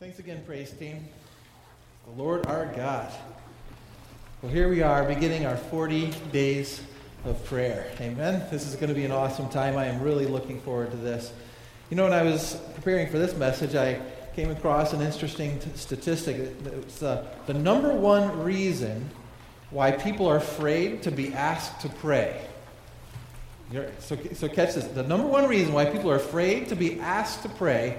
Thanks 0.00 0.18
again, 0.18 0.42
praise 0.46 0.70
team. 0.70 1.06
The 2.06 2.22
Lord 2.22 2.46
our 2.46 2.64
God. 2.74 3.12
Well, 4.40 4.50
here 4.50 4.70
we 4.70 4.80
are 4.80 5.04
beginning 5.04 5.44
our 5.44 5.58
40 5.58 6.10
days 6.32 6.80
of 7.26 7.44
prayer. 7.44 7.86
Amen. 8.00 8.42
This 8.50 8.66
is 8.66 8.76
going 8.76 8.88
to 8.88 8.94
be 8.94 9.04
an 9.04 9.12
awesome 9.12 9.50
time. 9.50 9.76
I 9.76 9.84
am 9.84 10.00
really 10.00 10.24
looking 10.24 10.58
forward 10.62 10.90
to 10.92 10.96
this. 10.96 11.34
You 11.90 11.98
know, 11.98 12.04
when 12.04 12.14
I 12.14 12.22
was 12.22 12.58
preparing 12.74 13.08
for 13.08 13.18
this 13.18 13.36
message, 13.36 13.74
I 13.74 14.00
came 14.34 14.50
across 14.50 14.94
an 14.94 15.02
interesting 15.02 15.58
t- 15.58 15.68
statistic. 15.74 16.50
It's 16.64 17.02
uh, 17.02 17.26
the 17.44 17.52
number 17.52 17.92
one 17.92 18.42
reason 18.42 19.10
why 19.68 19.92
people 19.92 20.26
are 20.30 20.38
afraid 20.38 21.02
to 21.02 21.10
be 21.10 21.34
asked 21.34 21.82
to 21.82 21.90
pray. 21.90 22.40
So, 23.98 24.16
so 24.32 24.48
catch 24.48 24.76
this. 24.76 24.86
The 24.86 25.02
number 25.02 25.26
one 25.26 25.46
reason 25.46 25.74
why 25.74 25.84
people 25.84 26.10
are 26.10 26.16
afraid 26.16 26.70
to 26.70 26.74
be 26.74 26.98
asked 27.00 27.42
to 27.42 27.50
pray 27.50 27.98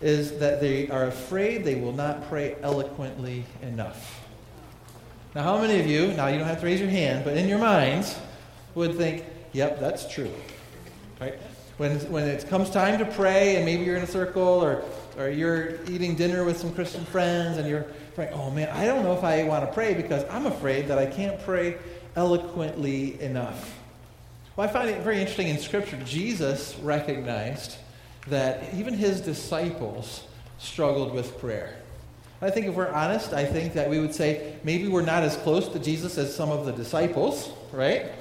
is 0.00 0.38
that 0.38 0.60
they 0.60 0.88
are 0.88 1.04
afraid 1.04 1.64
they 1.64 1.76
will 1.76 1.92
not 1.92 2.28
pray 2.28 2.56
eloquently 2.62 3.44
enough. 3.62 4.22
Now, 5.34 5.42
how 5.42 5.58
many 5.60 5.80
of 5.80 5.86
you, 5.86 6.08
now 6.14 6.28
you 6.28 6.38
don't 6.38 6.48
have 6.48 6.60
to 6.60 6.66
raise 6.66 6.80
your 6.80 6.88
hand, 6.88 7.24
but 7.24 7.36
in 7.36 7.48
your 7.48 7.58
minds, 7.58 8.18
would 8.74 8.96
think, 8.96 9.24
yep, 9.52 9.80
that's 9.80 10.10
true? 10.12 10.30
Right? 11.20 11.34
When, 11.76 11.98
when 12.10 12.24
it 12.24 12.48
comes 12.48 12.70
time 12.70 12.98
to 12.98 13.04
pray, 13.04 13.56
and 13.56 13.64
maybe 13.64 13.84
you're 13.84 13.96
in 13.96 14.02
a 14.02 14.06
circle, 14.06 14.42
or, 14.42 14.82
or 15.18 15.28
you're 15.28 15.84
eating 15.90 16.14
dinner 16.14 16.44
with 16.44 16.58
some 16.58 16.72
Christian 16.72 17.04
friends, 17.04 17.58
and 17.58 17.68
you're 17.68 17.86
praying, 18.14 18.32
oh 18.32 18.50
man, 18.50 18.70
I 18.70 18.86
don't 18.86 19.02
know 19.02 19.12
if 19.12 19.24
I 19.24 19.44
want 19.44 19.66
to 19.66 19.72
pray 19.72 19.92
because 19.92 20.24
I'm 20.30 20.46
afraid 20.46 20.88
that 20.88 20.98
I 20.98 21.06
can't 21.06 21.38
pray 21.42 21.76
eloquently 22.16 23.20
enough. 23.20 23.74
Well, 24.56 24.66
I 24.66 24.72
find 24.72 24.88
it 24.88 25.02
very 25.02 25.20
interesting 25.20 25.48
in 25.48 25.58
Scripture, 25.58 25.98
Jesus 26.06 26.78
recognized 26.78 27.76
that 28.28 28.74
even 28.74 28.94
his 28.94 29.20
disciples 29.20 30.26
struggled 30.58 31.14
with 31.14 31.38
prayer. 31.38 31.76
I 32.42 32.50
think 32.50 32.66
if 32.66 32.74
we're 32.74 32.90
honest, 32.90 33.32
I 33.32 33.44
think 33.44 33.72
that 33.74 33.88
we 33.88 33.98
would 33.98 34.14
say 34.14 34.56
maybe 34.62 34.88
we're 34.88 35.02
not 35.02 35.22
as 35.22 35.36
close 35.38 35.68
to 35.68 35.78
Jesus 35.78 36.18
as 36.18 36.34
some 36.34 36.50
of 36.50 36.66
the 36.66 36.72
disciples, 36.72 37.50
right? 37.72 38.12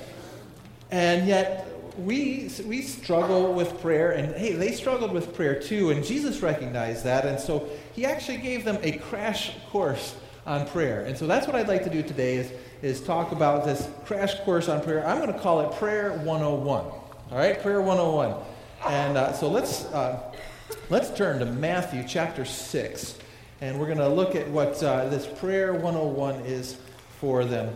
And 0.89 1.28
yet 1.28 1.67
we, 1.97 2.50
we 2.66 2.81
struggle 2.81 3.53
with 3.53 3.81
prayer, 3.81 4.12
and 4.12 4.34
hey, 4.36 4.53
they 4.53 4.72
struggled 4.72 5.12
with 5.12 5.36
prayer 5.36 5.59
too, 5.59 5.92
and 5.92 6.03
Jesus 6.03 6.42
recognized 6.42 7.03
that, 7.03 7.25
and 7.25 7.40
so 7.40 7.69
he 7.94 8.06
actually 8.06 8.38
gave 8.38 8.64
them 8.64 8.78
a 8.84 8.94
crash 8.94 9.52
course 9.69 10.16
on 10.45 10.67
prayer. 10.67 11.02
And 11.02 11.17
so 11.17 11.28
that's 11.28 11.47
what 11.47 11.56
I'd 11.56 11.67
like 11.67 11.84
to 11.86 11.90
do 11.90 12.03
today 12.03 12.36
is, 12.36 12.52
is 12.81 13.02
talk 13.02 13.31
about 13.31 13.66
this 13.66 13.90
crash 14.06 14.36
course 14.42 14.69
on 14.69 14.81
prayer. 14.81 15.06
I'm 15.06 15.19
going 15.19 15.34
to 15.34 15.40
call 15.40 15.62
it 15.62 15.78
Prayer 15.78 16.12
101. 16.19 16.86
All 16.86 17.02
right, 17.31 17.62
Prayer 17.62 17.81
101. 17.81 18.36
And 18.88 19.17
uh, 19.17 19.33
so 19.33 19.50
let's, 19.50 19.86
uh, 19.86 20.22
let's 20.91 21.09
turn 21.17 21.39
to 21.39 21.45
Matthew 21.45 22.03
chapter 22.08 22.45
6. 22.45 23.17
And 23.61 23.80
we're 23.80 23.88
going 23.88 23.97
to 23.97 24.08
look 24.08 24.36
at 24.36 24.47
what 24.50 24.81
uh, 24.83 25.09
this 25.09 25.25
Prayer 25.25 25.73
101 25.73 26.41
is 26.41 26.78
for 27.19 27.45
them. 27.45 27.73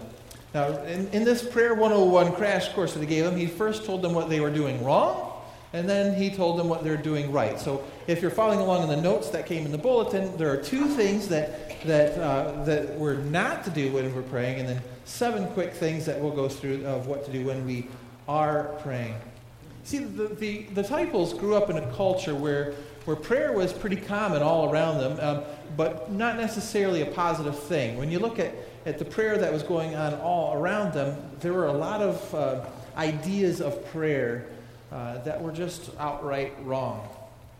Now, 0.54 0.84
in, 0.84 1.08
in 1.10 1.24
this 1.24 1.42
Prayer 1.42 1.74
101 1.74 2.34
crash 2.34 2.70
course 2.74 2.94
that 2.94 3.00
he 3.00 3.08
gave 3.08 3.24
them, 3.24 3.36
he 3.36 3.48
first 3.48 3.86
told 3.86 4.04
them 4.04 4.14
what 4.14 4.30
they 4.30 4.40
were 4.40 4.52
doing 4.52 4.84
wrong, 4.84 5.32
and 5.74 5.90
then 5.90 6.16
he 6.16 6.30
told 6.30 6.60
them 6.60 6.70
what 6.70 6.84
they're 6.84 6.98
doing 6.98 7.32
right. 7.32 7.60
So 7.60 7.84
if 8.06 8.22
you're 8.22 8.30
following 8.30 8.60
along 8.60 8.84
in 8.84 8.90
the 8.90 9.02
notes 9.02 9.30
that 9.30 9.48
came 9.48 9.66
in 9.66 9.72
the 9.72 9.78
bulletin, 9.80 10.38
there 10.38 10.52
are 10.52 10.58
two 10.58 10.86
things 10.86 11.28
that, 11.30 11.82
that, 11.88 12.20
uh, 12.20 12.64
that 12.66 12.96
we're 13.00 13.18
not 13.18 13.64
to 13.64 13.72
do 13.72 13.92
when 13.94 14.14
we're 14.14 14.22
praying, 14.24 14.60
and 14.60 14.70
then 14.70 14.82
seven 15.06 15.48
quick 15.54 15.74
things 15.74 16.06
that 16.06 16.20
we'll 16.20 16.36
go 16.36 16.48
through 16.48 16.86
of 16.86 17.08
what 17.08 17.26
to 17.26 17.32
do 17.32 17.46
when 17.46 17.66
we 17.66 17.88
are 18.28 18.76
praying. 18.82 19.16
See, 19.84 20.00
the, 20.00 20.28
the, 20.28 20.64
the 20.64 20.82
disciples 20.82 21.34
grew 21.34 21.56
up 21.56 21.70
in 21.70 21.78
a 21.78 21.94
culture 21.96 22.36
where, 22.36 22.74
where 23.06 23.16
prayer 23.16 23.54
was 23.54 23.74
pretty 23.74 23.96
common 23.96 24.42
all 24.42 24.72
around 24.72 25.00
them, 25.00 25.20
um, 25.20 25.44
but 25.76 26.12
not 26.12 26.38
necessarily 26.38 27.02
a 27.02 27.08
positive 27.08 27.58
thing. 27.58 27.98
When 27.98 28.12
you 28.12 28.20
look 28.20 28.40
at, 28.40 28.54
at 28.86 29.00
the 29.00 29.06
prayer 29.06 29.38
that 29.38 29.52
was 29.52 29.64
going 29.64 29.96
on 29.96 30.14
all 30.16 30.54
around 30.54 30.94
them, 30.94 31.18
there 31.40 31.54
were 31.54 31.68
a 31.68 31.74
lot 31.74 32.02
of 32.02 32.36
uh, 32.36 32.66
ideas 32.98 33.62
of 33.62 33.84
prayer 33.92 34.48
uh, 34.92 35.20
that 35.20 35.42
were 35.42 35.52
just 35.52 35.92
outright 35.98 36.54
wrong. 36.64 37.08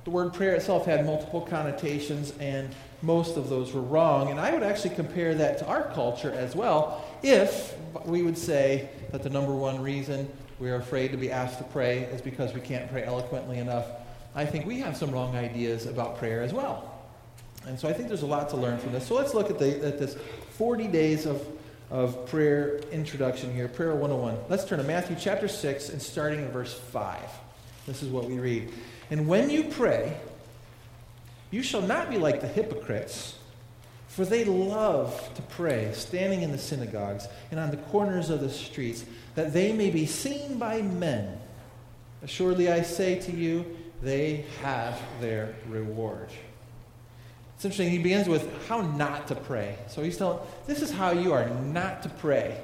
The 0.04 0.12
word 0.12 0.34
prayer 0.34 0.56
itself 0.56 0.86
had 0.86 1.06
multiple 1.06 1.42
connotations, 1.42 2.34
and 2.40 2.74
most 3.02 3.38
of 3.38 3.50
those 3.50 3.74
were 3.74 3.82
wrong. 3.82 4.30
And 4.30 4.40
I 4.40 4.54
would 4.54 4.64
actually 4.64 4.96
compare 4.96 5.36
that 5.36 5.60
to 5.60 5.68
our 5.68 5.84
culture 5.94 6.32
as 6.32 6.56
well, 6.56 7.06
if 7.22 7.76
we 8.06 8.24
would 8.24 8.38
say 8.38 8.90
that 9.12 9.24
the 9.24 9.30
number 9.30 9.54
one 9.54 9.82
reason 9.82 10.30
we 10.60 10.70
are 10.70 10.76
afraid 10.76 11.12
to 11.12 11.18
be 11.18 11.32
asked 11.32 11.58
to 11.58 11.64
pray 11.64 12.00
is 12.04 12.22
because 12.22 12.54
we 12.54 12.62
can't 12.62 12.92
pray 12.92 13.04
eloquently 13.04 13.60
enough. 13.60 13.86
I 14.36 14.46
think 14.46 14.66
we 14.66 14.80
have 14.80 14.98
some 14.98 15.12
wrong 15.12 15.36
ideas 15.36 15.86
about 15.86 16.18
prayer 16.18 16.42
as 16.42 16.54
well. 16.54 16.94
And 17.66 17.80
so 17.80 17.88
I 17.88 17.94
think 17.94 18.08
there's 18.08 18.24
a 18.24 18.28
lot 18.28 18.50
to 18.50 18.58
learn 18.58 18.78
from 18.78 18.92
this. 18.92 19.08
So 19.08 19.16
let's 19.16 19.34
look 19.34 19.50
at, 19.50 19.58
the, 19.58 19.86
at 19.86 20.00
this 20.00 20.16
40 20.52 20.88
days 20.88 21.26
of, 21.26 21.46
of 21.90 22.26
prayer 22.28 22.80
introduction 22.92 23.54
here, 23.54 23.68
Prayer 23.68 23.96
101. 23.96 24.38
Let's 24.50 24.66
turn 24.66 24.80
to 24.80 24.86
Matthew 24.86 25.16
chapter 25.20 25.48
6 25.48 25.90
and 25.90 26.02
starting 26.02 26.40
in 26.40 26.50
verse 26.50 26.74
5. 26.74 27.20
This 27.86 28.04
is 28.04 28.10
what 28.10 28.26
we 28.26 28.38
read. 28.38 28.72
And 29.10 29.28
when 29.28 29.50
you 29.50 29.64
pray, 29.64 30.16
you 31.52 31.64
shall 31.64 31.82
not 31.82 32.10
be 32.10 32.18
like 32.18 32.42
the 32.42 32.48
hypocrites 32.48 33.39
for 34.10 34.26
they 34.26 34.44
love 34.44 35.34
to 35.36 35.42
pray, 35.44 35.94
standing 35.94 36.42
in 36.42 36.52
the 36.52 36.58
synagogues 36.58 37.28
and 37.52 37.60
on 37.60 37.70
the 37.70 37.78
corners 37.78 38.32
of 38.32 38.42
the 38.42 38.50
streets, 38.50 39.06
that 39.36 39.54
they 39.54 39.72
may 39.72 39.92
be 39.92 40.08
seen 40.08 40.58
by 40.58 40.82
men. 40.82 41.40
Assuredly, 42.24 42.72
I 42.72 42.82
say 42.82 43.20
to 43.20 43.32
you, 43.32 43.66
they 44.02 44.46
have 44.62 45.00
their 45.22 45.54
reward. 45.68 46.30
It's 47.56 47.66
interesting. 47.66 47.92
He 47.92 48.00
begins 48.00 48.28
with 48.28 48.68
how 48.68 48.82
not 48.82 49.28
to 49.28 49.36
pray. 49.36 49.78
So 49.88 50.02
he's 50.02 50.18
telling, 50.18 50.40
this 50.66 50.82
is 50.82 50.92
how 50.92 51.12
you 51.12 51.32
are 51.32 51.48
not 51.48 52.02
to 52.04 52.10
pray. 52.10 52.60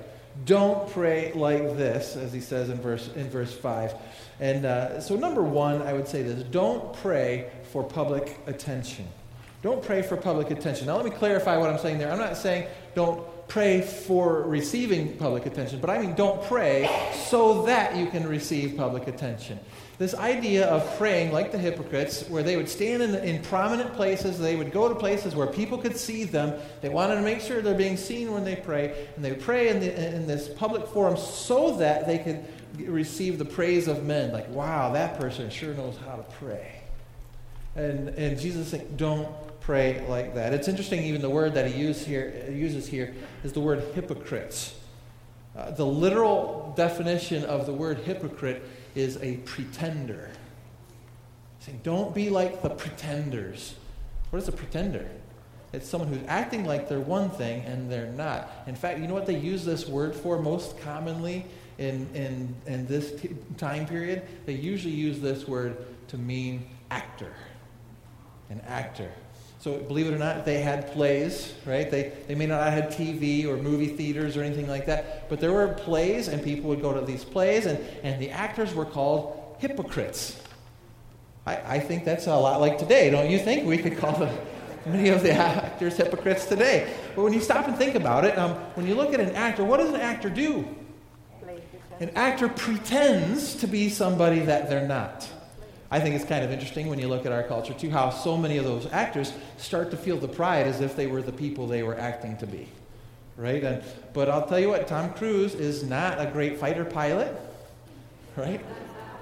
Don't 0.45 0.89
pray 0.89 1.31
like 1.34 1.78
this, 1.78 2.16
as 2.16 2.34
he 2.34 2.41
says 2.41 2.69
in 2.69 2.81
verse, 2.81 3.07
in 3.16 3.29
verse 3.29 3.53
5. 3.53 3.94
And 4.39 4.66
uh, 4.66 5.00
so, 5.00 5.16
number 5.16 5.44
one, 5.44 5.81
I 5.84 5.94
would 5.94 6.07
say 6.07 6.23
this 6.23 6.44
don't 6.44 6.91
pray 6.95 7.51
for 7.72 7.84
public 7.84 8.38
attention. 8.47 9.07
Don't 9.66 9.81
pray 9.81 10.03
for 10.03 10.16
public 10.16 10.52
attention. 10.52 10.86
Now, 10.86 10.96
let 10.96 11.06
me 11.06 11.09
clarify 11.09 11.58
what 11.58 11.72
I'm 11.72 11.80
saying 11.80 11.98
there. 11.98 12.12
I'm 12.12 12.20
not 12.20 12.38
saying 12.38 12.68
don't 12.94 13.26
pray 13.48 13.81
for 13.81 14.44
receiving 14.44 15.18
public 15.18 15.48
attention, 15.48 15.80
but 15.80 15.90
I 15.90 15.98
mean 15.98 16.14
don't 16.14 16.40
pray 16.44 16.88
so 17.28 17.64
that 17.64 17.96
you 17.96 18.06
can 18.06 18.28
receive 18.28 18.78
public 18.78 19.08
attention. 19.08 19.59
This 19.98 20.14
idea 20.14 20.68
of 20.68 21.00
praying 21.00 21.31
like 21.31 21.52
the 21.52 21.58
hypocrites, 21.58 22.30
where 22.30 22.44
they 22.44 22.58
would 22.58 22.70
stand 22.70 23.02
in, 23.02 23.16
in 23.16 23.42
prominent 23.42 23.96
places, 23.96 24.38
they 24.38 24.56
would 24.56 24.72
go 24.72 24.88
to 24.88 24.94
places 24.94 25.34
where 25.34 25.48
people 25.48 25.80
could 25.80 25.97
see 25.97 26.26
them. 26.26 26.62
They 26.82 26.90
wanted 26.90 27.16
to 27.16 27.22
make 27.24 27.42
sure 27.42 27.64
they're 27.64 27.74
being 27.74 27.97
seen 27.97 28.34
when 28.34 28.44
they 28.44 28.58
pray, 28.58 29.08
and 29.16 29.26
they 29.26 29.32
would 29.32 29.42
pray 29.42 29.70
in, 29.70 29.80
the, 29.80 30.16
in 30.16 30.28
this 30.28 30.47
public 30.47 30.86
forum 30.86 31.18
so 31.18 31.76
that 31.78 32.06
they 32.06 32.20
could 32.20 32.46
receive 32.88 33.40
the 33.40 33.46
praise 33.46 33.88
of 33.88 34.03
men. 34.03 34.32
Like, 34.32 34.47
wow, 34.47 34.94
that 34.94 35.20
person 35.20 35.50
sure 35.50 35.74
knows 35.74 35.97
how 36.06 36.18
to 36.18 36.24
pray. 36.40 36.84
And, 37.76 38.09
and 38.09 38.40
Jesus 38.40 38.70
said, 38.70 38.96
don't 38.96 39.28
pray 39.66 40.06
like 40.08 40.36
that. 40.36 40.53
It's 40.53 40.68
interesting, 40.68 41.02
even 41.03 41.22
the 41.22 41.30
word 41.30 41.56
that 41.56 41.70
he 41.70 41.81
use 41.81 42.06
here, 42.06 42.48
uses 42.52 42.88
here 42.88 43.16
is 43.44 43.52
the 43.52 43.59
word 43.59 43.84
hypocrites. 43.96 44.76
Uh, 45.58 45.72
the 45.72 45.86
literal 45.86 46.72
definition 46.78 47.44
of 47.46 47.66
the 47.66 47.74
word 47.74 47.98
hypocrite 48.00 48.62
is 48.94 49.18
a 49.24 49.38
pretender. 49.38 50.30
saying, 51.62 51.81
don't 51.84 52.14
be 52.14 52.30
like 52.30 52.62
the 52.62 52.70
pretenders. 52.70 53.74
What 54.30 54.40
is 54.40 54.48
a 54.48 54.52
pretender? 54.52 55.09
It's 55.74 55.90
someone 55.90 56.09
who's 56.09 56.28
acting 56.28 56.66
like 56.66 56.88
they're 56.88 57.00
one 57.00 57.32
thing 57.32 57.64
and 57.64 57.92
they're 57.92 58.12
not. 58.12 58.52
In 58.68 58.76
fact, 58.76 59.00
you 59.00 59.08
know 59.08 59.16
what 59.16 59.26
they 59.26 59.38
use 59.38 59.66
this 59.66 59.88
word 59.88 60.16
for 60.16 60.40
most 60.40 60.80
commonly 60.82 61.44
in, 61.80 62.08
in, 62.14 62.56
in 62.68 62.86
this 62.86 63.20
t- 63.20 63.36
time 63.58 63.88
period? 63.88 64.22
They 64.46 64.53
usually 64.53 64.94
use 64.94 65.20
this 65.22 65.47
word 65.47 65.76
to 66.09 66.20
mean 66.20 66.68
actor. 66.92 67.34
An 68.52 68.62
actor. 68.68 69.12
So, 69.66 69.80
believe 69.80 70.06
it 70.06 70.14
or 70.14 70.20
not, 70.20 70.46
they 70.46 70.59
had 70.59 70.91
plays, 70.91 71.56
right? 71.66 71.90
They, 71.90 72.12
they 72.28 72.35
may 72.35 72.46
not 72.46 72.72
have 72.72 72.84
had 72.84 72.91
TV 72.91 73.47
or 73.47 73.58
movie 73.58 73.88
theaters 73.88 74.38
or 74.38 74.44
anything 74.44 74.67
like 74.67 74.85
that, 74.85 75.28
but 75.28 75.40
there 75.40 75.52
were 75.52 75.70
plays, 75.70 76.28
and 76.28 76.44
people 76.44 76.70
would 76.70 76.84
go 76.84 76.94
to 76.94 77.03
these 77.03 77.23
plays, 77.23 77.66
and, 77.66 77.79
and 78.03 78.22
the 78.22 78.29
actors 78.29 78.76
were 78.76 78.85
called 78.85 79.56
hypocrites. 79.58 80.40
I, 81.47 81.78
I 81.78 81.79
think 81.79 82.06
that's 82.06 82.28
a 82.28 82.35
lot 82.35 82.62
like 82.62 82.78
today, 82.78 83.09
don't 83.09 83.32
you 83.32 83.40
think? 83.40 83.66
We 83.66 83.79
could 83.79 83.97
call 83.97 84.12
the, 84.20 84.32
many 84.85 85.09
of 85.09 85.23
the 85.23 85.32
actors 85.32 85.97
hypocrites 85.97 86.46
today. 86.46 86.94
But 87.16 87.23
when 87.23 87.34
you 87.34 87.41
stop 87.41 87.68
and 87.68 87.76
think 87.76 87.96
about 87.96 88.23
it, 88.23 88.38
um, 88.38 88.52
when 88.76 88.85
you 88.85 88.94
look 88.94 89.16
at 89.16 89.20
an 89.20 89.32
actor, 89.32 89.64
what 89.64 89.78
does 89.78 89.90
an 89.90 90.00
actor 90.00 90.29
do? 90.29 90.64
An 92.00 92.11
actor 92.11 92.50
pretends 92.50 93.56
to 93.56 93.66
be 93.66 93.90
somebody 93.90 94.41
that 94.41 94.70
they're 94.70 94.88
not. 94.88 95.28
I 95.91 95.99
think 95.99 96.16
it's 96.16 96.26
kind 96.26 96.43
of 96.43 96.52
interesting 96.52 96.87
when 96.87 96.99
you 96.99 97.08
look 97.08 97.26
at 97.26 97.32
our 97.32 97.43
culture, 97.43 97.73
too, 97.73 97.90
how 97.90 98.09
so 98.09 98.35
many 98.35 98.58
of 98.58 98.66
those 98.66 98.91
actors 98.91 99.34
start 99.58 99.91
to 99.91 99.97
feel 99.97 100.17
the 100.17 100.28
pride 100.28 100.66
as 100.66 100.82
if 100.82 100.96
they 100.96 101.08
were 101.08 101.22
the 101.22 101.32
people 101.32 101.67
they 101.67 101.84
were 101.84 101.97
acting 101.97 102.37
to 102.37 102.47
be. 102.47 102.67
Right? 103.37 103.64
And, 103.64 103.84
but 104.14 104.29
I'll 104.29 104.47
tell 104.47 104.59
you 104.59 104.70
what, 104.70 104.87
Tom 104.87 105.14
Cruise 105.14 105.53
is 105.53 105.84
not 105.84 106.20
a 106.20 106.26
great 106.32 106.58
fighter 106.58 106.85
pilot. 106.85 107.40
Right? 108.35 108.61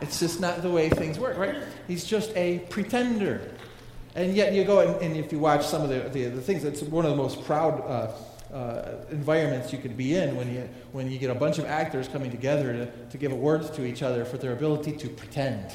It's 0.02 0.20
just 0.20 0.40
not 0.40 0.62
the 0.62 0.70
way 0.70 0.90
things 0.90 1.20
work, 1.20 1.38
right? 1.38 1.56
He's 1.88 2.06
just 2.06 2.36
a 2.36 2.60
pretender. 2.70 3.52
And 4.16 4.36
yet 4.36 4.54
you 4.54 4.64
go 4.64 4.80
and, 4.80 5.02
and 5.02 5.18
if 5.18 5.32
you 5.32 5.40
watch 5.40 5.66
some 5.66 5.82
of 5.82 5.90
the, 5.90 6.10
the, 6.10 6.26
the, 6.26 6.42
things, 6.42 6.64
it's 6.64 6.82
one 6.82 7.06
of 7.06 7.12
the 7.12 7.18
most 7.18 7.44
proud 7.46 7.82
uh, 7.82 8.54
uh, 8.54 9.06
environments 9.12 9.72
you 9.72 9.80
could 9.80 9.98
be 9.98 10.16
in 10.16 10.36
when 10.36 10.54
you, 10.54 10.70
when 10.92 11.10
you 11.10 11.18
get 11.18 11.30
a 11.30 11.36
bunch 11.36 11.58
of 11.58 11.66
actors 11.66 12.08
coming 12.08 12.32
together 12.32 12.74
to, 12.74 12.86
to 13.10 13.18
give 13.18 13.32
awards 13.32 13.70
to 13.72 13.86
each 13.86 14.04
other 14.04 14.26
for 14.26 14.38
their 14.38 14.54
ability 14.54 14.92
to 14.92 15.10
pretend 15.10 15.74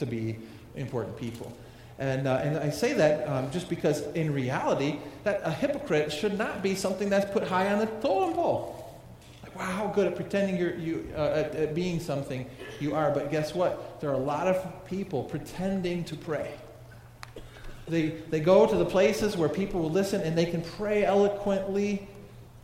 to 0.00 0.06
be 0.06 0.36
important 0.74 1.16
people. 1.16 1.56
And, 2.00 2.26
uh, 2.26 2.40
and 2.42 2.56
I 2.56 2.70
say 2.70 2.94
that 2.94 3.28
um, 3.28 3.50
just 3.50 3.68
because 3.68 4.00
in 4.14 4.32
reality, 4.32 4.98
that 5.24 5.42
a 5.44 5.52
hypocrite 5.52 6.10
should 6.10 6.36
not 6.36 6.62
be 6.62 6.74
something 6.74 7.10
that's 7.10 7.30
put 7.30 7.46
high 7.46 7.70
on 7.70 7.78
the 7.78 7.86
totem 7.86 8.34
pole. 8.34 8.98
Like, 9.42 9.54
wow, 9.54 9.64
how 9.66 9.86
good 9.88 10.06
at 10.06 10.16
pretending 10.16 10.56
you're 10.56 10.74
you, 10.76 11.12
uh, 11.14 11.26
at, 11.26 11.54
at 11.54 11.74
being 11.74 12.00
something 12.00 12.46
you 12.80 12.94
are. 12.94 13.10
But 13.10 13.30
guess 13.30 13.54
what? 13.54 14.00
There 14.00 14.08
are 14.08 14.14
a 14.14 14.18
lot 14.18 14.46
of 14.48 14.86
people 14.86 15.24
pretending 15.24 16.04
to 16.04 16.16
pray. 16.16 16.54
They, 17.86 18.08
they 18.30 18.40
go 18.40 18.66
to 18.66 18.76
the 18.76 18.84
places 18.84 19.36
where 19.36 19.48
people 19.48 19.80
will 19.82 19.90
listen 19.90 20.22
and 20.22 20.38
they 20.38 20.46
can 20.46 20.62
pray 20.62 21.04
eloquently, 21.04 22.08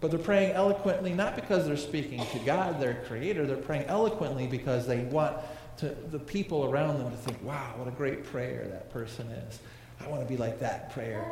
but 0.01 0.11
they're 0.11 0.21
praying 0.21 0.53
eloquently 0.53 1.13
not 1.13 1.35
because 1.35 1.67
they're 1.67 1.77
speaking 1.77 2.25
to 2.33 2.39
God, 2.39 2.81
their 2.81 3.03
creator. 3.07 3.45
They're 3.45 3.57
praying 3.57 3.85
eloquently 3.87 4.47
because 4.47 4.87
they 4.87 5.01
want 5.01 5.37
to 5.79 5.89
the 6.11 6.19
people 6.19 6.65
around 6.65 6.99
them 6.99 7.11
to 7.11 7.17
think, 7.17 7.43
wow, 7.43 7.75
what 7.77 7.89
a 7.89 7.93
great 7.93 8.25
prayer 8.25 8.67
that 8.71 8.91
person 8.91 9.29
is. 9.29 9.59
I 10.01 10.09
want 10.09 10.23
to 10.23 10.29
be 10.29 10.37
like 10.37 10.59
that 10.61 10.93
prayer. 10.93 11.25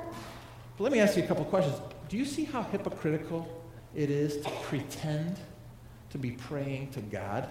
But 0.77 0.85
let 0.85 0.93
me 0.93 1.01
ask 1.01 1.17
you 1.17 1.23
a 1.23 1.27
couple 1.27 1.45
questions. 1.45 1.77
Do 2.09 2.17
you 2.17 2.25
see 2.25 2.45
how 2.45 2.63
hypocritical 2.63 3.63
it 3.95 4.11
is 4.11 4.39
to 4.39 4.51
pretend 4.63 5.39
to 6.11 6.19
be 6.19 6.33
praying 6.33 6.91
to 6.93 7.01
God? 7.01 7.49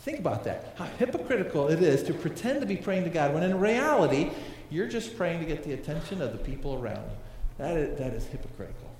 Think 0.00 0.18
about 0.18 0.44
that. 0.44 0.74
How 0.76 0.86
hypocritical 0.98 1.68
it 1.68 1.82
is 1.82 2.02
to 2.04 2.14
pretend 2.14 2.60
to 2.60 2.66
be 2.66 2.76
praying 2.76 3.04
to 3.04 3.10
God 3.10 3.34
when 3.34 3.42
in 3.42 3.58
reality, 3.60 4.30
you're 4.70 4.88
just 4.88 5.16
praying 5.16 5.40
to 5.40 5.46
get 5.46 5.62
the 5.62 5.74
attention 5.74 6.20
of 6.20 6.32
the 6.32 6.38
people 6.38 6.74
around 6.74 7.04
you. 7.04 7.16
That 7.58 7.76
is, 7.76 7.98
that 7.98 8.12
is 8.12 8.26
hypocritical. 8.26 8.90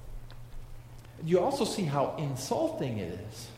You 1.25 1.41
also 1.41 1.65
see 1.65 1.85
how 1.85 2.15
insulting 2.19 2.99
it 2.99 3.19
is 3.31 3.49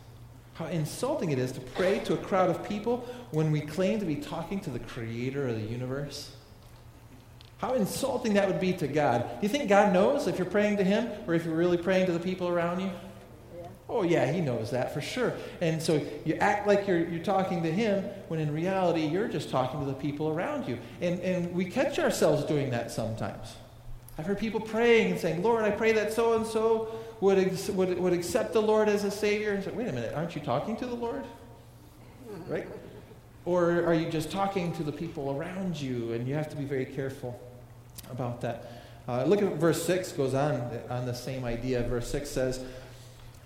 how 0.55 0.67
insulting 0.67 1.31
it 1.31 1.39
is 1.39 1.53
to 1.53 1.61
pray 1.61 1.99
to 2.01 2.15
a 2.15 2.17
crowd 2.17 2.49
of 2.49 2.67
people 2.67 2.99
when 3.33 3.51
we 3.51 3.61
claim 3.61 3.99
to 3.99 4.07
be 4.07 4.17
talking 4.17 4.61
to 4.61 4.71
the 4.71 4.79
creator 4.79 5.49
of 5.49 5.57
the 5.57 5.67
universe. 5.67 6.31
How 7.59 7.75
insulting 7.75 8.35
that 8.35 8.47
would 8.47 8.61
be 8.61 8.73
to 8.75 8.87
God. 8.87 9.23
Do 9.23 9.39
you 9.43 9.49
think 9.49 9.69
God 9.69 9.93
knows 9.93 10.27
if 10.29 10.39
you're 10.39 10.47
praying 10.47 10.77
to 10.77 10.85
Him 10.85 11.09
or 11.27 11.35
if 11.35 11.45
you're 11.45 11.57
really 11.57 11.77
praying 11.77 12.07
to 12.07 12.13
the 12.13 12.21
people 12.21 12.49
around 12.49 12.81
you? 12.81 12.91
Yeah. 13.57 13.67
Oh, 13.89 14.03
yeah, 14.03 14.31
He 14.31 14.41
knows 14.41 14.71
that 14.71 14.95
for 14.95 15.01
sure. 15.01 15.35
And 15.61 15.83
so 15.83 16.01
you 16.25 16.35
act 16.35 16.69
like 16.69 16.87
you're, 16.87 17.09
you're 17.09 17.25
talking 17.25 17.63
to 17.63 17.73
Him 17.73 18.05
when 18.29 18.39
in 18.39 18.53
reality 18.53 19.07
you're 19.07 19.29
just 19.29 19.51
talking 19.51 19.81
to 19.81 19.87
the 19.87 19.95
people 19.95 20.29
around 20.29 20.69
you. 20.69 20.79
And, 21.01 21.21
and 21.21 21.53
we 21.53 21.65
catch 21.65 21.99
ourselves 21.99 22.45
doing 22.45 22.71
that 22.71 22.93
sometimes. 22.93 23.55
I've 24.19 24.27
heard 24.27 24.39
people 24.39 24.61
praying 24.61 25.11
and 25.13 25.21
saying, 25.21 25.43
Lord, 25.43 25.65
I 25.65 25.71
pray 25.71 25.93
that 25.93 26.13
so 26.13 26.35
and 26.35 26.47
so 26.47 26.95
would, 27.21 27.69
would, 27.69 27.99
would 27.99 28.13
accept 28.13 28.53
the 28.53 28.63
Lord 28.63 28.89
as 28.89 29.05
a 29.05 29.11
Savior 29.11 29.53
and 29.53 29.65
say, 29.65 29.71
wait 29.71 29.89
a 29.89 29.93
minute, 29.93 30.13
aren't 30.15 30.35
you 30.35 30.41
talking 30.41 30.77
to 30.77 30.87
the 30.87 30.95
Lord? 30.95 31.25
Right? 32.49 32.67
Or 33.45 33.85
are 33.85 33.95
you 33.95 34.11
just 34.11 34.31
talking 34.31 34.73
to 34.77 34.83
the 34.83 34.93
people 34.93 35.37
around 35.37 35.81
you? 35.81 36.13
And 36.13 36.27
you 36.27 36.35
have 36.35 36.49
to 36.51 36.57
be 36.57 36.65
very 36.65 36.87
careful 36.87 37.39
about 38.11 38.41
that. 38.41 38.73
Uh, 39.07 39.25
look 39.25 39.43
at 39.43 39.55
verse 39.55 39.85
6 39.85 40.13
goes 40.13 40.35
on 40.35 40.81
on 40.89 41.05
the 41.05 41.15
same 41.15 41.45
idea. 41.45 41.83
Verse 41.83 42.11
6 42.11 42.29
says, 42.29 42.65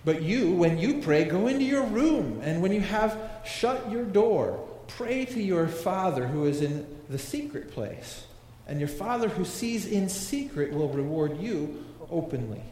But 0.04 0.22
you, 0.22 0.52
when 0.52 0.78
you 0.78 1.00
pray, 1.00 1.24
go 1.24 1.48
into 1.48 1.64
your 1.64 1.82
room, 1.82 2.40
and 2.42 2.62
when 2.62 2.72
you 2.72 2.80
have 2.80 3.18
shut 3.44 3.90
your 3.90 4.04
door, 4.04 4.64
pray 4.86 5.24
to 5.24 5.42
your 5.42 5.66
Father 5.66 6.28
who 6.28 6.44
is 6.44 6.62
in 6.62 6.86
the 7.08 7.18
secret 7.18 7.72
place. 7.72 8.24
And 8.68 8.78
your 8.78 8.88
Father 8.88 9.28
who 9.28 9.44
sees 9.44 9.86
in 9.86 10.08
secret 10.08 10.72
will 10.72 10.90
reward 10.90 11.40
you 11.40 11.84
openly. 12.10 12.62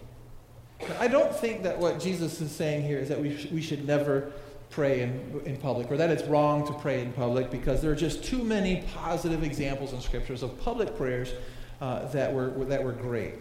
I 1.07 1.09
don't 1.09 1.33
think 1.33 1.63
that 1.63 1.79
what 1.79 2.01
Jesus 2.01 2.41
is 2.41 2.51
saying 2.51 2.83
here 2.83 2.99
is 2.99 3.09
that 3.11 3.21
we, 3.21 3.37
sh- 3.37 3.47
we 3.53 3.63
should 3.63 3.87
never 3.87 4.33
pray 4.71 5.03
in, 5.03 5.41
in 5.45 5.57
public, 5.57 5.89
or 5.89 5.97
that 5.97 6.11
it's 6.11 6.25
wrong 6.25 6.67
to 6.67 6.73
pray 6.73 7.01
in 7.01 7.13
public, 7.13 7.49
because 7.49 7.81
there 7.81 7.93
are 7.93 7.95
just 7.95 8.25
too 8.25 8.43
many 8.43 8.83
positive 8.93 9.45
examples 9.45 9.93
in 9.93 10.01
scriptures 10.01 10.43
of 10.43 10.59
public 10.59 10.97
prayers 10.97 11.33
uh, 11.81 12.09
that, 12.09 12.35
were, 12.35 12.49
that 12.65 12.83
were 12.83 12.91
great. 12.91 13.35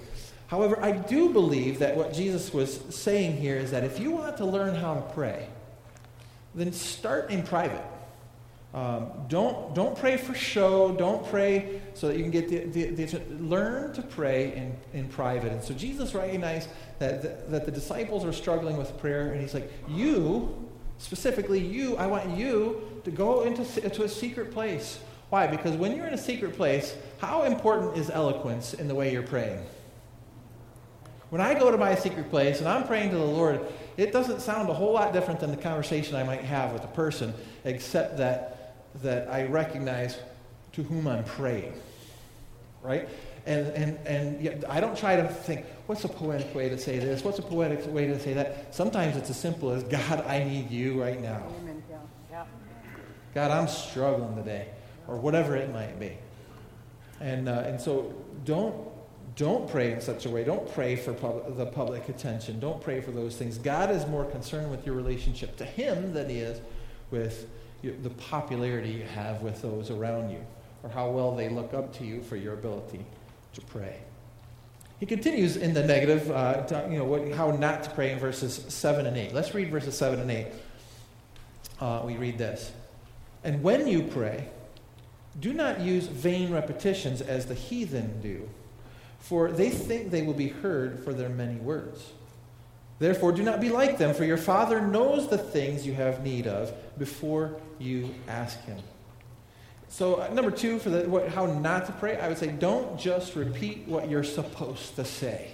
However, 0.46 0.80
I 0.80 0.92
do 0.92 1.34
believe 1.34 1.80
that 1.80 1.98
what 1.98 2.14
Jesus 2.14 2.54
was 2.54 2.80
saying 2.92 3.38
here 3.38 3.56
is 3.56 3.72
that 3.72 3.84
if 3.84 4.00
you 4.00 4.12
want 4.12 4.38
to 4.38 4.46
learn 4.46 4.76
how 4.76 4.94
to 4.94 5.02
pray, 5.16 5.48
then 6.54 6.72
start 6.72 7.32
in 7.32 7.42
private. 7.42 7.84
Um, 8.74 9.08
don't, 9.30 9.74
don't 9.74 9.98
pray 9.98 10.18
for 10.18 10.34
show. 10.34 10.94
Don't 10.96 11.26
pray 11.28 11.82
so 11.94 12.08
that 12.08 12.18
you 12.18 12.24
can 12.24 12.32
get 12.32 12.50
the, 12.50 12.66
the, 12.66 13.06
the, 13.06 13.22
learn 13.36 13.94
to 13.94 14.02
pray 14.02 14.54
in, 14.54 14.76
in 15.00 15.08
private. 15.08 15.54
And 15.54 15.64
so 15.64 15.74
Jesus 15.74 16.14
recognized 16.14 16.68
that 17.00 17.22
the, 17.22 17.52
that 17.52 17.66
the 17.66 17.72
disciples 17.72 18.26
are 18.26 18.34
struggling 18.34 18.76
with 18.76 18.98
prayer, 18.98 19.32
and 19.32 19.40
he's 19.40 19.54
like, 19.54 19.72
You, 19.88 20.70
specifically 20.98 21.60
you, 21.60 21.96
I 21.96 22.08
want 22.08 22.38
you 22.38 23.02
to 23.06 23.12
go 23.12 23.44
into, 23.44 23.62
into 23.84 24.04
a 24.04 24.10
secret 24.10 24.52
place. 24.52 25.00
Why? 25.30 25.48
Because 25.48 25.76
when 25.76 25.96
you're 25.96 26.08
in 26.08 26.14
a 26.14 26.18
secret 26.18 26.56
place, 26.56 26.96
how 27.20 27.44
important 27.44 27.98
is 27.98 28.10
eloquence 28.10 28.74
in 28.74 28.88
the 28.88 28.96
way 28.96 29.12
you're 29.12 29.24
praying? 29.24 29.66
When 31.30 31.42
I 31.42 31.54
go 31.54 31.72
to 31.72 31.78
my 31.78 31.96
secret 31.96 32.30
place 32.30 32.60
and 32.60 32.68
I'm 32.68 32.86
praying 32.86 33.10
to 33.10 33.18
the 33.18 33.26
Lord, 33.26 33.62
it 33.98 34.12
doesn't 34.12 34.42
sound 34.42 34.70
a 34.70 34.74
whole 34.74 34.94
lot 34.94 35.14
different 35.14 35.40
than 35.40 35.52
the 35.52 35.58
conversation 35.58 36.16
I 36.16 36.24
might 36.24 36.42
have 36.42 36.72
with 36.72 36.84
a 36.84 36.88
person, 36.88 37.34
except 37.64 38.18
that 38.18 38.55
that 39.02 39.30
I 39.32 39.46
recognize 39.46 40.18
to 40.74 40.84
whom 40.84 41.08
I'm 41.08 41.24
praying. 41.24 41.74
Right? 42.82 43.10
And, 43.46 43.68
and, 43.68 44.08
and 44.08 44.66
I 44.66 44.80
don't 44.80 44.98
try 44.98 45.16
to 45.16 45.28
think, 45.28 45.66
what's 45.86 46.04
a 46.04 46.08
poetic 46.08 46.54
way 46.56 46.70
to 46.70 46.78
say 46.78 47.00
this? 47.00 47.24
What's 47.24 47.40
a 47.40 47.44
poetic 47.44 47.86
way 47.88 48.08
to 48.08 48.20
say 48.20 48.34
that? 48.34 48.74
Sometimes 48.74 49.18
it's 49.18 49.30
as 49.30 49.40
simple 49.40 49.72
as, 49.72 49.84
God, 49.84 50.26
I 50.26 50.44
need 50.44 50.72
you 50.72 51.02
right 51.02 51.22
now. 51.22 51.44
God, 53.34 53.52
I'm 53.52 53.68
struggling 53.68 54.36
today, 54.36 54.70
or 55.08 55.18
whatever 55.18 55.56
it 55.56 55.72
might 55.72 56.00
be. 56.00 56.18
And, 57.20 57.50
uh, 57.50 57.64
and 57.66 57.80
so 57.80 58.14
don't, 58.46 58.76
don't 59.36 59.70
pray 59.70 59.92
in 59.92 60.02
such 60.02 60.26
a 60.26 60.30
way. 60.30 60.44
Don't 60.44 60.72
pray 60.74 60.96
for 60.96 61.14
pub- 61.14 61.58
the 61.58 61.66
public 61.66 62.08
attention. 62.08 62.60
Don't 62.60 62.82
pray 62.82 63.02
for 63.02 63.12
those 63.12 63.36
things. 63.36 63.58
God 63.58 63.92
is 63.92 64.08
more 64.08 64.26
concerned 64.26 64.72
with 64.72 64.86
your 64.86 64.96
relationship 64.96 65.58
to 65.58 65.66
Him 65.66 66.14
than 66.14 66.30
He 66.30 66.40
is 66.40 66.62
with 67.12 67.48
the 67.92 68.10
popularity 68.10 68.90
you 68.90 69.04
have 69.04 69.42
with 69.42 69.62
those 69.62 69.90
around 69.90 70.30
you, 70.30 70.44
or 70.84 70.90
how 70.90 71.10
well 71.10 71.36
they 71.36 71.50
look 71.50 71.74
up 71.74 71.94
to 71.98 72.06
you 72.06 72.22
for 72.22 72.36
your 72.36 72.54
ability 72.54 73.06
to 73.54 73.62
pray. 73.62 73.98
He 75.00 75.06
continues 75.06 75.58
in 75.58 75.74
the 75.74 75.84
negative, 75.84 76.32
uh, 76.32 76.64
to, 76.64 76.88
you 76.90 76.98
know, 76.98 77.06
what, 77.06 77.30
how 77.34 77.52
not 77.52 77.84
to 77.84 77.90
pray 77.90 78.12
in 78.12 78.20
verses 78.20 78.66
7 78.70 79.06
and 79.06 79.18
8. 79.18 79.34
Let's 79.34 79.54
read 79.54 79.70
verses 79.70 79.98
7 79.98 80.20
and 80.20 80.32
8. 80.32 80.48
Uh, 81.80 82.02
we 82.06 82.16
read 82.16 82.38
this. 82.38 82.72
And 83.44 83.62
when 83.62 83.88
you 83.88 84.04
pray, 84.04 84.48
do 85.40 85.54
not 85.54 85.82
use 85.82 86.08
vain 86.08 86.52
repetitions 86.52 87.22
as 87.22 87.46
the 87.46 87.54
heathen 87.54 88.22
do, 88.22 88.50
for 89.20 89.52
they 89.52 89.70
think 89.70 90.12
they 90.12 90.22
will 90.22 90.34
be 90.34 90.48
heard 90.48 91.04
for 91.04 91.14
their 91.14 91.30
many 91.30 91.56
words. 91.56 92.12
Therefore, 92.98 93.32
do 93.34 93.44
not 93.44 93.60
be 93.60 93.70
like 93.70 93.98
them, 93.98 94.14
for 94.14 94.24
your 94.24 94.38
Father 94.38 94.80
knows 94.80 95.28
the 95.28 95.38
things 95.38 95.86
you 95.86 95.94
have 95.94 96.24
need 96.24 96.48
of 96.48 96.74
before 96.98 97.58
you 97.78 98.14
ask 98.28 98.64
Him. 98.64 98.78
So, 99.90 100.16
uh, 100.16 100.30
number 100.30 100.52
two, 100.52 100.80
for 100.80 100.90
the, 100.90 101.10
what, 101.10 101.28
how 101.28 101.46
not 101.46 101.86
to 101.88 101.92
pray, 101.94 102.20
I 102.20 102.28
would 102.30 102.38
say 102.38 102.48
don't 102.48 103.00
just 103.00 103.36
repeat 103.36 103.88
what 103.88 104.10
you're 104.10 104.24
supposed 104.24 104.96
to 104.96 105.06
say. 105.06 105.52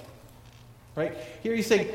Right? 0.95 1.15
Here 1.41 1.55
he's 1.55 1.67
saying 1.67 1.89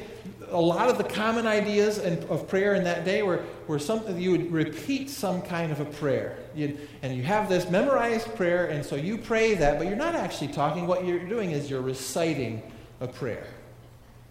a 0.49 0.61
lot 0.61 0.89
of 0.89 0.97
the 0.97 1.05
common 1.05 1.47
ideas 1.47 1.99
of 1.99 2.49
prayer 2.49 2.75
in 2.75 2.85
that 2.85 3.05
day 3.05 3.23
were, 3.23 3.45
were 3.67 3.79
something 3.79 4.19
you 4.19 4.31
would 4.31 4.51
repeat 4.51 5.11
some 5.11 5.43
kind 5.43 5.71
of 5.71 5.81
a 5.81 5.85
prayer. 5.85 6.39
You'd, 6.55 6.81
and 7.03 7.15
you 7.15 7.23
have 7.23 7.49
this 7.49 7.69
memorized 7.69 8.35
prayer, 8.37 8.67
and 8.67 8.85
so 8.85 8.97
you 8.97 9.19
pray 9.19 9.55
that, 9.55 9.79
but 9.79 9.87
you're 9.87 9.97
not 9.97 10.15
actually 10.15 10.49
talking. 10.49 10.87
What 10.87 11.05
you're 11.05 11.29
doing 11.29 11.51
is 11.51 11.69
you're 11.69 11.83
reciting 11.83 12.63
a 13.01 13.07
prayer 13.07 13.47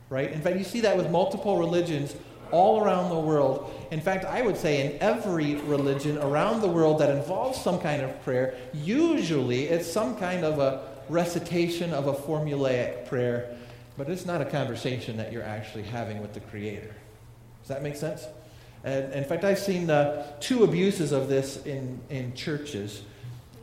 right? 0.09 0.31
In 0.31 0.41
fact, 0.41 0.57
you 0.57 0.63
see 0.63 0.81
that 0.81 0.95
with 0.97 1.09
multiple 1.09 1.57
religions 1.57 2.15
all 2.51 2.83
around 2.83 3.09
the 3.09 3.19
world. 3.19 3.71
In 3.91 3.99
fact, 3.99 4.25
I 4.25 4.41
would 4.41 4.57
say 4.57 4.85
in 4.85 5.01
every 5.01 5.55
religion 5.55 6.17
around 6.19 6.61
the 6.61 6.67
world 6.67 6.99
that 6.99 7.09
involves 7.09 7.61
some 7.61 7.79
kind 7.79 8.01
of 8.01 8.23
prayer, 8.23 8.55
usually 8.73 9.65
it's 9.65 9.91
some 9.91 10.15
kind 10.17 10.43
of 10.43 10.59
a 10.59 10.87
recitation 11.09 11.93
of 11.93 12.07
a 12.07 12.13
formulaic 12.13 13.07
prayer, 13.07 13.55
but 13.97 14.09
it's 14.09 14.25
not 14.25 14.41
a 14.41 14.45
conversation 14.45 15.17
that 15.17 15.31
you're 15.31 15.43
actually 15.43 15.83
having 15.83 16.21
with 16.21 16.33
the 16.33 16.39
Creator. 16.39 16.93
Does 17.61 17.69
that 17.69 17.83
make 17.83 17.95
sense? 17.95 18.25
And 18.83 19.11
in 19.13 19.23
fact, 19.23 19.43
I've 19.43 19.59
seen 19.59 19.89
uh, 19.89 20.31
two 20.39 20.63
abuses 20.63 21.11
of 21.11 21.27
this 21.27 21.65
in, 21.65 21.99
in 22.09 22.35
churches. 22.35 23.01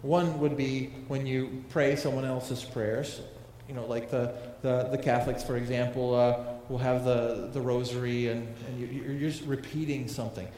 One 0.02 0.40
would 0.40 0.56
be 0.56 0.86
when 1.06 1.26
you 1.26 1.62
pray 1.68 1.94
someone 1.94 2.24
else's 2.24 2.64
prayers, 2.64 3.20
you 3.68 3.74
know, 3.74 3.86
like 3.86 4.10
the, 4.10 4.34
the, 4.62 4.84
the 4.84 4.98
Catholics, 4.98 5.42
for 5.42 5.56
example, 5.56 6.14
uh, 6.14 6.38
will 6.68 6.78
have 6.78 7.04
the, 7.04 7.50
the 7.52 7.60
rosary 7.60 8.28
and, 8.28 8.46
and 8.66 8.80
you, 8.80 8.86
you're 8.86 9.30
just 9.30 9.44
repeating 9.44 10.08
something. 10.08 10.48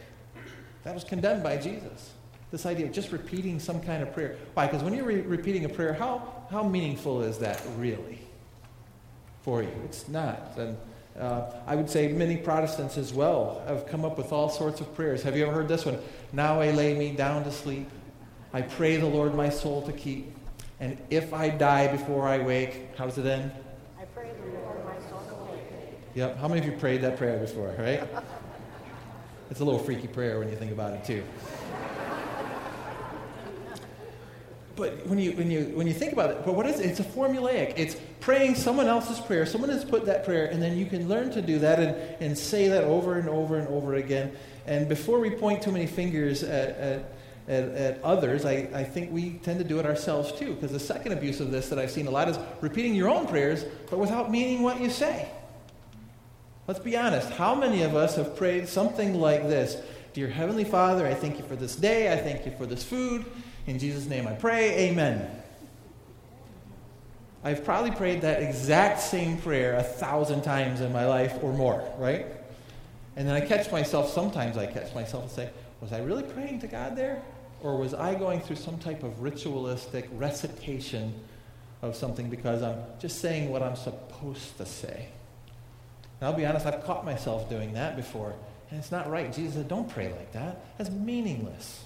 That 0.84 0.94
was 0.94 1.04
condemned 1.04 1.42
by 1.42 1.56
Jesus. 1.56 2.12
This 2.50 2.66
idea 2.66 2.86
of 2.86 2.92
just 2.92 3.10
repeating 3.10 3.58
some 3.58 3.80
kind 3.80 4.02
of 4.02 4.12
prayer. 4.12 4.36
Why? 4.52 4.66
Because 4.66 4.82
when 4.82 4.94
you're 4.94 5.06
re- 5.06 5.22
repeating 5.22 5.64
a 5.64 5.68
prayer, 5.68 5.94
how, 5.94 6.46
how 6.50 6.62
meaningful 6.62 7.22
is 7.22 7.38
that 7.38 7.60
really 7.76 8.20
for 9.42 9.62
you? 9.62 9.72
It's 9.84 10.08
not. 10.08 10.52
And 10.56 10.76
uh, 11.18 11.50
I 11.66 11.74
would 11.74 11.88
say 11.88 12.08
many 12.08 12.36
Protestants 12.36 12.98
as 12.98 13.12
well 13.12 13.62
have 13.66 13.86
come 13.86 14.04
up 14.04 14.18
with 14.18 14.32
all 14.32 14.48
sorts 14.48 14.80
of 14.80 14.94
prayers. 14.94 15.22
Have 15.22 15.36
you 15.36 15.44
ever 15.44 15.52
heard 15.52 15.68
this 15.68 15.84
one? 15.84 15.98
Now 16.32 16.60
I 16.60 16.70
lay 16.70 16.94
me 16.94 17.12
down 17.12 17.44
to 17.44 17.50
sleep. 17.50 17.88
I 18.52 18.62
pray 18.62 18.98
the 18.98 19.06
Lord 19.06 19.34
my 19.34 19.48
soul 19.48 19.82
to 19.82 19.92
keep. 19.92 20.32
And 20.80 20.98
if 21.10 21.32
I 21.32 21.48
die 21.48 21.88
before 21.88 22.28
I 22.28 22.38
wake, 22.38 22.96
how 22.96 23.06
does 23.06 23.18
it 23.18 23.26
end? 23.26 23.50
I 23.98 24.04
pray 24.06 24.30
the 24.40 24.58
Lord 24.58 24.84
my 24.84 24.98
soul 25.08 25.22
to 25.28 25.52
wake. 25.52 25.60
Yep. 26.14 26.38
How 26.38 26.46
many 26.46 26.60
of 26.60 26.66
you 26.66 26.72
prayed 26.78 27.02
that 27.02 27.16
prayer 27.16 27.38
before, 27.38 27.74
right? 27.76 28.08
It's 29.50 29.58
a 29.58 29.64
little 29.64 29.80
freaky 29.80 30.06
prayer 30.06 30.38
when 30.38 30.48
you 30.48 30.54
think 30.54 30.70
about 30.70 30.92
it, 30.92 31.04
too. 31.04 31.24
But 34.76 35.06
when 35.06 35.18
you, 35.18 35.32
when, 35.32 35.50
you, 35.50 35.72
when 35.74 35.86
you 35.86 35.92
think 35.92 36.12
about 36.12 36.30
it, 36.30 36.44
but 36.44 36.54
what 36.54 36.66
is 36.66 36.78
it? 36.78 36.86
It's 36.86 37.00
a 37.00 37.04
formulaic. 37.04 37.74
It's 37.76 37.96
praying 38.20 38.54
someone 38.54 38.86
else's 38.86 39.20
prayer. 39.20 39.44
Someone 39.44 39.70
has 39.70 39.84
put 39.84 40.06
that 40.06 40.24
prayer, 40.24 40.46
and 40.46 40.62
then 40.62 40.76
you 40.76 40.86
can 40.86 41.08
learn 41.08 41.30
to 41.32 41.42
do 41.42 41.58
that 41.60 41.80
and, 41.80 41.96
and 42.20 42.38
say 42.38 42.68
that 42.68 42.84
over 42.84 43.18
and 43.18 43.28
over 43.28 43.56
and 43.56 43.68
over 43.68 43.94
again. 43.94 44.32
And 44.66 44.88
before 44.88 45.18
we 45.18 45.30
point 45.30 45.62
too 45.62 45.72
many 45.72 45.86
fingers 45.86 46.42
at, 46.44 46.70
at, 46.76 47.14
at, 47.48 47.64
at 47.70 48.02
others, 48.02 48.44
I, 48.44 48.68
I 48.72 48.84
think 48.84 49.12
we 49.12 49.34
tend 49.44 49.58
to 49.58 49.64
do 49.64 49.80
it 49.80 49.86
ourselves 49.86 50.32
too. 50.32 50.54
Because 50.54 50.70
the 50.70 50.80
second 50.80 51.12
abuse 51.12 51.40
of 51.40 51.50
this 51.50 51.68
that 51.68 51.78
I've 51.78 51.90
seen 51.90 52.06
a 52.06 52.10
lot 52.10 52.28
is 52.28 52.38
repeating 52.60 52.94
your 52.94 53.08
own 53.08 53.26
prayers, 53.26 53.64
but 53.90 53.98
without 53.98 54.30
meaning 54.30 54.62
what 54.62 54.80
you 54.80 54.90
say. 54.90 55.28
Let's 56.66 56.80
be 56.80 56.96
honest. 56.96 57.30
How 57.30 57.54
many 57.54 57.82
of 57.82 57.94
us 57.94 58.16
have 58.16 58.36
prayed 58.36 58.68
something 58.68 59.20
like 59.20 59.48
this? 59.48 59.76
Dear 60.14 60.28
Heavenly 60.28 60.64
Father, 60.64 61.06
I 61.06 61.12
thank 61.12 61.36
you 61.36 61.44
for 61.44 61.56
this 61.56 61.76
day. 61.76 62.12
I 62.12 62.16
thank 62.16 62.46
you 62.46 62.52
for 62.52 62.64
this 62.64 62.82
food. 62.82 63.26
In 63.66 63.78
Jesus' 63.78 64.06
name 64.06 64.26
I 64.26 64.32
pray. 64.32 64.88
Amen. 64.88 65.28
I've 67.42 67.62
probably 67.64 67.90
prayed 67.90 68.22
that 68.22 68.42
exact 68.42 69.00
same 69.00 69.36
prayer 69.36 69.74
a 69.74 69.82
thousand 69.82 70.42
times 70.42 70.80
in 70.80 70.90
my 70.90 71.04
life 71.04 71.34
or 71.42 71.52
more, 71.52 71.86
right? 71.98 72.26
And 73.16 73.28
then 73.28 73.34
I 73.34 73.42
catch 73.42 73.70
myself, 73.70 74.10
sometimes 74.10 74.56
I 74.56 74.66
catch 74.66 74.94
myself 74.94 75.24
and 75.24 75.32
say, 75.32 75.50
was 75.82 75.92
I 75.92 75.98
really 75.98 76.22
praying 76.22 76.60
to 76.60 76.66
God 76.66 76.96
there? 76.96 77.22
Or 77.60 77.76
was 77.76 77.92
I 77.92 78.14
going 78.14 78.40
through 78.40 78.56
some 78.56 78.78
type 78.78 79.02
of 79.02 79.20
ritualistic 79.20 80.08
recitation 80.12 81.12
of 81.82 81.94
something 81.94 82.30
because 82.30 82.62
I'm 82.62 82.78
just 82.98 83.20
saying 83.20 83.50
what 83.50 83.62
I'm 83.62 83.76
supposed 83.76 84.56
to 84.56 84.64
say? 84.64 85.08
And 86.24 86.32
I'll 86.32 86.38
be 86.38 86.46
honest, 86.46 86.64
I've 86.64 86.82
caught 86.84 87.04
myself 87.04 87.50
doing 87.50 87.74
that 87.74 87.96
before. 87.96 88.32
And 88.70 88.80
it's 88.80 88.90
not 88.90 89.10
right. 89.10 89.30
Jesus 89.30 89.56
said, 89.56 89.68
don't 89.68 89.90
pray 89.90 90.10
like 90.10 90.32
that. 90.32 90.64
That's 90.78 90.88
meaningless. 90.88 91.84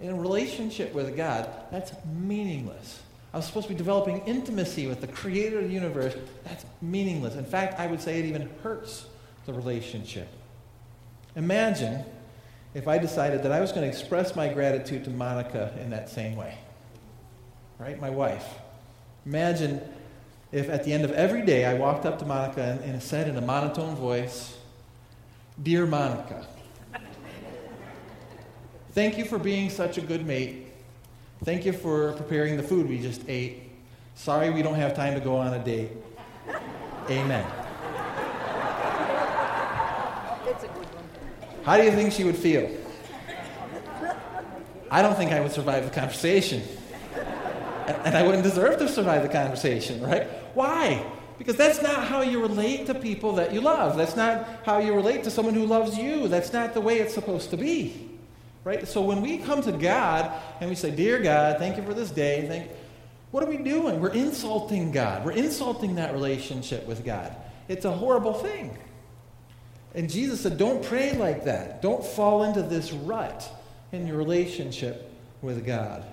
In 0.00 0.10
a 0.10 0.14
relationship 0.14 0.94
with 0.94 1.16
God, 1.16 1.50
that's 1.72 1.90
meaningless. 2.06 3.00
I 3.34 3.38
was 3.38 3.46
supposed 3.46 3.66
to 3.66 3.72
be 3.72 3.76
developing 3.76 4.20
intimacy 4.26 4.86
with 4.86 5.00
the 5.00 5.08
creator 5.08 5.58
of 5.58 5.64
the 5.64 5.74
universe. 5.74 6.14
That's 6.44 6.64
meaningless. 6.80 7.34
In 7.34 7.44
fact, 7.44 7.80
I 7.80 7.88
would 7.88 8.00
say 8.00 8.20
it 8.20 8.26
even 8.26 8.48
hurts 8.62 9.06
the 9.44 9.52
relationship. 9.52 10.28
Imagine 11.34 12.04
if 12.74 12.86
I 12.86 12.98
decided 12.98 13.42
that 13.42 13.50
I 13.50 13.58
was 13.58 13.72
going 13.72 13.82
to 13.82 13.88
express 13.88 14.36
my 14.36 14.46
gratitude 14.46 15.02
to 15.06 15.10
Monica 15.10 15.76
in 15.82 15.90
that 15.90 16.08
same 16.08 16.36
way. 16.36 16.56
Right? 17.80 18.00
My 18.00 18.10
wife. 18.10 18.46
Imagine 19.26 19.80
if 20.50 20.68
at 20.68 20.84
the 20.84 20.92
end 20.92 21.04
of 21.04 21.12
every 21.12 21.42
day 21.42 21.64
I 21.64 21.74
walked 21.74 22.06
up 22.06 22.18
to 22.20 22.24
Monica 22.24 22.62
and, 22.62 22.80
and 22.80 23.02
said 23.02 23.28
in 23.28 23.36
a 23.36 23.40
monotone 23.40 23.94
voice, 23.96 24.56
Dear 25.62 25.86
Monica, 25.86 26.46
thank 28.92 29.18
you 29.18 29.24
for 29.24 29.38
being 29.38 29.70
such 29.70 29.98
a 29.98 30.00
good 30.00 30.26
mate. 30.26 30.66
Thank 31.44 31.66
you 31.66 31.72
for 31.72 32.12
preparing 32.12 32.56
the 32.56 32.62
food 32.62 32.88
we 32.88 32.98
just 32.98 33.22
ate. 33.28 33.62
Sorry 34.14 34.50
we 34.50 34.62
don't 34.62 34.74
have 34.74 34.96
time 34.96 35.14
to 35.14 35.20
go 35.20 35.36
on 35.36 35.54
a 35.54 35.64
date. 35.64 35.90
Amen. 37.10 37.46
That's 40.44 40.64
a 40.64 40.68
good 40.68 40.76
one. 40.76 41.04
How 41.64 41.76
do 41.76 41.84
you 41.84 41.92
think 41.92 42.12
she 42.12 42.24
would 42.24 42.36
feel? 42.36 42.70
I 44.90 45.02
don't 45.02 45.16
think 45.16 45.32
I 45.32 45.40
would 45.40 45.52
survive 45.52 45.84
the 45.84 45.90
conversation. 45.90 46.62
And 48.04 48.16
I 48.16 48.22
wouldn't 48.22 48.42
deserve 48.42 48.78
to 48.78 48.88
survive 48.88 49.22
the 49.22 49.28
conversation, 49.28 50.00
right? 50.02 50.28
Why? 50.54 51.04
Because 51.38 51.56
that's 51.56 51.80
not 51.82 52.04
how 52.04 52.22
you 52.22 52.40
relate 52.40 52.86
to 52.86 52.94
people 52.94 53.34
that 53.34 53.52
you 53.52 53.60
love. 53.60 53.96
That's 53.96 54.16
not 54.16 54.48
how 54.64 54.78
you 54.78 54.94
relate 54.94 55.24
to 55.24 55.30
someone 55.30 55.54
who 55.54 55.66
loves 55.66 55.96
you. 55.96 56.28
That's 56.28 56.52
not 56.52 56.74
the 56.74 56.80
way 56.80 56.98
it's 56.98 57.14
supposed 57.14 57.50
to 57.50 57.56
be. 57.56 58.10
Right? 58.64 58.86
So 58.88 59.00
when 59.02 59.22
we 59.22 59.38
come 59.38 59.62
to 59.62 59.72
God 59.72 60.32
and 60.60 60.68
we 60.68 60.76
say, 60.76 60.90
Dear 60.90 61.20
God, 61.20 61.58
thank 61.58 61.76
you 61.76 61.82
for 61.84 61.94
this 61.94 62.10
day, 62.10 62.46
thank 62.48 62.70
what 63.30 63.42
are 63.42 63.46
we 63.46 63.58
doing? 63.58 64.00
We're 64.00 64.14
insulting 64.14 64.90
God. 64.90 65.24
We're 65.24 65.32
insulting 65.32 65.96
that 65.96 66.12
relationship 66.12 66.86
with 66.86 67.04
God. 67.04 67.36
It's 67.68 67.84
a 67.84 67.92
horrible 67.92 68.32
thing. 68.32 68.76
And 69.94 70.08
Jesus 70.08 70.40
said, 70.40 70.56
Don't 70.56 70.82
pray 70.82 71.12
like 71.12 71.44
that. 71.44 71.82
Don't 71.82 72.04
fall 72.04 72.44
into 72.44 72.62
this 72.62 72.92
rut 72.92 73.48
in 73.92 74.06
your 74.06 74.16
relationship 74.16 75.12
with 75.42 75.66
God. 75.66 76.04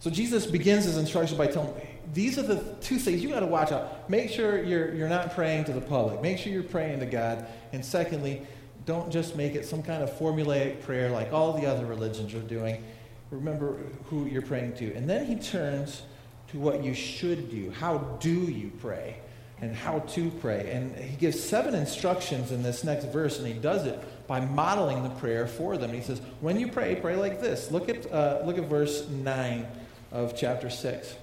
So 0.00 0.10
Jesus 0.10 0.46
begins 0.46 0.84
his 0.84 0.96
instruction 0.96 1.38
by 1.38 1.46
telling 1.46 1.74
these 2.12 2.38
are 2.38 2.42
the 2.42 2.62
two 2.80 2.98
things 2.98 3.22
you 3.22 3.30
got 3.30 3.40
to 3.40 3.46
watch 3.46 3.72
out. 3.72 4.08
Make 4.10 4.30
sure 4.30 4.62
you're, 4.62 4.94
you're 4.94 5.08
not 5.08 5.34
praying 5.34 5.64
to 5.64 5.72
the 5.72 5.80
public. 5.80 6.20
Make 6.20 6.38
sure 6.38 6.52
you're 6.52 6.62
praying 6.62 7.00
to 7.00 7.06
God. 7.06 7.46
And 7.72 7.84
secondly, 7.84 8.46
don't 8.84 9.10
just 9.10 9.36
make 9.36 9.54
it 9.54 9.64
some 9.64 9.82
kind 9.82 10.02
of 10.02 10.10
formulaic 10.18 10.82
prayer 10.82 11.10
like 11.10 11.32
all 11.32 11.52
the 11.52 11.66
other 11.66 11.86
religions 11.86 12.34
are 12.34 12.40
doing. 12.40 12.82
Remember 13.30 13.78
who 14.06 14.26
you're 14.26 14.42
praying 14.42 14.74
to. 14.74 14.92
And 14.94 15.08
then 15.08 15.26
he 15.26 15.36
turns 15.36 16.02
to 16.48 16.58
what 16.58 16.84
you 16.84 16.94
should 16.94 17.50
do. 17.50 17.70
How 17.70 17.98
do 18.20 18.30
you 18.30 18.70
pray? 18.80 19.16
And 19.60 19.74
how 19.74 20.00
to 20.00 20.30
pray. 20.40 20.70
And 20.72 20.96
he 20.96 21.16
gives 21.16 21.40
seven 21.40 21.74
instructions 21.74 22.50
in 22.50 22.64
this 22.64 22.82
next 22.82 23.04
verse, 23.06 23.38
and 23.38 23.46
he 23.46 23.54
does 23.54 23.86
it 23.86 23.98
by 24.26 24.40
modeling 24.40 25.04
the 25.04 25.10
prayer 25.10 25.46
for 25.46 25.76
them. 25.76 25.92
He 25.92 26.02
says, 26.02 26.20
When 26.40 26.58
you 26.58 26.66
pray, 26.66 26.96
pray 26.96 27.14
like 27.14 27.40
this. 27.40 27.70
Look 27.70 27.88
at, 27.88 28.10
uh, 28.12 28.42
look 28.44 28.58
at 28.58 28.64
verse 28.64 29.08
9 29.08 29.66
of 30.10 30.36
chapter 30.36 30.68
6. 30.68 31.14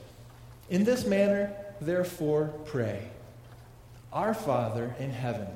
In 0.70 0.84
this 0.84 1.06
manner, 1.06 1.54
therefore, 1.82 2.54
pray 2.66 3.08
Our 4.14 4.34
Father 4.34 4.96
in 5.00 5.12
heaven, 5.12 5.48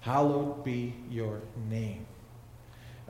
hallowed 0.00 0.64
be 0.64 0.94
your 1.10 1.40
name. 1.70 2.06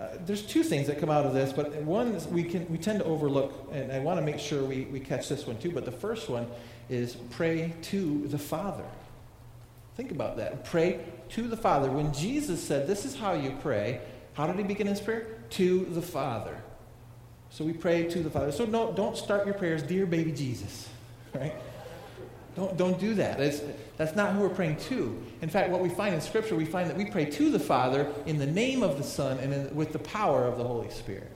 Uh, 0.01 0.09
there's 0.25 0.43
two 0.43 0.63
things 0.63 0.87
that 0.87 0.99
come 0.99 1.11
out 1.11 1.27
of 1.27 1.35
this, 1.35 1.53
but 1.53 1.75
one 1.83 2.19
we, 2.33 2.43
can, 2.43 2.69
we 2.69 2.79
tend 2.79 2.99
to 3.01 3.05
overlook, 3.05 3.69
and 3.73 3.93
I 3.93 3.99
want 3.99 4.19
to 4.19 4.25
make 4.25 4.39
sure 4.39 4.65
we, 4.65 4.85
we 4.87 4.99
catch 4.99 5.29
this 5.29 5.47
one 5.47 5.59
too. 5.59 5.71
But 5.71 5.85
the 5.85 5.93
first 5.93 6.29
one 6.29 6.49
is 6.89 7.15
pray 7.31 7.75
to 7.83 8.27
the 8.29 8.39
Father. 8.39 8.85
Think 9.97 10.11
about 10.11 10.39
that. 10.39 10.65
Pray 10.65 11.05
to 11.31 11.43
the 11.47 11.57
Father. 11.57 11.91
When 11.91 12.13
Jesus 12.15 12.63
said, 12.63 12.87
This 12.87 13.05
is 13.05 13.15
how 13.15 13.35
you 13.35 13.57
pray, 13.61 14.01
how 14.35 14.47
did 14.47 14.57
he 14.57 14.63
begin 14.63 14.87
his 14.87 15.01
prayer? 15.01 15.27
To 15.51 15.85
the 15.85 16.03
Father. 16.03 16.57
So 17.51 17.65
we 17.65 17.75
pray 17.75 18.05
to 18.05 18.23
the 18.23 18.31
Father. 18.31 18.51
So 18.51 18.65
no, 18.65 18.93
don't 18.93 19.17
start 19.17 19.45
your 19.45 19.55
prayers, 19.55 19.83
dear 19.83 20.07
baby 20.07 20.33
Jesus, 20.33 20.89
right? 21.35 21.55
Don't, 22.55 22.77
don't 22.77 23.01
do 23.01 23.15
that. 23.15 23.39
That's, 23.39 23.63
that's 23.97 24.15
not 24.15 24.35
who 24.35 24.41
we're 24.41 24.51
praying 24.51 24.77
to. 24.89 25.23
In 25.41 25.49
fact, 25.49 25.71
what 25.71 25.81
we 25.81 25.89
find 25.89 26.15
in 26.15 26.21
Scripture, 26.21 26.55
we 26.55 26.67
find 26.67 26.91
that 26.91 26.97
we 26.97 27.07
pray 27.07 27.25
to 27.25 27.51
the 27.51 27.59
Father 27.59 28.13
in 28.27 28.39
the 28.39 28.47
name 28.47 28.83
of 28.83 28.99
the 28.99 29.05
Son 29.05 29.39
and 29.39 29.53
in, 29.53 29.75
with 29.75 29.93
the 29.93 29.99
power 29.99 30.45
of 30.45 30.59
the 30.59 30.65
Holy 30.65 30.91
Spirit. 30.91 31.31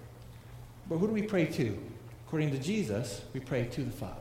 But 0.88 0.98
who 0.98 1.06
do 1.06 1.12
we 1.12 1.22
pray 1.22 1.46
to? 1.46 1.78
According 2.26 2.50
to 2.50 2.58
Jesus, 2.58 3.22
we 3.32 3.40
pray 3.40 3.64
to 3.64 3.82
the 3.82 3.90
Father. 3.90 4.20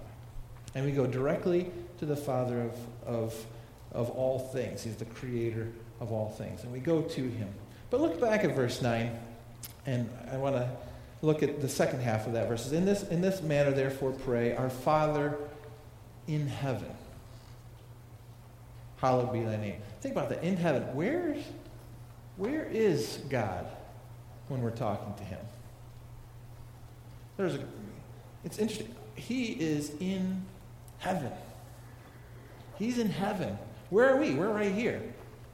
And 0.74 0.86
we 0.86 0.92
go 0.92 1.06
directly 1.06 1.70
to 2.00 2.06
the 2.06 2.16
Father 2.16 2.62
of, 2.62 2.78
of, 3.06 3.46
of 3.92 4.10
all 4.12 4.40
things. 4.40 4.84
He's 4.84 4.96
the 4.96 5.06
creator 5.06 5.72
of 6.00 6.12
all 6.12 6.30
things. 6.30 6.64
And 6.64 6.72
we 6.72 6.80
go 6.80 7.02
to 7.02 7.22
him. 7.22 7.50
But 7.90 8.00
look 8.02 8.22
back 8.22 8.44
at 8.44 8.56
verse 8.56 8.82
9, 8.82 9.18
and 9.86 10.10
I 10.32 10.38
want 10.38 10.56
to 10.56 10.70
look 11.22 11.44
at 11.44 11.62
the 11.62 11.70
second 11.70 12.02
half 12.02 12.28
of 12.28 12.34
that 12.34 12.48
verse. 12.48 12.72
In 12.72 12.86
this, 12.86 13.04
in 13.04 13.22
this 13.22 13.42
manner, 13.42 13.72
therefore, 13.72 14.12
pray, 14.12 14.56
Our 14.56 14.70
Father 14.70 15.38
in 16.28 16.48
heaven. 16.48 16.92
Hallowed 18.98 19.34
be 19.34 19.44
thy 19.44 19.58
name. 19.58 19.82
Think 20.02 20.16
about 20.16 20.30
that. 20.30 20.44
In 20.44 20.58
heaven. 20.58 20.84
Where's, 20.96 21.44
where 22.38 22.66
is 22.66 23.20
God 23.30 23.68
when 24.48 24.62
we're 24.62 24.72
talking 24.72 25.14
to 25.16 25.24
him? 25.24 25.40
There's 27.38 27.56
a, 27.56 27.64
it's 28.44 28.58
interesting. 28.58 28.94
He 29.16 29.52
is 29.54 29.92
in 30.00 30.44
heaven. 31.00 31.32
He's 32.80 32.98
in 32.98 33.10
heaven. 33.10 33.58
Where 33.90 34.10
are 34.14 34.18
we? 34.18 34.34
We're 34.34 34.52
right 34.52 34.72
here. 34.72 35.02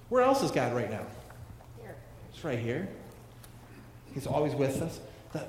Where 0.10 0.24
else 0.24 0.44
is 0.44 0.52
God 0.52 0.74
right 0.74 0.90
now? 0.90 1.06
Here. 1.82 1.96
It's 2.34 2.44
right 2.44 2.60
here. 2.60 2.88
He's 4.14 4.28
always 4.28 4.54
with 4.56 4.82
us. 4.82 5.00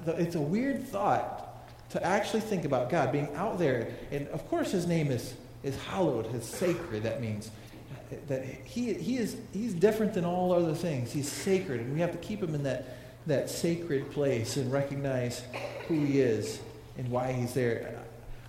It's 0.07 0.35
a 0.35 0.41
weird 0.41 0.87
thought 0.87 1.52
to 1.93 2.05
actually 2.05 2.41
think 2.41 2.65
about 2.65 2.89
God 2.89 3.13
being 3.13 3.29
out 3.35 3.59
there. 3.59 3.89
And 4.11 4.27
of 4.29 4.49
course, 4.49 4.73
his 4.73 4.87
name 4.87 5.11
is, 5.11 5.35
is 5.63 5.77
hallowed, 5.77 6.27
his 6.27 6.45
sacred. 6.45 7.03
That 7.03 7.21
means 7.21 7.51
that 8.29 8.45
he, 8.65 8.95
he 8.95 9.19
is, 9.19 9.37
he's 9.53 9.75
different 9.75 10.15
than 10.15 10.25
all 10.25 10.53
other 10.53 10.75
things. 10.75 11.13
He's 11.13 11.31
sacred. 11.31 11.81
And 11.81 11.93
we 11.93 12.01
have 12.01 12.13
to 12.13 12.19
keep 12.19 12.43
him 12.43 12.55
in 12.55 12.63
that, 12.63 12.97
that 13.27 13.51
sacred 13.51 14.11
place 14.11 14.57
and 14.57 14.73
recognize 14.73 15.43
who 15.87 15.95
he 15.95 16.21
is 16.21 16.61
and 16.97 17.11
why 17.11 17.33
he's 17.33 17.53
there. 17.53 17.99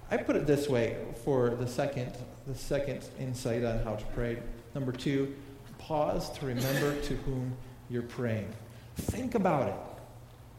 I 0.09 0.17
put 0.17 0.38
it 0.38 0.47
this 0.47 0.69
way 0.69 0.97
for 1.25 1.50
the 1.50 1.67
second, 1.67 2.13
the 2.47 2.55
second 2.55 3.03
insight 3.19 3.65
on 3.65 3.79
how 3.79 3.95
to 3.95 4.05
pray. 4.07 4.38
Number 4.73 4.93
two, 4.93 5.35
pause 5.79 6.31
to 6.39 6.45
remember 6.45 7.00
to 7.01 7.15
whom 7.17 7.57
you're 7.89 8.03
praying. 8.03 8.47
Think 8.95 9.35
about 9.35 9.67
it. 9.67 9.75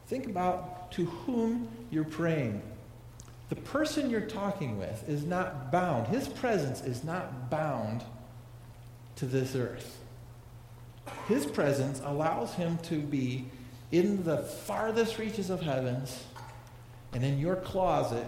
Think 0.06 0.26
about 0.26 0.92
to 0.92 1.06
whom 1.06 1.68
you're 1.90 2.04
praying. 2.04 2.60
The 3.48 3.56
person 3.56 4.10
you're 4.10 4.22
talking 4.22 4.78
with 4.78 5.08
is 5.08 5.24
not 5.24 5.70
bound, 5.70 6.08
his 6.08 6.28
presence 6.28 6.80
is 6.82 7.04
not 7.04 7.50
bound 7.50 8.02
to 9.16 9.26
this 9.26 9.54
earth. 9.54 10.00
His 11.28 11.44
presence 11.44 12.00
allows 12.04 12.54
him 12.54 12.78
to 12.84 12.98
be 12.98 13.46
in 13.92 14.24
the 14.24 14.38
farthest 14.38 15.18
reaches 15.18 15.50
of 15.50 15.60
heavens 15.60 16.24
and 17.12 17.22
in 17.22 17.38
your 17.38 17.56
closet 17.56 18.26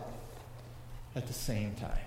at 1.14 1.26
the 1.26 1.32
same 1.32 1.74
time. 1.74 1.98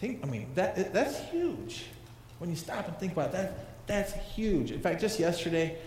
Think, 0.00 0.24
I 0.24 0.26
mean, 0.26 0.48
that, 0.56 0.92
that's 0.92 1.18
huge. 1.30 1.84
When 2.38 2.50
you 2.50 2.56
stop 2.56 2.88
and 2.88 2.98
think 2.98 3.12
about 3.12 3.32
that, 3.32 3.86
that's 3.86 4.12
huge. 4.34 4.72
In 4.72 4.80
fact, 4.80 5.00
just 5.00 5.20
yesterday, 5.20 5.78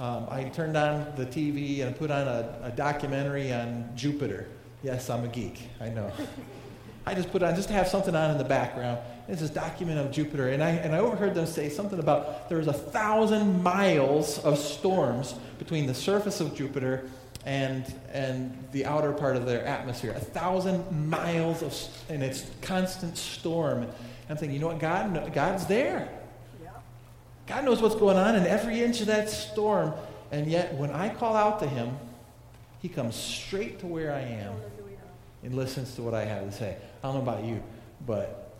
um, 0.00 0.26
I 0.30 0.44
turned 0.44 0.78
on 0.78 1.12
the 1.16 1.26
TV 1.26 1.86
and 1.86 1.94
put 1.94 2.10
on 2.10 2.26
a, 2.26 2.58
a 2.62 2.70
documentary 2.70 3.52
on 3.52 3.90
Jupiter. 3.94 4.48
Yes, 4.82 5.10
I'm 5.10 5.24
a 5.24 5.28
geek, 5.28 5.60
I 5.78 5.90
know. 5.90 6.10
I 7.06 7.14
just 7.14 7.30
put 7.30 7.42
on, 7.42 7.54
just 7.54 7.68
to 7.68 7.74
have 7.74 7.86
something 7.86 8.14
on 8.14 8.30
in 8.30 8.38
the 8.38 8.44
background. 8.44 8.98
It's 9.28 9.42
this 9.42 9.50
document 9.50 9.98
of 9.98 10.10
Jupiter. 10.10 10.48
And 10.48 10.62
I, 10.62 10.70
and 10.70 10.94
I 10.94 11.00
overheard 11.00 11.34
them 11.34 11.44
say 11.44 11.68
something 11.68 11.98
about 11.98 12.48
there 12.48 12.56
was 12.56 12.66
a 12.66 12.72
thousand 12.72 13.62
miles 13.62 14.38
of 14.38 14.58
storms 14.58 15.34
between 15.58 15.86
the 15.86 15.94
surface 15.94 16.40
of 16.40 16.54
Jupiter 16.54 17.10
and, 17.44 17.84
and 18.10 18.56
the 18.72 18.86
outer 18.86 19.12
part 19.12 19.36
of 19.36 19.44
their 19.44 19.66
atmosphere. 19.66 20.12
A 20.12 20.20
thousand 20.20 21.10
miles 21.10 21.62
of, 21.62 21.76
and 22.08 22.22
it's 22.22 22.46
constant 22.62 23.18
storm. 23.18 23.82
And 23.82 23.92
I'm 24.30 24.38
thinking, 24.38 24.54
you 24.54 24.60
know 24.60 24.68
what? 24.68 24.78
God, 24.78 25.34
God's 25.34 25.66
there. 25.66 26.19
God 27.50 27.64
knows 27.64 27.82
what's 27.82 27.96
going 27.96 28.16
on 28.16 28.36
in 28.36 28.46
every 28.46 28.80
inch 28.80 29.00
of 29.00 29.08
that 29.08 29.28
storm. 29.28 29.92
And 30.30 30.46
yet, 30.46 30.72
when 30.74 30.92
I 30.92 31.12
call 31.12 31.34
out 31.34 31.58
to 31.58 31.66
Him, 31.66 31.98
He 32.80 32.88
comes 32.88 33.16
straight 33.16 33.80
to 33.80 33.88
where 33.88 34.14
I 34.14 34.20
am 34.20 34.54
and 35.42 35.56
listens 35.56 35.96
to 35.96 36.02
what 36.02 36.14
I 36.14 36.24
have 36.24 36.44
to 36.44 36.52
say. 36.52 36.76
I 37.02 37.06
don't 37.08 37.16
know 37.16 37.22
about 37.28 37.42
you, 37.42 37.60
but 38.06 38.54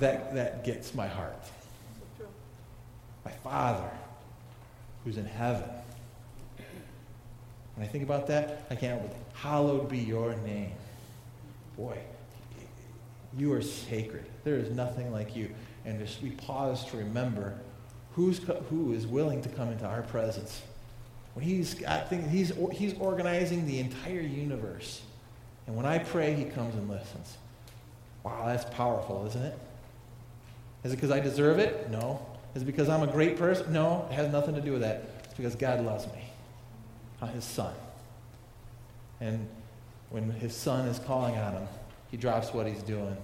that, 0.00 0.34
that 0.34 0.64
gets 0.64 0.92
my 0.92 1.06
heart. 1.06 1.38
My 3.24 3.30
Father, 3.30 3.88
who's 5.04 5.18
in 5.18 5.26
heaven. 5.26 5.70
When 7.76 7.86
I 7.86 7.88
think 7.88 8.02
about 8.02 8.26
that, 8.26 8.66
I 8.70 8.74
can't 8.74 9.00
help 9.00 9.08
but 9.08 9.16
hallowed 9.34 9.88
be 9.88 9.98
your 9.98 10.34
name. 10.44 10.72
Boy, 11.76 11.96
you 13.38 13.52
are 13.52 13.62
sacred. 13.62 14.24
There 14.42 14.56
is 14.56 14.72
nothing 14.72 15.12
like 15.12 15.36
you. 15.36 15.54
And 15.84 16.00
just 16.00 16.20
we 16.20 16.30
pause 16.30 16.84
to 16.86 16.96
remember 16.96 17.56
who's, 18.16 18.40
who 18.70 18.92
is 18.92 19.06
willing 19.06 19.42
to 19.42 19.48
come 19.50 19.70
into 19.70 19.84
our 19.84 20.02
presence. 20.02 20.62
When 21.34 21.44
he's, 21.44 21.76
he's, 22.30 22.52
he's 22.72 22.94
organizing 22.98 23.66
the 23.66 23.78
entire 23.78 24.22
universe. 24.22 25.02
And 25.66 25.76
when 25.76 25.84
I 25.84 25.98
pray, 25.98 26.32
he 26.32 26.44
comes 26.44 26.74
and 26.74 26.88
listens. 26.88 27.36
Wow, 28.24 28.44
that's 28.46 28.64
powerful, 28.74 29.26
isn't 29.26 29.42
it? 29.42 29.58
Is 30.82 30.92
it 30.92 30.96
because 30.96 31.10
I 31.10 31.20
deserve 31.20 31.58
it? 31.58 31.90
No. 31.90 32.24
Is 32.54 32.62
it 32.62 32.64
because 32.64 32.88
I'm 32.88 33.02
a 33.02 33.06
great 33.06 33.36
person? 33.36 33.70
No, 33.70 34.08
it 34.10 34.14
has 34.14 34.32
nothing 34.32 34.54
to 34.54 34.62
do 34.62 34.72
with 34.72 34.80
that. 34.80 35.04
It's 35.24 35.34
because 35.34 35.54
God 35.54 35.84
loves 35.84 36.06
me. 36.06 36.30
His 37.34 37.44
son. 37.44 37.74
And 39.20 39.46
when 40.10 40.30
his 40.30 40.54
son 40.54 40.86
is 40.88 40.98
calling 41.00 41.36
on 41.36 41.54
him, 41.54 41.68
he 42.10 42.16
drops 42.16 42.54
what 42.54 42.66
he's 42.66 42.82
doing 42.82 43.16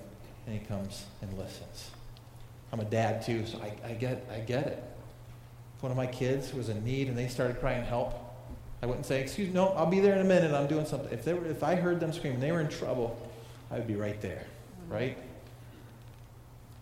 and 0.47 0.59
he 0.59 0.67
comes 0.67 1.05
and 1.23 1.33
listens. 1.39 1.91
I'm 2.73 2.81
a 2.81 2.85
dad 2.85 3.23
too, 3.23 3.47
so 3.47 3.59
I, 3.59 3.91
I, 3.91 3.93
get, 3.93 4.27
I 4.33 4.39
get 4.39 4.67
it. 4.67 4.83
If 5.77 5.83
one 5.83 5.93
of 5.93 5.99
my 5.99 6.07
kids 6.07 6.55
was 6.55 6.69
in 6.69 6.83
need 6.85 7.09
and 7.09 7.17
they 7.17 7.29
started 7.29 7.61
crying 7.61 7.85
help, 7.85 8.15
I 8.83 8.87
wouldn't 8.87 9.07
say, 9.07 9.21
excuse 9.21 9.49
me, 9.49 9.55
no, 9.55 9.69
I'll 9.71 9.87
be 9.87 10.01
there 10.01 10.15
in 10.15 10.21
a 10.21 10.25
minute, 10.25 10.53
I'm 10.53 10.67
doing 10.67 10.87
something. 10.87 11.13
If, 11.13 11.25
they 11.25 11.35
were, 11.35 11.47
if 11.47 11.63
I 11.63 11.77
heard 11.77 12.01
them 12.01 12.13
screaming, 12.13 12.41
they 12.41 12.51
were 12.51 12.61
in 12.61 12.69
trouble, 12.69 13.17
I 13.71 13.77
would 13.77 13.87
be 13.87 13.95
right 13.95 14.21
there, 14.21 14.47
right? 14.89 15.17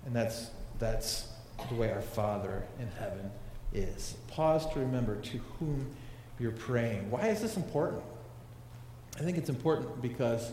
And 0.06 0.14
that's, 0.14 0.50
that's 0.78 1.28
the 1.68 1.74
way 1.74 1.92
our 1.92 2.00
Father 2.00 2.62
in 2.78 2.88
heaven 2.98 3.30
is. 3.74 4.14
Pause 4.28 4.72
to 4.72 4.80
remember 4.80 5.16
to 5.16 5.38
whom 5.58 5.86
you're 6.38 6.52
praying. 6.52 7.10
Why 7.10 7.28
is 7.28 7.42
this 7.42 7.56
important? 7.56 8.02
I 9.18 9.22
think 9.22 9.36
it's 9.36 9.50
important 9.50 10.00
because 10.00 10.52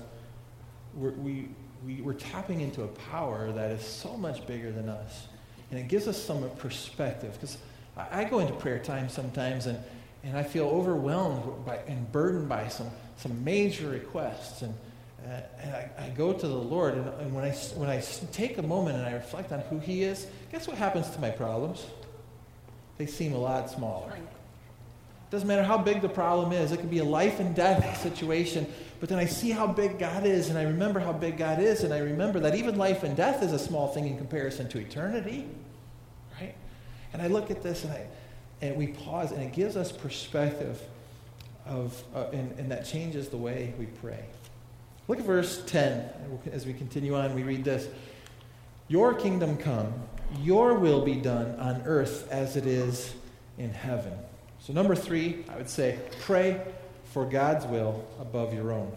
we, 0.95 1.47
we, 1.85 2.01
we're 2.01 2.13
tapping 2.13 2.61
into 2.61 2.83
a 2.83 2.87
power 2.87 3.51
that 3.51 3.71
is 3.71 3.85
so 3.85 4.17
much 4.17 4.45
bigger 4.47 4.71
than 4.71 4.89
us. 4.89 5.27
And 5.69 5.79
it 5.79 5.87
gives 5.87 6.07
us 6.07 6.21
some 6.21 6.49
perspective. 6.57 7.33
Because 7.33 7.57
I, 7.95 8.21
I 8.21 8.23
go 8.23 8.39
into 8.39 8.53
prayer 8.53 8.79
time 8.79 9.09
sometimes 9.09 9.65
and, 9.65 9.77
and 10.23 10.37
I 10.37 10.43
feel 10.43 10.67
overwhelmed 10.67 11.65
by, 11.65 11.77
and 11.87 12.11
burdened 12.11 12.49
by 12.49 12.67
some, 12.67 12.89
some 13.17 13.43
major 13.43 13.89
requests. 13.89 14.61
And, 14.61 14.73
uh, 15.25 15.41
and 15.61 15.75
I, 15.75 15.89
I, 15.99 16.09
go 16.09 16.33
to 16.33 16.47
the 16.47 16.53
Lord, 16.53 16.95
and, 16.95 17.07
and, 17.19 17.33
when, 17.33 17.43
I, 17.43 17.51
when 17.75 17.89
I 17.89 18.01
take 18.31 18.57
a 18.57 18.63
moment 18.63 18.97
and 18.97 19.05
I 19.05 19.13
reflect 19.13 19.51
on 19.51 19.59
who 19.61 19.79
He 19.79 20.03
is, 20.03 20.27
guess 20.51 20.67
what 20.67 20.77
happens 20.77 21.09
to 21.11 21.19
my 21.19 21.29
problems? 21.29 21.85
They 22.97 23.05
seem 23.05 23.33
a 23.33 23.37
lot 23.37 23.69
smaller. 23.69 24.13
Doesn't 25.29 25.47
matter 25.47 25.63
how 25.63 25.77
big 25.77 26.01
the 26.01 26.09
problem 26.09 26.53
is, 26.53 26.71
it 26.71 26.79
could 26.79 26.89
be 26.89 26.99
a 26.99 27.03
life 27.03 27.39
and 27.39 27.53
death 27.53 28.01
situation. 28.01 28.65
But 28.99 29.09
then 29.09 29.19
I 29.19 29.25
see 29.25 29.51
how 29.51 29.67
big 29.67 29.99
God 29.99 30.25
is, 30.25 30.49
and 30.49 30.57
I 30.57 30.63
remember 30.63 30.99
how 30.99 31.11
big 31.11 31.37
God 31.37 31.59
is, 31.59 31.83
and 31.83 31.93
I 31.93 31.99
remember 31.99 32.39
that 32.39 32.55
even 32.55 32.77
life 32.77 33.03
and 33.03 33.15
death 33.15 33.43
is 33.43 33.51
a 33.51 33.59
small 33.59 33.89
thing 33.89 34.07
in 34.07 34.17
comparison 34.17 34.69
to 34.69 34.79
eternity. 34.79 35.45
Right? 36.39 36.55
And 37.13 37.21
I 37.21 37.27
look 37.27 37.51
at 37.51 37.61
this 37.61 37.83
and, 37.83 37.93
I, 37.93 38.07
and 38.61 38.75
we 38.77 38.87
pause, 38.87 39.31
and 39.31 39.41
it 39.41 39.53
gives 39.53 39.75
us 39.75 39.91
perspective 39.91 40.81
of, 41.65 42.01
uh, 42.15 42.27
and, 42.31 42.57
and 42.57 42.71
that 42.71 42.85
changes 42.85 43.27
the 43.27 43.37
way 43.37 43.73
we 43.77 43.85
pray. 43.85 44.23
Look 45.07 45.19
at 45.19 45.25
verse 45.25 45.63
10. 45.65 46.09
As 46.51 46.65
we 46.65 46.73
continue 46.73 47.15
on, 47.15 47.35
we 47.35 47.43
read 47.43 47.63
this 47.63 47.87
Your 48.87 49.13
kingdom 49.13 49.57
come, 49.57 49.93
your 50.41 50.73
will 50.75 51.03
be 51.03 51.15
done 51.15 51.55
on 51.59 51.81
earth 51.85 52.27
as 52.31 52.55
it 52.55 52.65
is 52.65 53.13
in 53.57 53.71
heaven. 53.71 54.13
So, 54.67 54.73
number 54.73 54.95
three, 54.95 55.45
I 55.47 55.55
would 55.55 55.69
say 55.69 55.97
pray 56.23 56.59
for 57.13 57.23
God's 57.23 57.65
will 57.65 58.05
above 58.19 58.53
your 58.53 58.73
own. 58.73 58.91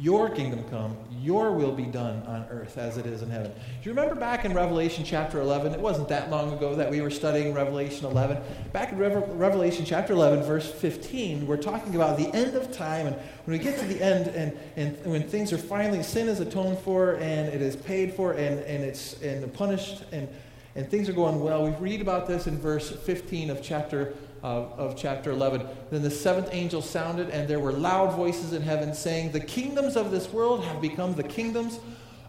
Your 0.00 0.30
kingdom 0.30 0.64
come, 0.68 0.96
your 1.20 1.52
will 1.52 1.70
be 1.70 1.84
done 1.84 2.24
on 2.26 2.46
earth 2.50 2.76
as 2.76 2.98
it 2.98 3.06
is 3.06 3.22
in 3.22 3.30
heaven. 3.30 3.52
Do 3.52 3.88
you 3.88 3.92
remember 3.94 4.16
back 4.16 4.44
in 4.44 4.52
Revelation 4.52 5.04
chapter 5.04 5.40
11? 5.40 5.74
It 5.74 5.78
wasn't 5.78 6.08
that 6.08 6.28
long 6.28 6.52
ago 6.52 6.74
that 6.74 6.90
we 6.90 7.00
were 7.00 7.08
studying 7.08 7.54
Revelation 7.54 8.04
11. 8.04 8.42
Back 8.72 8.90
in 8.90 8.98
Revelation 8.98 9.84
chapter 9.84 10.12
11, 10.12 10.42
verse 10.42 10.68
15, 10.68 11.46
we're 11.46 11.56
talking 11.56 11.94
about 11.94 12.18
the 12.18 12.34
end 12.34 12.56
of 12.56 12.72
time. 12.72 13.06
And 13.06 13.16
when 13.44 13.58
we 13.58 13.62
get 13.62 13.78
to 13.78 13.86
the 13.86 14.02
end 14.02 14.26
and, 14.26 14.58
and 14.74 14.98
when 15.04 15.22
things 15.28 15.52
are 15.52 15.58
finally, 15.58 16.02
sin 16.02 16.26
is 16.26 16.40
atoned 16.40 16.78
for 16.78 17.12
and 17.20 17.48
it 17.48 17.62
is 17.62 17.76
paid 17.76 18.12
for 18.14 18.32
and, 18.32 18.58
and 18.64 18.82
it's 18.82 19.22
and 19.22 19.54
punished 19.54 20.02
and, 20.10 20.28
and 20.74 20.90
things 20.90 21.08
are 21.08 21.12
going 21.12 21.38
well, 21.38 21.64
we 21.64 21.70
read 21.76 22.00
about 22.00 22.26
this 22.26 22.48
in 22.48 22.58
verse 22.58 22.90
15 22.90 23.50
of 23.50 23.62
chapter 23.62 24.14
of, 24.42 24.72
of 24.78 24.96
chapter 24.96 25.30
11. 25.30 25.66
Then 25.90 26.02
the 26.02 26.10
seventh 26.10 26.48
angel 26.52 26.82
sounded, 26.82 27.30
and 27.30 27.48
there 27.48 27.60
were 27.60 27.72
loud 27.72 28.14
voices 28.16 28.52
in 28.52 28.62
heaven 28.62 28.94
saying, 28.94 29.32
The 29.32 29.40
kingdoms 29.40 29.96
of 29.96 30.10
this 30.10 30.28
world 30.32 30.64
have 30.64 30.80
become 30.80 31.14
the 31.14 31.22
kingdoms 31.22 31.78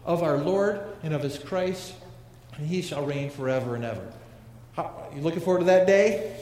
of 0.04 0.22
our 0.22 0.38
Lord 0.38 0.80
and 1.02 1.12
of 1.12 1.22
his 1.22 1.38
Christ, 1.38 1.94
and 2.56 2.66
he 2.66 2.82
shall 2.82 3.04
reign 3.04 3.30
forever 3.30 3.74
and 3.74 3.84
ever. 3.84 4.06
How, 4.74 5.08
you 5.14 5.22
looking 5.22 5.40
forward 5.40 5.60
to 5.60 5.66
that 5.66 5.86
day? 5.86 6.36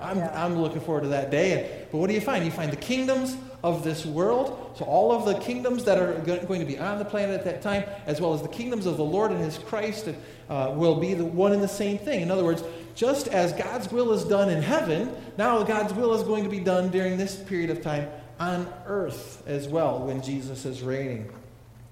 I'm. 0.00 0.18
I'm 0.18 0.56
looking 0.56 0.80
forward 0.80 1.02
to 1.02 1.08
that 1.08 1.30
day. 1.30 1.52
And, 1.52 1.90
but 1.90 1.98
what 1.98 2.08
do 2.08 2.14
you 2.14 2.20
find? 2.20 2.44
You 2.44 2.50
find 2.50 2.72
the 2.72 2.76
kingdoms 2.76 3.36
of 3.62 3.84
this 3.84 4.06
world. 4.06 4.74
So 4.76 4.84
all 4.84 5.12
of 5.12 5.26
the 5.26 5.34
kingdoms 5.34 5.84
that 5.84 5.98
are 5.98 6.14
going 6.14 6.60
to 6.60 6.66
be 6.66 6.78
on 6.78 6.98
the 6.98 7.04
planet 7.04 7.38
at 7.38 7.44
that 7.44 7.62
time, 7.62 7.84
as 8.06 8.20
well 8.20 8.32
as 8.32 8.42
the 8.42 8.48
kingdoms 8.48 8.86
of 8.86 8.96
the 8.96 9.04
Lord 9.04 9.30
and 9.30 9.40
his 9.40 9.58
Christ, 9.58 10.08
uh, 10.48 10.72
will 10.74 10.96
be 10.96 11.14
the 11.14 11.24
one 11.24 11.52
and 11.52 11.62
the 11.62 11.68
same 11.68 11.98
thing. 11.98 12.22
In 12.22 12.30
other 12.30 12.44
words, 12.44 12.62
just 13.00 13.28
as 13.28 13.54
God's 13.54 13.90
will 13.90 14.12
is 14.12 14.24
done 14.24 14.50
in 14.50 14.60
heaven, 14.60 15.10
now 15.38 15.62
God's 15.62 15.94
will 15.94 16.12
is 16.12 16.22
going 16.22 16.44
to 16.44 16.50
be 16.50 16.60
done 16.60 16.90
during 16.90 17.16
this 17.16 17.34
period 17.34 17.70
of 17.70 17.80
time 17.80 18.06
on 18.38 18.70
earth 18.84 19.42
as 19.46 19.66
well 19.66 20.00
when 20.00 20.20
Jesus 20.20 20.66
is 20.66 20.82
reigning. 20.82 21.32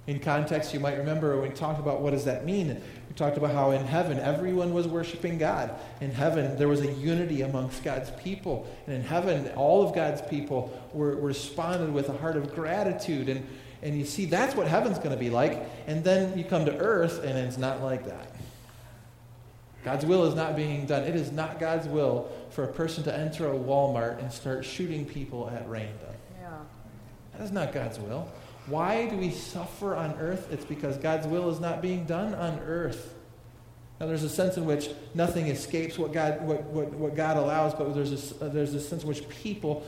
In 0.07 0.21
context, 0.21 0.75
you 0.75 0.81
might 0.81 0.99
remember 0.99 1.41
when 1.41 1.49
we 1.49 1.55
talked 1.55 1.81
about 1.81 2.03
what 2.03 2.11
does 2.11 2.27
that 2.27 2.45
mean. 2.45 2.79
We 3.09 3.15
talked 3.15 3.39
about 3.39 3.53
how 3.53 3.71
in 3.71 3.87
heaven 3.87 4.19
everyone 4.19 4.75
was 4.75 4.87
worshiping 4.87 5.39
God. 5.39 5.75
In 6.03 6.11
heaven 6.11 6.59
there 6.59 6.69
was 6.69 6.83
a 6.83 6.93
unity 6.93 7.41
amongst 7.41 7.83
God's 7.83 8.11
people. 8.23 8.69
And 8.87 8.95
in 8.95 9.03
heaven 9.03 9.51
all 9.57 9.89
of 9.89 9.95
God's 9.95 10.21
people 10.21 10.79
were, 10.93 11.17
responded 11.17 11.91
with 11.91 12.11
a 12.11 12.19
heart 12.19 12.37
of 12.37 12.55
gratitude. 12.55 13.31
And, 13.31 13.47
and 13.81 13.99
you 13.99 14.05
see 14.05 14.27
that's 14.27 14.55
what 14.55 14.69
heaven's 14.69 14.99
going 14.99 15.13
to 15.13 15.17
be 15.17 15.31
like. 15.31 15.59
And 15.87 16.05
then 16.05 16.37
you 16.37 16.45
come 16.45 16.67
to 16.67 16.77
earth 16.77 17.25
and 17.25 17.39
it's 17.39 17.57
not 17.57 17.83
like 17.83 18.05
that. 18.05 18.31
God's 19.85 20.05
will 20.05 20.25
is 20.25 20.35
not 20.35 20.57
being 20.57 20.87
done. 20.87 21.05
It 21.05 21.15
is 21.15 21.31
not 21.33 21.61
God's 21.61 21.87
will 21.87 22.31
for 22.51 22.65
a 22.65 22.69
person 22.69 23.05
to 23.05 23.17
enter 23.17 23.49
a 23.49 23.55
Walmart 23.55 24.19
and 24.19 24.33
start 24.33 24.65
shooting 24.65 25.05
people 25.05 25.49
at 25.49 25.69
random. 25.69 25.95
Yeah. 26.41 26.51
That 27.33 27.45
is 27.45 27.53
not 27.53 27.73
God's 27.73 27.99
will. 27.99 28.31
Why 28.67 29.07
do 29.07 29.17
we 29.17 29.31
suffer 29.31 29.95
on 29.95 30.15
earth? 30.19 30.53
It's 30.53 30.65
because 30.65 30.99
God's 30.99 31.27
will 31.27 31.49
is 31.51 31.61
not 31.61 31.81
being 31.81 32.05
done 32.05 32.35
on 32.35 32.59
earth. 32.61 33.15
Now, 33.99 34.07
there's 34.07 34.23
a 34.23 34.29
sense 34.29 34.57
in 34.57 34.65
which 34.65 34.91
nothing 35.15 35.49
escapes 35.49 35.99
what 35.99 36.13
God, 36.13 36.43
what, 36.43 36.63
what, 36.65 36.91
what 36.93 37.17
God 37.17 37.37
allows, 37.37 37.75
but 37.75 37.95
there's 37.95 38.33
a, 38.41 38.45
uh, 38.45 38.49
there's 38.49 38.75
a 38.75 38.81
sense 38.81 39.03
in 39.03 39.09
which 39.09 39.29
people 39.29 39.85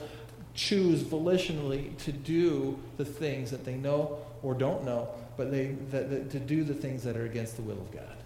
choose 0.53 1.01
volitionally 1.01 1.95
to 1.99 2.11
do 2.11 2.77
the 2.97 3.05
things 3.05 3.51
that 3.51 3.63
they 3.63 3.75
know 3.75 4.17
or 4.43 4.53
don't 4.53 4.83
know, 4.83 5.07
but 5.37 5.51
they, 5.51 5.67
that, 5.91 6.09
that, 6.09 6.29
to 6.31 6.39
do 6.39 6.63
the 6.63 6.73
things 6.73 7.03
that 7.03 7.15
are 7.15 7.25
against 7.25 7.55
the 7.55 7.61
will 7.61 7.79
of 7.79 7.91
God. 7.91 8.20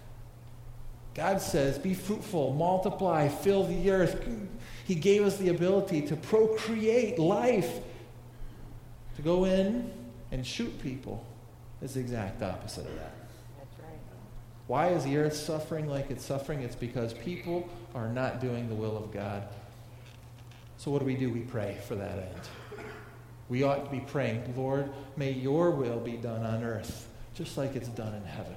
God 1.16 1.42
says, 1.42 1.80
Be 1.80 1.94
fruitful, 1.94 2.54
multiply, 2.54 3.30
fill 3.30 3.64
the 3.64 3.90
earth. 3.90 4.28
He 4.86 4.96
gave 4.96 5.24
us 5.24 5.38
the 5.38 5.50
ability 5.50 6.02
to 6.04 6.16
procreate 6.16 7.18
life. 7.18 7.80
To 9.16 9.22
go 9.22 9.46
in 9.46 9.92
and 10.32 10.46
shoot 10.46 10.78
people 10.84 11.26
is 11.82 11.94
the 11.94 12.02
exact 12.02 12.44
opposite 12.44 12.86
of 12.86 12.96
that. 12.96 13.16
That's 13.58 13.80
right. 13.80 13.98
Why 14.68 14.90
is 14.90 15.06
the 15.06 15.18
earth 15.18 15.36
suffering 15.36 15.88
like 15.88 16.12
it's 16.12 16.26
suffering? 16.26 16.62
It's 16.62 16.76
because 16.76 17.14
people 17.14 17.68
are 17.96 18.10
not 18.10 18.42
doing 18.42 18.68
the 18.68 18.76
will 18.76 18.98
of 18.98 19.14
God. 19.14 19.48
So, 20.78 20.92
what 20.92 21.00
do 21.00 21.06
we 21.06 21.16
do? 21.16 21.30
We 21.30 21.40
pray 21.40 21.78
for 21.88 21.96
that 21.96 22.20
end. 22.20 22.86
We 23.48 23.64
ought 23.64 23.86
to 23.86 23.92
be 23.92 24.02
praying, 24.02 24.54
Lord, 24.58 24.92
may 25.16 25.32
your 25.32 25.72
will 25.72 26.00
be 26.00 26.18
done 26.18 26.46
on 26.46 26.64
earth, 26.64 27.08
just 27.36 27.58
like 27.58 27.76
it's 27.76 27.88
done 27.90 28.14
in 28.14 28.24
heaven. 28.24 28.56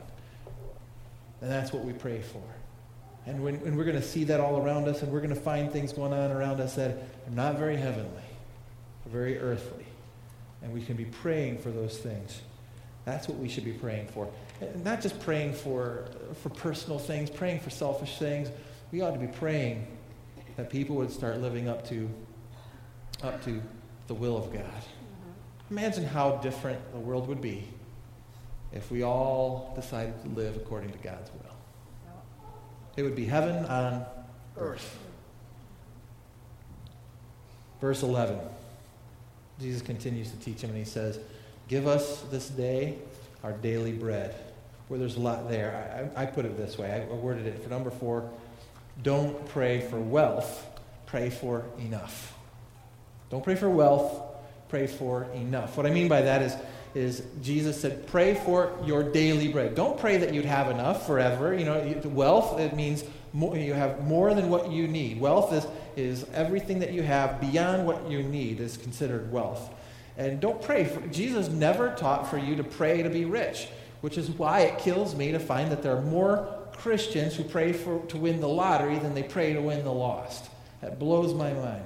And 1.41 1.51
that's 1.51 1.73
what 1.73 1.85
we 1.85 1.93
pray 1.93 2.21
for. 2.21 2.43
And, 3.27 3.43
when, 3.43 3.57
and 3.57 3.77
we're 3.77 3.85
going 3.85 4.01
to 4.01 4.03
see 4.03 4.25
that 4.25 4.41
all 4.41 4.57
around 4.65 4.89
us, 4.89 5.03
and 5.03 5.13
we're 5.13 5.21
going 5.21 5.35
to 5.35 5.41
find 5.41 5.71
things 5.71 5.93
going 5.93 6.13
on 6.13 6.31
around 6.33 6.61
us 6.61 6.77
that 6.77 6.91
are 6.91 7.31
not 7.31 7.59
very 7.59 7.77
heavenly, 7.77 8.23
are 9.07 9.11
very 9.11 9.39
earthly. 9.39 9.87
And 10.63 10.73
we 10.73 10.83
can 10.83 10.97
be 10.97 11.05
praying 11.05 11.59
for 11.59 11.71
those 11.71 11.99
things. 11.99 12.41
That's 13.05 13.29
what 13.29 13.39
we 13.39 13.49
should 13.49 13.65
be 13.65 13.73
praying 13.73 14.09
for. 14.09 14.29
And 14.61 14.85
not 14.85 15.01
just 15.01 15.21
praying 15.21 15.55
for, 15.55 16.09
for 16.43 16.49
personal 16.49 16.99
things, 16.99 17.31
praying 17.31 17.61
for 17.61 17.71
selfish 17.71 18.19
things. 18.19 18.49
We 18.93 19.03
ought 19.03 19.13
to 19.13 19.19
be 19.19 19.29
praying 19.29 19.87
that 20.57 20.71
people 20.71 20.97
would 20.97 21.13
start 21.13 21.41
living 21.41 21.69
up 21.69 21.87
to, 21.89 22.09
up 23.23 23.45
to 23.45 23.63
the 24.09 24.15
will 24.15 24.37
of 24.37 24.53
God. 24.53 24.63
Mm-hmm. 24.63 25.79
Imagine 25.79 26.05
how 26.05 26.37
different 26.37 26.81
the 26.93 26.99
world 26.99 27.29
would 27.29 27.41
be 27.41 27.69
if 28.73 28.91
we 28.91 29.03
all 29.03 29.73
decided 29.75 30.23
to 30.23 30.29
live 30.31 30.57
according 30.57 30.91
to 30.91 30.99
God's 30.99 31.31
will. 31.31 31.55
It 32.97 33.03
would 33.03 33.17
be 33.17 33.27
heaven 33.27 33.65
on 33.67 34.05
earth. 34.57 34.99
Verse 37.81 38.03
11. 38.03 38.39
Jesus 39.61 39.83
continues 39.83 40.31
to 40.31 40.37
teach 40.39 40.61
him 40.61 40.71
and 40.71 40.79
he 40.79 40.85
says, 40.85 41.19
Give 41.69 41.87
us 41.87 42.23
this 42.31 42.49
day 42.49 42.97
our 43.43 43.53
daily 43.53 43.93
bread. 43.93 44.35
Where 44.89 44.99
there's 44.99 45.17
a 45.17 45.21
lot 45.21 45.49
there. 45.49 46.11
I, 46.17 46.23
I 46.23 46.27
put 46.27 46.45
it 46.45 46.57
this 46.57 46.79
way. 46.79 46.91
I 46.91 47.15
worded 47.15 47.47
it 47.47 47.63
for 47.63 47.69
number 47.69 47.91
four 47.91 48.31
don't 49.03 49.47
pray 49.51 49.81
for 49.81 50.01
wealth, 50.01 50.67
pray 51.07 51.31
for 51.31 51.65
enough. 51.79 52.35
Don't 53.31 53.45
pray 53.45 53.55
for 53.55 53.71
wealth, 53.71 54.21
pray 54.69 54.87
for 54.87 55.25
enough. 55.35 55.77
What 55.77 55.87
I 55.87 55.91
mean 55.91 56.09
by 56.09 56.23
that 56.23 56.43
is, 56.43 56.57
is 56.99 57.23
Jesus 57.41 57.81
said, 57.81 58.07
pray 58.09 58.35
for 58.35 58.77
your 58.85 59.05
daily 59.05 59.49
bread. 59.49 59.75
Don't 59.77 59.99
pray 59.99 60.17
that 60.19 60.35
you'd 60.35 60.45
have 60.45 60.69
enough 60.69 61.07
forever. 61.07 61.55
You 61.55 61.65
know, 61.65 62.01
wealth, 62.07 62.59
it 62.59 62.75
means 62.75 63.05
more, 63.33 63.57
you 63.57 63.73
have 63.73 64.05
more 64.05 64.35
than 64.35 64.51
what 64.51 64.71
you 64.73 64.89
need. 64.89 65.21
Wealth 65.21 65.53
is, 65.53 65.67
is 65.97 66.27
everything 66.35 66.81
that 66.81 66.93
you 66.93 67.03
have 67.03 67.41
beyond 67.41 67.87
what 67.87 68.11
you 68.11 68.23
need 68.23 68.59
is 68.61 68.77
considered 68.77 69.31
wealth. 69.31 69.73
And 70.17 70.41
don't 70.41 70.61
pray. 70.61 70.85
For, 70.85 71.01
Jesus 71.07 71.49
never 71.49 71.95
taught 71.95 72.29
for 72.29 72.37
you 72.37 72.57
to 72.57 72.65
pray 72.65 73.03
to 73.03 73.09
be 73.09 73.25
rich, 73.25 73.69
which 74.01 74.19
is 74.19 74.29
why 74.31 74.61
it 74.61 74.81
kills 74.81 75.15
me 75.15 75.31
to 75.31 75.39
find 75.39 75.71
that 75.71 75.83
there 75.83 75.97
are 75.97 76.03
more 76.03 76.49
Christians 76.73 77.37
who 77.37 77.45
pray 77.45 77.73
for, 77.73 78.05
to 78.07 78.17
win 78.17 78.41
the 78.41 78.49
lottery 78.49 78.99
than 78.99 79.15
they 79.15 79.23
pray 79.23 79.53
to 79.53 79.61
win 79.61 79.85
the 79.85 79.93
lost. 79.93 80.51
That 80.81 80.99
blows 80.99 81.33
my 81.33 81.53
mind. 81.53 81.85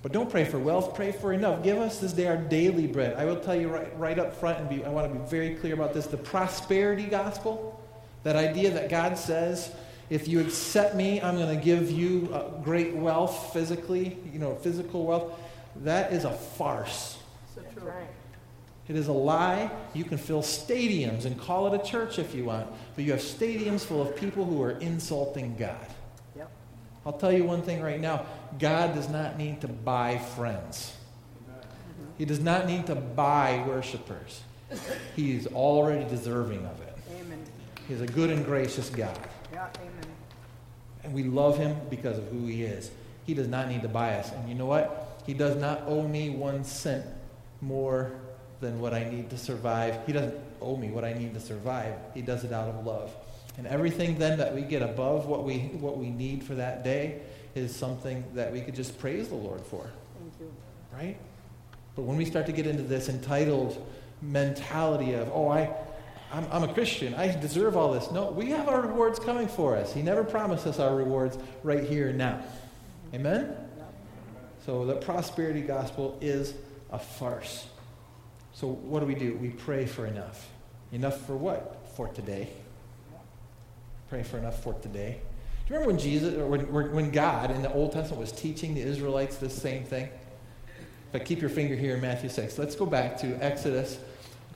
But 0.00 0.12
don't 0.12 0.30
pray 0.30 0.44
for 0.44 0.58
wealth, 0.58 0.94
pray 0.94 1.10
for 1.10 1.32
enough. 1.32 1.62
Give 1.64 1.78
us 1.78 1.98
this 1.98 2.12
day 2.12 2.26
our 2.26 2.36
daily 2.36 2.86
bread. 2.86 3.14
I 3.16 3.24
will 3.24 3.40
tell 3.40 3.56
you 3.56 3.68
right, 3.68 3.98
right 3.98 4.18
up 4.18 4.34
front, 4.36 4.60
and 4.60 4.68
be, 4.68 4.84
I 4.84 4.90
want 4.90 5.12
to 5.12 5.18
be 5.18 5.24
very 5.28 5.56
clear 5.56 5.74
about 5.74 5.92
this 5.92 6.06
the 6.06 6.16
prosperity 6.16 7.04
gospel, 7.04 7.82
that 8.22 8.36
idea 8.36 8.70
that 8.70 8.90
God 8.90 9.18
says, 9.18 9.72
if 10.08 10.28
you 10.28 10.40
accept 10.40 10.94
me, 10.94 11.20
I'm 11.20 11.36
going 11.36 11.54
to 11.56 11.62
give 11.62 11.90
you 11.90 12.30
uh, 12.32 12.62
great 12.62 12.94
wealth 12.94 13.52
physically, 13.52 14.18
you 14.32 14.38
know, 14.38 14.54
physical 14.54 15.04
wealth, 15.04 15.38
that 15.82 16.12
is 16.12 16.24
a 16.24 16.32
farce. 16.32 17.18
That's 17.56 17.76
right. 17.84 18.06
It 18.88 18.96
is 18.96 19.08
a 19.08 19.12
lie. 19.12 19.70
You 19.92 20.04
can 20.04 20.16
fill 20.16 20.42
stadiums 20.42 21.26
and 21.26 21.38
call 21.38 21.72
it 21.72 21.78
a 21.78 21.84
church 21.84 22.18
if 22.18 22.34
you 22.34 22.46
want, 22.46 22.68
but 22.94 23.04
you 23.04 23.12
have 23.12 23.20
stadiums 23.20 23.84
full 23.84 24.00
of 24.00 24.16
people 24.16 24.44
who 24.46 24.62
are 24.62 24.78
insulting 24.78 25.56
God. 25.56 25.86
I'll 27.08 27.14
tell 27.14 27.32
you 27.32 27.44
one 27.44 27.62
thing 27.62 27.80
right 27.80 27.98
now 27.98 28.26
God 28.58 28.94
does 28.94 29.08
not 29.08 29.38
need 29.38 29.62
to 29.62 29.68
buy 29.68 30.18
friends, 30.18 30.94
He 32.18 32.26
does 32.26 32.40
not 32.40 32.66
need 32.66 32.86
to 32.88 32.94
buy 32.94 33.64
worshipers. 33.66 34.42
He 35.16 35.34
is 35.34 35.46
already 35.46 36.04
deserving 36.04 36.66
of 36.66 36.78
it. 36.82 36.98
Amen. 37.18 37.42
He's 37.88 38.02
a 38.02 38.06
good 38.06 38.28
and 38.28 38.44
gracious 38.44 38.90
God. 38.90 39.18
Yeah, 39.50 39.68
amen. 39.76 40.14
And 41.02 41.14
we 41.14 41.22
love 41.22 41.56
Him 41.56 41.74
because 41.88 42.18
of 42.18 42.28
who 42.28 42.44
He 42.44 42.64
is. 42.64 42.90
He 43.24 43.32
does 43.32 43.48
not 43.48 43.68
need 43.68 43.80
to 43.80 43.88
buy 43.88 44.16
us. 44.16 44.30
And 44.30 44.46
you 44.46 44.54
know 44.54 44.66
what? 44.66 45.22
He 45.24 45.32
does 45.32 45.56
not 45.56 45.84
owe 45.86 46.06
me 46.06 46.28
one 46.28 46.62
cent 46.62 47.06
more 47.62 48.12
than 48.60 48.80
what 48.80 48.92
I 48.92 49.08
need 49.08 49.30
to 49.30 49.38
survive. 49.38 49.98
He 50.04 50.12
doesn't 50.12 50.38
owe 50.60 50.76
me 50.76 50.90
what 50.90 51.06
I 51.06 51.14
need 51.14 51.32
to 51.32 51.40
survive. 51.40 51.94
He 52.12 52.20
does 52.20 52.44
it 52.44 52.52
out 52.52 52.68
of 52.68 52.84
love. 52.84 53.14
And 53.58 53.66
everything 53.66 54.18
then 54.18 54.38
that 54.38 54.54
we 54.54 54.62
get 54.62 54.82
above 54.82 55.26
what 55.26 55.44
we, 55.44 55.58
what 55.58 55.98
we 55.98 56.10
need 56.10 56.44
for 56.44 56.54
that 56.54 56.84
day 56.84 57.20
is 57.56 57.74
something 57.74 58.24
that 58.34 58.52
we 58.52 58.60
could 58.60 58.76
just 58.76 58.98
praise 59.00 59.28
the 59.28 59.34
Lord 59.34 59.60
for. 59.66 59.90
Thank 60.20 60.32
you. 60.40 60.52
Right? 60.92 61.18
But 61.96 62.02
when 62.02 62.16
we 62.16 62.24
start 62.24 62.46
to 62.46 62.52
get 62.52 62.68
into 62.68 62.84
this 62.84 63.08
entitled 63.08 63.84
mentality 64.22 65.14
of, 65.14 65.28
oh, 65.34 65.48
I, 65.48 65.74
I'm, 66.32 66.46
I'm 66.52 66.62
a 66.62 66.72
Christian, 66.72 67.14
I 67.14 67.34
deserve 67.36 67.76
all 67.76 67.92
this. 67.92 68.12
No, 68.12 68.30
we 68.30 68.50
have 68.50 68.68
our 68.68 68.80
rewards 68.80 69.18
coming 69.18 69.48
for 69.48 69.76
us. 69.76 69.92
He 69.92 70.02
never 70.02 70.22
promised 70.22 70.64
us 70.66 70.78
our 70.78 70.94
rewards 70.94 71.36
right 71.64 71.82
here 71.82 72.10
and 72.10 72.18
now. 72.18 72.40
Amen? 73.12 73.56
So 74.64 74.84
the 74.84 74.94
prosperity 74.94 75.62
gospel 75.62 76.16
is 76.20 76.54
a 76.90 76.98
farce. 76.98 77.66
So 78.52 78.68
what 78.68 79.00
do 79.00 79.06
we 79.06 79.14
do? 79.16 79.34
We 79.36 79.48
pray 79.48 79.86
for 79.86 80.06
enough. 80.06 80.48
Enough 80.92 81.26
for 81.26 81.36
what? 81.36 81.88
For 81.96 82.06
today. 82.08 82.50
Pray 84.08 84.22
for 84.22 84.38
enough 84.38 84.62
for 84.62 84.74
today. 84.74 85.20
Do 85.66 85.74
you 85.74 85.80
remember 85.80 85.92
when 85.92 85.98
Jesus, 85.98 86.34
or 86.34 86.46
when, 86.46 86.92
when 86.92 87.10
God 87.10 87.50
in 87.50 87.62
the 87.62 87.72
Old 87.72 87.92
Testament 87.92 88.20
was 88.20 88.32
teaching 88.32 88.74
the 88.74 88.80
Israelites 88.80 89.36
this 89.36 89.60
same 89.60 89.84
thing? 89.84 90.08
But 91.12 91.24
keep 91.24 91.40
your 91.40 91.50
finger 91.50 91.74
here 91.74 91.94
in 91.94 92.00
Matthew 92.00 92.28
6. 92.28 92.58
Let's 92.58 92.74
go 92.74 92.86
back 92.86 93.18
to 93.18 93.42
Exodus 93.42 93.98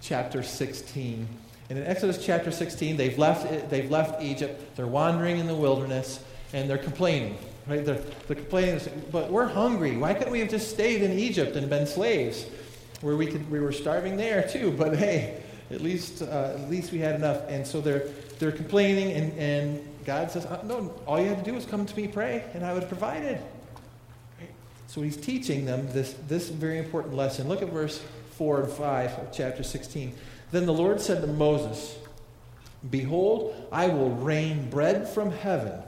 chapter 0.01 0.43
16. 0.43 1.29
And 1.71 1.79
in 1.79 1.87
Exodus 1.87 2.25
chapter 2.25 2.51
16, 2.51 2.97
they've 2.97 3.19
left, 3.19 3.71
they've 3.71 3.91
left 3.91 4.23
Egypt. 4.23 4.77
They're 4.77 4.87
wandering 4.87 5.39
in 5.39 5.47
the 5.47 5.55
wilderness, 5.55 6.23
and 6.53 6.69
they're 6.69 6.79
complaining. 6.79 7.37
Right? 7.67 7.85
They're, 7.85 8.03
they're 8.27 8.37
complaining, 8.37 8.81
but 9.11 9.31
we're 9.31 9.47
hungry. 9.47 9.97
Why 9.97 10.15
couldn't 10.15 10.33
we 10.33 10.41
have 10.41 10.51
just 10.51 10.71
stayed 10.71 11.03
in 11.03 11.19
Egypt 11.19 11.57
and 11.57 11.69
been 11.71 11.87
slaves? 11.87 12.47
where 13.03 13.17
we 13.17 13.27
could 13.27 13.51
we 13.51 13.61
were 13.61 13.73
starving 13.73 14.17
there 14.17 14.49
too. 14.49 14.71
But 14.71 14.97
hey, 14.97 15.43
at 15.71 15.83
least 15.83 16.23
uh, 16.23 16.55
at 16.55 16.71
least 16.71 16.93
we 16.93 16.99
had 16.99 17.15
enough. 17.17 17.43
And 17.49 17.67
so 17.67 17.81
they're 17.81 18.09
they're 18.43 18.53
complaining, 18.53 19.13
and 19.13 19.39
and 19.39 19.89
God 20.05 20.31
says, 20.31 20.45
uh, 20.47 20.61
no, 20.65 20.93
all 21.07 21.21
you 21.21 21.29
had 21.29 21.39
to 21.39 21.45
do 21.45 21.55
was 21.55 21.65
come 21.65 21.87
to 21.87 21.97
me, 21.97 22.09
pray, 22.09 22.45
and 22.55 22.67
I 22.67 22.73
would 22.73 22.83
have 22.83 22.91
provided. 22.91 23.41
So 24.89 25.01
he's 25.01 25.17
teaching 25.17 25.65
them 25.65 25.89
this 25.93 26.15
this 26.27 26.49
very 26.49 26.79
important 26.79 27.15
lesson. 27.15 27.49
Look 27.49 27.63
at 27.63 27.69
verse 27.69 28.03
four 28.33 28.63
and 28.63 28.73
five 28.73 29.13
of 29.13 29.33
chapter 29.33 29.63
sixteen. 29.63 30.15
Then 30.51 30.67
the 30.67 30.73
Lord 30.73 31.01
said 31.01 31.23
to 31.23 31.29
Moses, 31.29 31.97
Behold, 32.91 33.55
I 33.71 33.87
will 33.87 34.11
rain 34.11 34.69
bread 34.69 35.09
from 35.09 35.31
heaven 35.31 35.81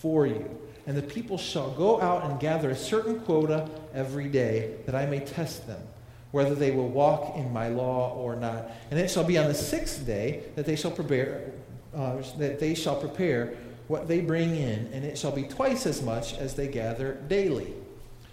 for 0.00 0.26
you 0.26 0.48
and 0.88 0.96
the 0.96 1.02
people 1.02 1.36
shall 1.36 1.70
go 1.72 2.00
out 2.00 2.24
and 2.24 2.40
gather 2.40 2.70
a 2.70 2.74
certain 2.74 3.20
quota 3.20 3.68
every 3.92 4.26
day, 4.26 4.74
that 4.86 4.94
I 4.94 5.04
may 5.04 5.20
test 5.20 5.66
them 5.66 5.82
whether 6.30 6.54
they 6.54 6.70
will 6.70 6.88
walk 6.88 7.36
in 7.36 7.52
my 7.52 7.68
law 7.68 8.14
or 8.14 8.36
not. 8.36 8.70
And 8.90 9.00
it 9.00 9.10
shall 9.10 9.24
be 9.24 9.38
on 9.38 9.48
the 9.48 9.54
sixth 9.54 10.04
day 10.04 10.44
that 10.56 10.66
they 10.66 10.76
shall 10.76 10.90
prepare, 10.90 11.52
uh, 11.94 12.16
that 12.38 12.60
they 12.60 12.74
shall 12.74 12.96
prepare 12.96 13.54
what 13.86 14.06
they 14.06 14.20
bring 14.20 14.54
in, 14.54 14.90
and 14.92 15.04
it 15.04 15.16
shall 15.16 15.32
be 15.32 15.44
twice 15.44 15.86
as 15.86 16.02
much 16.02 16.34
as 16.34 16.54
they 16.54 16.68
gather 16.68 17.14
daily. 17.28 17.72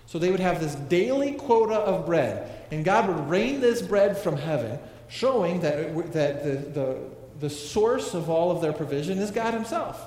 So 0.05 0.19
they 0.19 0.29
would 0.29 0.41
have 0.41 0.59
this 0.59 0.75
daily 0.75 1.33
quota 1.33 1.75
of 1.75 2.05
bread, 2.05 2.67
and 2.71 2.83
God 2.83 3.07
would 3.07 3.29
rain 3.29 3.61
this 3.61 3.81
bread 3.81 4.17
from 4.17 4.35
heaven, 4.35 4.77
showing 5.07 5.61
that, 5.61 6.11
that 6.11 6.43
the, 6.43 6.51
the, 6.81 6.97
the 7.39 7.49
source 7.49 8.13
of 8.13 8.29
all 8.29 8.51
of 8.51 8.61
their 8.61 8.73
provision 8.73 9.17
is 9.19 9.31
God 9.31 9.53
Himself. 9.53 10.05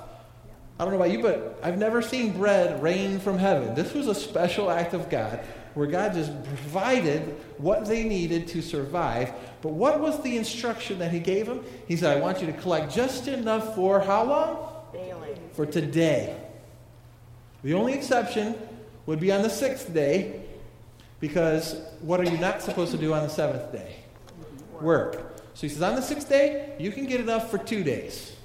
I 0.79 0.85
don't 0.85 0.93
know 0.93 0.99
about 1.01 1.11
you, 1.11 1.21
but 1.21 1.59
I've 1.61 1.77
never 1.77 2.01
seen 2.01 2.37
bread 2.37 2.81
rain 2.81 3.19
from 3.19 3.37
heaven. 3.37 3.75
This 3.75 3.93
was 3.93 4.07
a 4.07 4.15
special 4.15 4.69
act 4.69 4.93
of 4.93 5.09
God 5.09 5.41
where 5.73 5.87
God 5.87 6.13
just 6.13 6.31
provided 6.43 7.35
what 7.57 7.85
they 7.85 8.03
needed 8.03 8.47
to 8.49 8.61
survive. 8.61 9.33
But 9.61 9.73
what 9.73 9.99
was 9.99 10.21
the 10.21 10.37
instruction 10.37 10.99
that 10.99 11.11
He 11.11 11.19
gave 11.19 11.45
them? 11.45 11.63
He 11.87 11.95
said, 11.95 12.17
I 12.17 12.19
want 12.19 12.41
you 12.41 12.47
to 12.47 12.53
collect 12.53 12.93
just 12.93 13.27
enough 13.27 13.75
for 13.75 13.99
how 13.99 14.23
long? 14.23 14.67
Daily. 14.93 15.35
For 15.53 15.65
today. 15.65 16.35
The 17.63 17.73
only 17.73 17.93
exception 17.93 18.55
would 19.05 19.19
be 19.19 19.31
on 19.31 19.41
the 19.41 19.49
sixth 19.49 19.93
day, 19.93 20.41
because 21.19 21.81
what 22.01 22.19
are 22.19 22.29
you 22.29 22.37
not 22.37 22.61
supposed 22.61 22.91
to 22.91 22.97
do 22.97 23.13
on 23.13 23.23
the 23.23 23.29
seventh 23.29 23.71
day? 23.71 23.95
Work. 24.79 25.35
So 25.53 25.61
he 25.67 25.69
says, 25.69 25.81
on 25.81 25.95
the 25.95 26.01
sixth 26.01 26.29
day, 26.29 26.75
you 26.79 26.91
can 26.91 27.05
get 27.05 27.19
enough 27.19 27.51
for 27.51 27.57
two 27.57 27.83
days. 27.83 28.35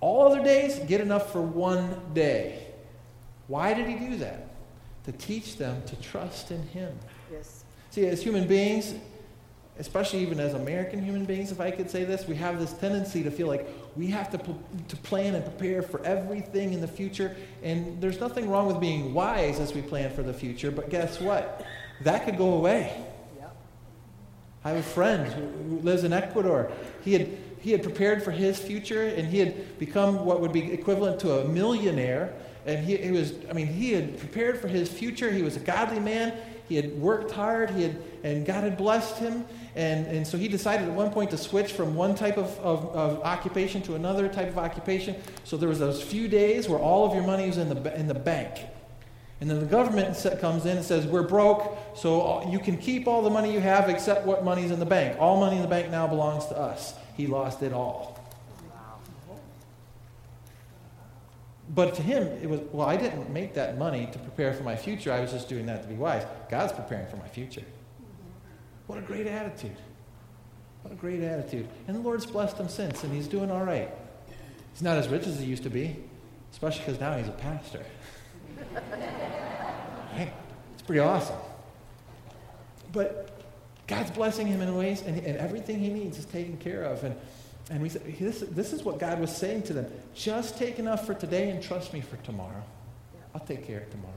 All 0.00 0.32
other 0.32 0.42
days, 0.42 0.78
get 0.80 1.00
enough 1.00 1.32
for 1.32 1.42
one 1.42 2.00
day. 2.14 2.66
Why 3.46 3.74
did 3.74 3.86
he 3.86 3.94
do 3.94 4.16
that? 4.16 4.43
To 5.04 5.12
teach 5.12 5.56
them 5.56 5.82
to 5.86 5.96
trust 5.96 6.50
in 6.50 6.62
him. 6.68 6.98
Yes. 7.30 7.64
See, 7.90 8.06
as 8.06 8.22
human 8.22 8.48
beings, 8.48 8.94
especially 9.78 10.20
even 10.20 10.38
as 10.38 10.54
American 10.54 11.02
human 11.04 11.24
beings, 11.24 11.50
if 11.50 11.60
I 11.60 11.70
could 11.70 11.90
say 11.90 12.04
this, 12.04 12.26
we 12.26 12.36
have 12.36 12.58
this 12.58 12.72
tendency 12.72 13.22
to 13.22 13.30
feel 13.30 13.48
like 13.48 13.68
we 13.96 14.06
have 14.08 14.30
to, 14.30 14.38
pl- 14.38 14.62
to 14.88 14.96
plan 14.96 15.34
and 15.34 15.44
prepare 15.44 15.82
for 15.82 16.04
everything 16.04 16.72
in 16.72 16.80
the 16.80 16.88
future. 16.88 17.36
And 17.62 18.00
there's 18.00 18.20
nothing 18.20 18.48
wrong 18.48 18.66
with 18.66 18.80
being 18.80 19.12
wise 19.12 19.58
as 19.60 19.74
we 19.74 19.82
plan 19.82 20.10
for 20.12 20.22
the 20.22 20.32
future, 20.32 20.70
but 20.70 20.90
guess 20.90 21.20
what? 21.20 21.66
That 22.02 22.24
could 22.24 22.38
go 22.38 22.54
away. 22.54 22.92
Yep. 23.38 23.56
I 24.64 24.68
have 24.70 24.78
a 24.78 24.82
friend 24.82 25.32
who, 25.32 25.42
who 25.46 25.78
lives 25.80 26.04
in 26.04 26.12
Ecuador. 26.12 26.70
He 27.02 27.12
had, 27.12 27.36
he 27.60 27.72
had 27.72 27.82
prepared 27.82 28.22
for 28.22 28.30
his 28.30 28.58
future 28.58 29.02
and 29.02 29.26
he 29.26 29.38
had 29.38 29.78
become 29.78 30.24
what 30.24 30.40
would 30.40 30.52
be 30.52 30.72
equivalent 30.72 31.20
to 31.20 31.40
a 31.40 31.44
millionaire. 31.48 32.32
And 32.66 32.84
he, 32.84 32.96
he 32.96 33.10
was, 33.10 33.34
I 33.50 33.52
mean, 33.52 33.66
he 33.66 33.92
had 33.92 34.18
prepared 34.18 34.60
for 34.60 34.68
his 34.68 34.88
future. 34.88 35.30
He 35.30 35.42
was 35.42 35.56
a 35.56 35.60
godly 35.60 36.00
man. 36.00 36.32
He 36.68 36.76
had 36.76 36.98
worked 36.98 37.30
hard. 37.30 37.70
He 37.70 37.82
had, 37.82 38.02
and 38.22 38.46
God 38.46 38.64
had 38.64 38.76
blessed 38.76 39.18
him. 39.18 39.44
And, 39.76 40.06
and 40.06 40.26
so 40.26 40.38
he 40.38 40.48
decided 40.48 40.88
at 40.88 40.94
one 40.94 41.10
point 41.10 41.30
to 41.30 41.36
switch 41.36 41.72
from 41.72 41.94
one 41.94 42.14
type 42.14 42.38
of, 42.38 42.58
of, 42.60 42.86
of 42.94 43.22
occupation 43.22 43.82
to 43.82 43.96
another 43.96 44.28
type 44.28 44.48
of 44.48 44.58
occupation. 44.58 45.16
So 45.44 45.56
there 45.56 45.68
was 45.68 45.78
those 45.78 46.02
few 46.02 46.26
days 46.28 46.68
where 46.68 46.78
all 46.78 47.06
of 47.06 47.14
your 47.14 47.24
money 47.24 47.46
was 47.46 47.58
in 47.58 47.68
the, 47.68 47.98
in 47.98 48.06
the 48.06 48.14
bank. 48.14 48.60
And 49.40 49.50
then 49.50 49.60
the 49.60 49.66
government 49.66 50.16
comes 50.40 50.64
in 50.64 50.76
and 50.76 50.86
says, 50.86 51.06
We're 51.06 51.26
broke, 51.26 51.76
so 51.94 52.48
you 52.48 52.58
can 52.58 52.78
keep 52.78 53.06
all 53.06 53.20
the 53.20 53.30
money 53.30 53.52
you 53.52 53.60
have 53.60 53.90
except 53.90 54.24
what 54.24 54.44
money's 54.44 54.70
in 54.70 54.78
the 54.78 54.86
bank. 54.86 55.20
All 55.20 55.38
money 55.38 55.56
in 55.56 55.62
the 55.62 55.68
bank 55.68 55.90
now 55.90 56.06
belongs 56.06 56.46
to 56.46 56.56
us. 56.56 56.94
He 57.16 57.26
lost 57.26 57.62
it 57.62 57.72
all. 57.72 58.13
But 61.70 61.94
to 61.94 62.02
him, 62.02 62.26
it 62.42 62.48
was, 62.48 62.60
well, 62.72 62.86
I 62.86 62.96
didn't 62.96 63.30
make 63.30 63.54
that 63.54 63.78
money 63.78 64.08
to 64.12 64.18
prepare 64.18 64.52
for 64.52 64.62
my 64.62 64.76
future. 64.76 65.12
I 65.12 65.20
was 65.20 65.32
just 65.32 65.48
doing 65.48 65.66
that 65.66 65.82
to 65.82 65.88
be 65.88 65.94
wise. 65.94 66.26
God's 66.50 66.72
preparing 66.72 67.06
for 67.06 67.16
my 67.16 67.28
future. 67.28 67.62
What 68.86 68.98
a 68.98 69.02
great 69.02 69.26
attitude. 69.26 69.76
What 70.82 70.92
a 70.92 70.96
great 70.96 71.22
attitude. 71.22 71.66
And 71.88 71.96
the 71.96 72.00
Lord's 72.00 72.26
blessed 72.26 72.58
him 72.58 72.68
since, 72.68 73.02
and 73.02 73.14
he's 73.14 73.26
doing 73.26 73.50
all 73.50 73.64
right. 73.64 73.90
He's 74.72 74.82
not 74.82 74.98
as 74.98 75.08
rich 75.08 75.26
as 75.26 75.38
he 75.38 75.46
used 75.46 75.62
to 75.62 75.70
be, 75.70 75.96
especially 76.52 76.84
because 76.84 77.00
now 77.00 77.16
he's 77.16 77.28
a 77.28 77.32
pastor. 77.32 77.84
right? 78.74 80.32
It's 80.74 80.82
pretty 80.82 81.00
awesome. 81.00 81.38
But 82.92 83.30
God's 83.86 84.10
blessing 84.10 84.46
him 84.46 84.60
in 84.60 84.74
ways, 84.74 85.00
and, 85.00 85.16
and 85.24 85.38
everything 85.38 85.78
he 85.78 85.88
needs 85.88 86.18
is 86.18 86.26
taken 86.26 86.58
care 86.58 86.84
of. 86.84 87.02
And, 87.04 87.16
and 87.70 87.82
we 87.82 87.88
said, 87.88 88.02
this, 88.18 88.40
this 88.40 88.72
is 88.72 88.82
what 88.82 88.98
God 88.98 89.20
was 89.20 89.34
saying 89.34 89.62
to 89.64 89.72
them. 89.72 89.90
Just 90.14 90.58
take 90.58 90.78
enough 90.78 91.06
for 91.06 91.14
today 91.14 91.50
and 91.50 91.62
trust 91.62 91.92
me 91.92 92.00
for 92.00 92.16
tomorrow. 92.18 92.62
I'll 93.34 93.40
take 93.40 93.66
care 93.66 93.80
of 93.80 93.90
tomorrow. 93.90 94.12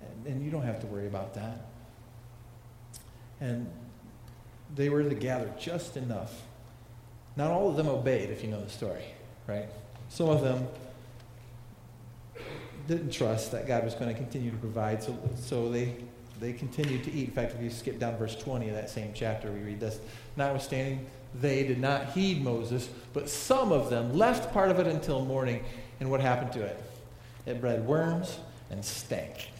And, 0.00 0.26
and 0.26 0.44
you 0.44 0.50
don't 0.50 0.62
have 0.62 0.80
to 0.80 0.86
worry 0.86 1.06
about 1.06 1.34
that. 1.34 1.66
And 3.40 3.70
they 4.74 4.88
were 4.88 5.04
to 5.04 5.14
gather 5.14 5.50
just 5.58 5.96
enough. 5.96 6.42
Not 7.36 7.50
all 7.50 7.70
of 7.70 7.76
them 7.76 7.88
obeyed, 7.88 8.30
if 8.30 8.42
you 8.42 8.50
know 8.50 8.62
the 8.62 8.70
story, 8.70 9.04
right? 9.46 9.68
Some 10.08 10.28
of 10.28 10.42
them 10.42 10.66
didn't 12.88 13.10
trust 13.10 13.52
that 13.52 13.66
God 13.66 13.84
was 13.84 13.94
going 13.94 14.12
to 14.12 14.14
continue 14.14 14.50
to 14.50 14.56
provide, 14.56 15.02
so, 15.02 15.16
so 15.36 15.70
they, 15.70 15.96
they 16.40 16.52
continued 16.52 17.04
to 17.04 17.12
eat. 17.12 17.28
In 17.28 17.34
fact, 17.34 17.54
if 17.54 17.62
you 17.62 17.70
skip 17.70 17.98
down 17.98 18.16
verse 18.16 18.36
20 18.36 18.68
of 18.68 18.74
that 18.74 18.90
same 18.90 19.12
chapter, 19.14 19.50
we 19.50 19.60
read 19.60 19.80
this. 19.80 19.98
Notwithstanding, 20.36 21.06
they 21.40 21.64
did 21.64 21.80
not 21.80 22.10
heed 22.10 22.42
Moses, 22.42 22.88
but 23.12 23.28
some 23.28 23.72
of 23.72 23.90
them 23.90 24.16
left 24.16 24.52
part 24.52 24.70
of 24.70 24.78
it 24.78 24.86
until 24.86 25.24
morning. 25.24 25.64
And 26.00 26.10
what 26.10 26.20
happened 26.20 26.52
to 26.52 26.62
it? 26.62 26.80
It 27.46 27.60
bred 27.60 27.86
worms 27.86 28.38
and 28.70 28.84
stank. 28.84 29.50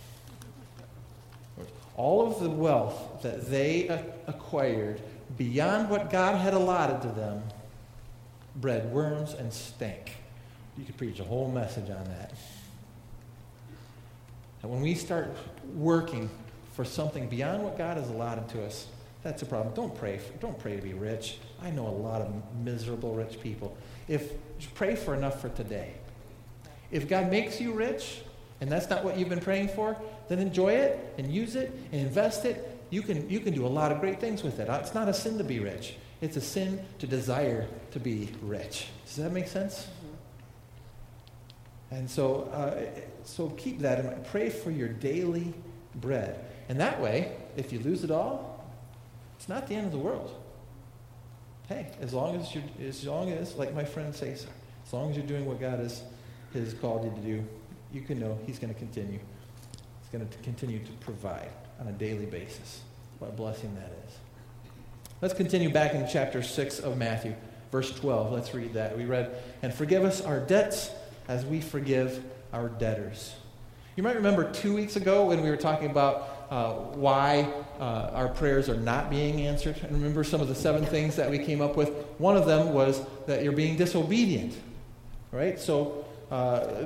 All 1.97 2.27
of 2.27 2.41
the 2.41 2.51
wealth 2.51 3.23
that 3.23 3.49
they 3.51 3.89
acquired 4.27 5.01
beyond 5.37 5.91
what 5.91 6.11
God 6.11 6.37
had 6.37 6.55
allotted 6.55 7.03
to 7.03 7.09
them 7.09 7.43
bred 8.57 8.93
worms 8.93 9.35
and 9.35 9.53
stank. 9.53 10.17
You 10.79 10.85
could 10.85 10.97
preach 10.97 11.21
a 11.21 11.25
whole 11.25 11.51
message 11.51 11.91
on 11.91 12.05
that. 12.05 12.33
And 14.63 14.71
when 14.71 14.81
we 14.81 14.95
start 14.95 15.37
working 15.75 16.31
for 16.73 16.85
something 16.85 17.29
beyond 17.29 17.63
what 17.63 17.77
God 17.77 17.97
has 17.97 18.09
allotted 18.09 18.49
to 18.51 18.65
us, 18.65 18.87
that's 19.25 19.41
a 19.43 19.47
problem. 19.47 19.75
Don't 19.75 19.97
pray. 19.97 20.19
For, 20.19 20.33
don't 20.35 20.59
pray 20.59 20.77
to 20.77 20.83
be 20.83 20.93
rich. 20.93 21.39
I 21.63 21.71
know 21.71 21.89
a 21.89 21.89
lot 21.89 22.21
of 22.21 22.33
miserable 22.63 23.15
rich 23.15 23.41
people. 23.41 23.77
If 24.07 24.33
pray 24.75 24.95
for 24.95 25.15
enough 25.15 25.41
for 25.41 25.49
today. 25.49 25.95
If 26.91 27.09
God 27.09 27.31
makes 27.31 27.61
you 27.61 27.73
rich, 27.73 28.21
and 28.61 28.71
that's 28.71 28.89
not 28.89 29.03
what 29.03 29.19
you've 29.19 29.31
been 29.31 29.41
praying 29.41 29.69
for, 29.69 29.97
then 30.29 30.39
enjoy 30.39 30.73
it 30.75 31.15
and 31.19 31.33
use 31.33 31.57
it 31.57 31.73
and 31.91 32.03
invest 32.03 32.45
it. 32.45 32.71
You 32.91 33.03
can, 33.03 33.29
you 33.29 33.41
can 33.41 33.55
do 33.55 33.67
a 33.67 33.69
lot 33.69 33.91
of 33.91 34.01
great 34.01 34.21
things 34.21 34.43
with 34.43 34.61
it. 34.61 34.69
It's 34.71 34.95
not 34.95 35.09
a 35.09 35.15
sin 35.15 35.39
to 35.39 35.45
be 35.45 35.59
rich. 35.59 35.97
It's 36.21 36.37
a 36.37 36.41
sin 36.41 36.85
to 36.99 37.07
desire 37.07 37.67
to 37.93 37.99
be 37.99 38.31
rich. 38.43 38.87
Does 39.07 39.17
that 39.17 39.33
make 39.33 39.49
sense? 39.49 39.89
And 41.91 42.09
so, 42.09 42.49
uh, 42.53 43.03
so 43.25 43.51
keep 43.51 43.81
that 43.81 44.01
in 44.01 44.07
mind. 44.07 44.27
Pray 44.27 44.51
for 44.51 44.71
your 44.71 44.89
daily 44.89 45.55
bread. 45.97 46.45
And 46.69 46.79
that 46.81 47.01
way, 47.01 47.37
if 47.57 47.73
you 47.73 47.81
lose 47.81 48.05
it 48.05 48.11
all, 48.11 48.54
it's 49.45 49.49
not 49.51 49.69
the 49.69 49.75
end 49.75 49.85
of 49.85 49.93
the 49.93 49.99
world. 49.99 50.35
Hey, 51.69 51.89
as 52.01 52.15
long 52.15 52.41
as 52.41 52.55
you're, 52.55 52.65
as 52.89 53.05
long 53.05 53.31
as, 53.31 53.55
like 53.57 53.75
my 53.75 53.85
friend 53.85 54.15
says, 54.15 54.47
as 54.87 54.93
long 54.95 55.11
as 55.11 55.19
you're 55.19 55.27
doing 55.27 55.45
what 55.45 55.61
God 55.61 55.81
has, 55.81 56.03
has 56.55 56.73
called 56.73 57.05
you 57.05 57.11
to 57.11 57.21
do, 57.21 57.45
you 57.93 58.01
can 58.01 58.19
know 58.19 58.39
He's 58.47 58.59
going 58.59 58.73
to 58.73 58.79
continue. 58.79 59.19
He's 59.19 60.09
going 60.11 60.27
to 60.27 60.39
continue 60.39 60.79
to 60.79 60.93
provide 60.93 61.51
on 61.79 61.89
a 61.89 61.93
daily 61.93 62.25
basis. 62.25 62.81
What 63.19 63.29
a 63.29 63.33
blessing 63.35 63.75
that 63.75 63.93
is. 64.09 64.15
Let's 65.21 65.35
continue 65.35 65.69
back 65.69 65.93
in 65.93 66.09
chapter 66.11 66.43
6 66.43 66.79
of 66.79 66.97
Matthew, 66.97 67.35
verse 67.71 67.95
12. 67.95 68.33
Let's 68.33 68.55
read 68.55 68.73
that. 68.73 68.97
We 68.97 69.05
read, 69.05 69.31
And 69.61 69.75
forgive 69.75 70.05
us 70.05 70.23
our 70.23 70.41
debts 70.41 70.91
as 71.29 71.45
we 71.45 71.61
forgive 71.61 72.25
our 72.55 72.71
debtors. 72.71 73.35
You 73.95 74.05
might 74.05 74.17
remember 74.17 74.51
two 74.51 74.75
weeks 74.75 74.97
ago 74.97 75.27
when 75.27 75.43
we 75.43 75.51
were 75.51 75.59
talking 75.59 75.91
about 75.91 76.34
uh, 76.51 76.73
why 76.73 77.49
uh, 77.81 78.11
our 78.15 78.29
prayers 78.29 78.69
are 78.69 78.77
not 78.77 79.11
being 79.11 79.43
answered. 79.43 79.77
And 79.83 79.93
remember 79.93 80.25
some 80.25 80.41
of 80.41 80.49
the 80.49 80.55
seven 80.55 80.85
things 80.85 81.17
that 81.17 81.31
we 81.31 81.39
came 81.39 81.61
up 81.61 81.77
with? 81.77 81.91
One 82.19 82.37
of 82.37 82.47
them 82.47 82.73
was 82.73 83.01
that 83.27 83.43
you're 83.43 83.53
being 83.53 83.77
disobedient. 83.77 84.55
Right? 85.33 85.59
So 85.59 86.05
uh, 86.31 86.85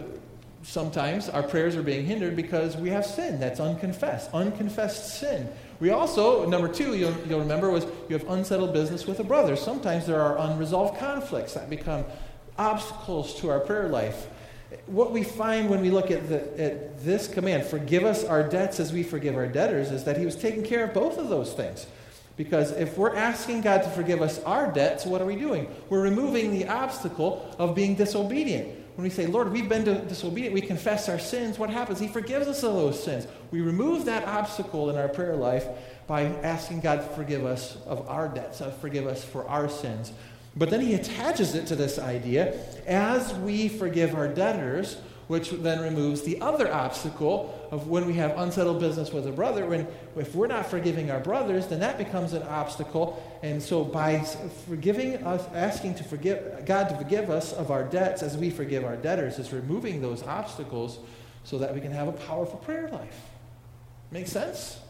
sometimes 0.63 1.29
our 1.29 1.43
prayers 1.43 1.77
are 1.77 1.83
being 1.83 2.07
hindered 2.07 2.37
because 2.37 2.77
we 2.77 2.91
have 2.91 3.05
sin 3.05 3.39
that's 3.39 3.61
unconfessed, 3.61 4.31
unconfessed 4.33 5.19
sin. 5.21 5.49
We 5.81 5.91
also, 5.91 6.45
number 6.47 6.69
two, 6.69 6.97
you'll, 6.97 7.17
you'll 7.29 7.41
remember, 7.41 7.71
was 7.71 7.85
you 8.09 8.19
have 8.19 8.29
unsettled 8.29 8.73
business 8.73 9.07
with 9.07 9.21
a 9.21 9.25
brother. 9.25 9.55
Sometimes 9.55 10.07
there 10.07 10.21
are 10.21 10.39
unresolved 10.39 10.99
conflicts 10.99 11.55
that 11.55 11.71
become 11.71 12.05
obstacles 12.59 13.35
to 13.41 13.51
our 13.51 13.61
prayer 13.61 13.89
life. 13.89 14.27
What 14.87 15.13
we 15.13 15.25
find 15.25 15.71
when 15.71 15.81
we 15.81 15.91
look 15.91 16.11
at, 16.11 16.29
the, 16.29 16.63
at 16.63 17.03
this 17.03 17.27
command, 17.27 17.65
forgive 17.65 18.05
us 18.05 18.25
our 18.25 18.43
debts 18.43 18.81
as 18.81 18.93
we 18.93 19.03
forgive 19.03 19.35
our 19.35 19.47
debtors, 19.47 19.91
is 19.91 20.05
that 20.05 20.19
he 20.19 20.27
was 20.27 20.37
taking 20.37 20.63
care 20.63 20.85
of 20.85 20.95
both 20.95 21.17
of 21.17 21.29
those 21.29 21.55
things. 21.55 21.87
Because 22.37 22.71
if 22.73 22.97
we're 22.97 23.17
asking 23.17 23.63
God 23.63 23.83
to 23.83 23.91
forgive 23.91 24.23
us 24.23 24.41
our 24.45 24.71
debts, 24.71 25.05
what 25.05 25.21
are 25.21 25.27
we 25.27 25.37
doing? 25.37 25.69
We're 25.89 26.03
removing 26.03 26.53
the 26.53 26.69
obstacle 26.69 27.55
of 27.59 27.75
being 27.75 27.97
disobedient. 27.97 28.69
When 28.95 29.05
we 29.05 29.11
say, 29.11 29.27
Lord, 29.27 29.53
we've 29.53 29.69
been 29.69 29.85
disobedient, 30.07 30.55
we 30.55 30.61
confess 30.61 31.09
our 31.09 31.19
sins, 31.19 31.59
what 31.59 31.71
happens? 31.71 31.99
He 31.99 32.09
forgives 32.09 32.47
us 32.47 32.63
of 32.63 32.75
those 32.75 33.03
sins. 33.03 33.27
We 33.51 33.61
remove 33.61 34.05
that 34.05 34.27
obstacle 34.27 34.91
in 34.91 34.97
our 34.97 35.09
prayer 35.09 35.37
life 35.37 35.67
by 36.07 36.25
asking 36.25 36.81
God 36.81 36.97
to 36.97 37.15
forgive 37.15 37.45
us 37.45 37.77
of 37.87 38.09
our 38.09 38.29
debts, 38.29 38.59
to 38.59 38.71
forgive 38.71 39.07
us 39.07 39.25
for 39.25 39.47
our 39.49 39.69
sins. 39.69 40.13
But 40.57 40.71
then 40.71 40.81
he 40.81 40.95
attaches 40.95 41.55
it 41.55 41.67
to 41.69 41.77
this 41.77 41.99
idea 41.99 42.59
as 42.87 43.35
we 43.35 43.69
forgive 43.69 44.15
our 44.15 44.29
debtors, 44.29 44.97
which 45.29 45.51
then 45.51 45.81
removes 45.81 46.23
the 46.23 46.41
other 46.41 46.73
obstacle 46.73 47.55
of 47.71 47.87
when 47.87 48.07
we 48.07 48.15
have 48.15 48.37
unsettled 48.39 48.81
business 48.81 49.13
with 49.13 49.27
a 49.27 49.31
brother. 49.31 49.67
When 49.67 49.87
if 50.17 50.35
we're 50.35 50.47
not 50.47 50.71
forgiving 50.71 51.11
our 51.11 51.21
brothers, 51.21 51.67
then 51.67 51.81
that 51.81 51.99
becomes 51.99 52.33
an 52.33 52.43
obstacle. 52.45 53.23
And 53.43 53.63
so 53.63 53.85
by 53.85 54.21
forgiving 54.67 55.23
us, 55.25 55.47
asking 55.55 55.97
to 55.97 56.05
forgive 56.05 56.65
God 56.65 56.89
to 56.89 56.97
forgive 56.97 57.29
us 57.29 57.53
of 57.53 57.71
our 57.71 57.85
debts 57.85 58.23
as 58.23 58.37
we 58.39 58.49
forgive 58.49 58.85
our 58.85 58.97
debtors, 58.97 59.39
is 59.39 59.53
removing 59.53 60.01
those 60.01 60.23
obstacles 60.23 60.99
so 61.45 61.59
that 61.59 61.75
we 61.75 61.81
can 61.81 61.93
have 61.93 62.09
a 62.09 62.13
powerful 62.13 62.59
prayer 62.59 62.89
life. 62.89 63.21
Make 64.11 64.29
sense? 64.29 64.81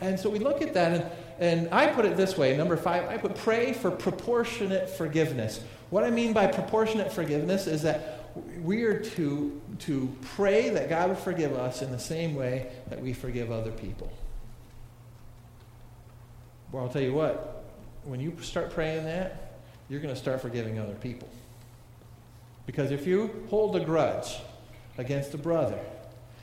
And 0.00 0.18
so 0.18 0.30
we 0.30 0.38
look 0.38 0.62
at 0.62 0.74
that, 0.74 0.92
and, 0.92 1.10
and 1.40 1.74
I 1.74 1.88
put 1.88 2.04
it 2.04 2.16
this 2.16 2.36
way 2.38 2.56
number 2.56 2.76
five, 2.76 3.08
I 3.08 3.16
put 3.16 3.34
pray 3.34 3.72
for 3.72 3.90
proportionate 3.90 4.88
forgiveness. 4.88 5.60
What 5.90 6.04
I 6.04 6.10
mean 6.10 6.32
by 6.32 6.46
proportionate 6.46 7.12
forgiveness 7.12 7.66
is 7.66 7.82
that 7.82 8.28
we 8.62 8.84
are 8.84 9.00
to, 9.00 9.60
to 9.80 10.14
pray 10.36 10.68
that 10.70 10.88
God 10.88 11.08
would 11.08 11.18
forgive 11.18 11.54
us 11.54 11.82
in 11.82 11.90
the 11.90 11.98
same 11.98 12.34
way 12.34 12.70
that 12.88 13.00
we 13.00 13.12
forgive 13.12 13.50
other 13.50 13.72
people. 13.72 14.12
Well, 16.70 16.84
I'll 16.84 16.90
tell 16.90 17.02
you 17.02 17.14
what, 17.14 17.64
when 18.04 18.20
you 18.20 18.36
start 18.42 18.70
praying 18.70 19.04
that, 19.04 19.60
you're 19.88 20.00
going 20.00 20.14
to 20.14 20.20
start 20.20 20.42
forgiving 20.42 20.78
other 20.78 20.94
people. 20.94 21.28
Because 22.66 22.90
if 22.90 23.06
you 23.06 23.46
hold 23.48 23.74
a 23.74 23.80
grudge 23.80 24.36
against 24.98 25.32
a 25.32 25.38
brother, 25.38 25.78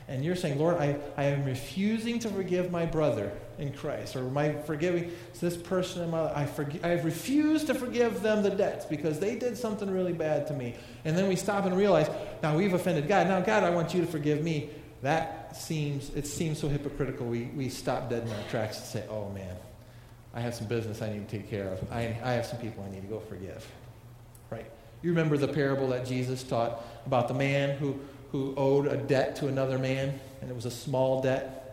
and 0.08 0.26
you're 0.26 0.36
saying, 0.36 0.60
Lord, 0.60 0.78
I, 0.78 0.98
I 1.18 1.26
am 1.26 1.46
refusing 1.46 2.20
to 2.20 2.30
forgive 2.30 2.72
my 2.72 2.86
brother 2.86 3.32
in 3.58 3.74
Christ, 3.74 4.16
or 4.16 4.24
my 4.24 4.54
forgiving 4.54 5.12
this 5.40 5.56
person 5.56 6.04
in 6.04 6.10
my 6.10 6.22
life, 6.22 6.36
I, 6.36 6.46
forg- 6.46 6.86
I 6.86 6.94
refuse 7.02 7.64
to 7.66 7.74
forgive 7.74 8.22
them 8.22 8.44
the 8.44 8.50
debts 8.50 8.86
because 8.86 9.20
they 9.20 9.36
did 9.36 9.58
something 9.58 9.90
really 9.90 10.14
bad 10.14 10.48
to 10.48 10.54
me. 10.54 10.76
And 11.06 11.18
then 11.18 11.28
we 11.28 11.36
stop 11.36 11.66
and 11.66 11.76
realize, 11.76 12.10
now 12.44 12.58
we've 12.58 12.74
offended 12.74 13.08
God. 13.08 13.28
Now, 13.28 13.42
God, 13.42 13.64
I 13.64 13.70
want 13.70 13.94
you 13.94 14.02
to 14.02 14.08
forgive 14.08 14.44
me. 14.44 14.70
That 15.02 15.56
seems, 15.56 16.10
it 16.16 16.28
seems 16.28 16.60
so 16.60 16.68
hypocritical. 16.68 17.28
We, 17.28 17.46
we 17.56 17.70
stop 17.70 18.10
dead 18.10 18.24
in 18.24 18.30
our 18.34 18.50
tracks 18.50 18.78
and 18.78 18.86
say, 18.86 19.04
oh 19.10 19.30
man, 19.30 19.56
I 20.34 20.42
have 20.42 20.56
some 20.56 20.68
business 20.68 21.02
I 21.02 21.12
need 21.12 21.30
to 21.30 21.38
take 21.38 21.50
care 21.50 21.68
of. 21.68 21.92
I, 21.92 22.18
I 22.24 22.32
have 22.34 22.46
some 22.46 22.60
people 22.60 22.84
I 22.88 22.92
need 22.94 23.02
to 23.02 23.08
go 23.08 23.20
forgive. 23.20 23.66
Right? 24.50 24.66
You 25.02 25.12
remember 25.12 25.38
the 25.38 25.48
parable 25.48 25.88
that 25.90 26.06
Jesus 26.06 26.44
taught 26.44 26.84
about 27.06 27.28
the 27.28 27.34
man 27.34 27.78
who 27.78 28.00
who 28.36 28.54
owed 28.58 28.86
a 28.88 28.98
debt 28.98 29.38
to 29.38 29.48
another 29.48 29.80
man, 29.80 30.20
and 30.42 30.50
it 30.50 30.54
was 30.54 30.66
a 30.66 30.72
small 30.72 31.22
debt. 31.22 31.65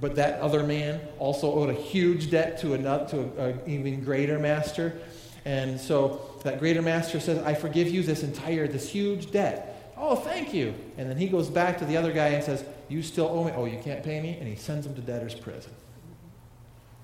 But 0.00 0.14
that 0.16 0.40
other 0.40 0.62
man 0.62 1.00
also 1.18 1.52
owed 1.52 1.70
a 1.70 1.74
huge 1.74 2.30
debt 2.30 2.60
to 2.60 2.74
another, 2.74 3.06
to 3.08 3.42
an 3.42 3.60
even 3.66 4.04
greater 4.04 4.38
master. 4.38 4.98
And 5.44 5.80
so 5.80 6.40
that 6.44 6.60
greater 6.60 6.82
master 6.82 7.18
says, 7.18 7.38
I 7.44 7.54
forgive 7.54 7.88
you 7.88 8.02
this 8.02 8.22
entire, 8.22 8.68
this 8.68 8.88
huge 8.88 9.30
debt. 9.30 9.92
Oh, 9.96 10.14
thank 10.14 10.54
you. 10.54 10.74
And 10.96 11.10
then 11.10 11.16
he 11.16 11.26
goes 11.26 11.48
back 11.48 11.78
to 11.78 11.84
the 11.84 11.96
other 11.96 12.12
guy 12.12 12.28
and 12.28 12.44
says, 12.44 12.64
You 12.88 13.02
still 13.02 13.26
owe 13.26 13.44
me? 13.44 13.52
Oh, 13.56 13.64
you 13.64 13.80
can't 13.82 14.04
pay 14.04 14.20
me? 14.20 14.36
And 14.38 14.46
he 14.46 14.54
sends 14.54 14.86
him 14.86 14.94
to 14.94 15.00
debtor's 15.00 15.34
prison. 15.34 15.72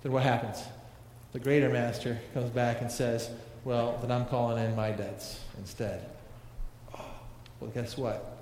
Then 0.02 0.12
what 0.12 0.22
happens? 0.22 0.62
The 1.32 1.40
greater 1.40 1.68
master 1.68 2.20
comes 2.32 2.50
back 2.50 2.80
and 2.80 2.90
says, 2.90 3.30
Well, 3.64 3.98
then 4.00 4.12
I'm 4.12 4.26
calling 4.26 4.64
in 4.64 4.76
my 4.76 4.92
debts 4.92 5.40
instead. 5.58 6.08
Oh, 6.96 7.04
well, 7.58 7.70
guess 7.70 7.98
what? 7.98 8.38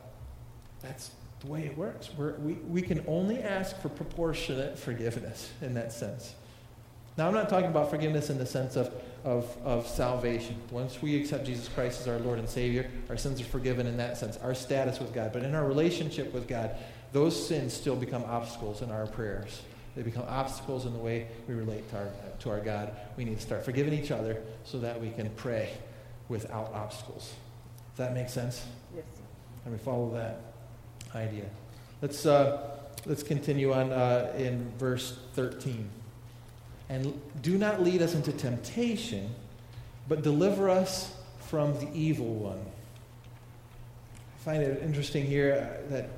That's 0.82 1.12
the 1.42 1.50
way 1.50 1.66
it 1.66 1.76
works. 1.76 2.11
We're, 2.16 2.35
we 2.35 2.55
we 2.55 2.83
can 2.83 3.05
only 3.07 3.38
ask 3.42 3.81
for 3.81 3.88
proportionate 3.88 4.78
forgiveness 4.78 5.50
in 5.61 5.74
that 5.74 5.92
sense. 5.92 6.35
Now, 7.18 7.28
I'm 7.28 7.35
not 7.35 7.50
talking 7.50 7.68
about 7.68 7.90
forgiveness 7.90 8.31
in 8.31 8.38
the 8.38 8.46
sense 8.46 8.74
of, 8.74 8.90
of, 9.22 9.55
of 9.64 9.87
salvation. 9.87 10.57
Once 10.70 11.02
we 11.02 11.20
accept 11.20 11.44
Jesus 11.44 11.68
Christ 11.68 12.00
as 12.00 12.09
our 12.09 12.18
Lord 12.18 12.38
and 12.38 12.48
Savior, 12.48 12.90
our 13.11 13.18
sins 13.18 13.38
are 13.38 13.44
forgiven 13.44 13.87
in 13.87 13.98
that 13.98 14.16
sense, 14.16 14.38
our 14.38 14.55
status 14.55 14.98
with 14.98 15.12
God. 15.12 15.31
But 15.31 15.42
in 15.42 15.55
our 15.55 15.66
relationship 15.66 16.33
with 16.33 16.48
God, 16.48 16.74
those 17.12 17.48
sins 17.48 17.74
still 17.74 17.96
become 17.96 18.24
obstacles 18.24 18.81
in 18.81 18.90
our 18.90 19.07
prayers. 19.07 19.61
They 19.94 20.02
become 20.02 20.24
obstacles 20.26 20.87
in 20.87 20.94
the 20.94 20.98
way 20.98 21.26
we 21.46 21.55
relate 21.55 21.90
to 21.90 21.98
our, 21.98 22.09
to 22.40 22.50
our 22.50 22.61
God. 22.61 22.96
We 23.18 23.26
need 23.26 23.37
to 23.37 23.42
start 23.42 23.62
forgiving 23.62 23.92
each 23.92 24.11
other 24.11 24.42
so 24.64 24.78
that 24.78 24.98
we 24.98 25.11
can 25.11 25.28
pray 25.37 25.74
without 26.31 26.72
obstacles. 26.72 27.35
Does 27.90 28.07
that 28.07 28.14
make 28.14 28.31
sense? 28.31 28.64
Yes. 28.96 29.05
And 29.66 29.74
we 29.74 29.78
follow 29.78 30.14
that 30.14 30.51
idea. 31.14 31.44
Let's, 32.01 32.27
uh, 32.27 32.70
let's 33.07 33.22
continue 33.22 33.72
on 33.72 33.92
uh, 33.92 34.33
in 34.37 34.70
verse 34.79 35.18
13. 35.35 35.88
And 36.88 37.20
do 37.40 37.57
not 37.57 37.83
lead 37.83 38.03
us 38.03 38.14
into 38.14 38.33
temptation, 38.33 39.35
but 40.09 40.22
deliver 40.22 40.68
us 40.68 41.14
from 41.48 41.75
the 41.75 41.88
evil 41.94 42.35
one. 42.35 42.61
I 44.37 44.44
find 44.44 44.62
it 44.62 44.83
interesting 44.83 45.25
here 45.25 45.55
uh, 45.55 45.90
that 45.90 46.11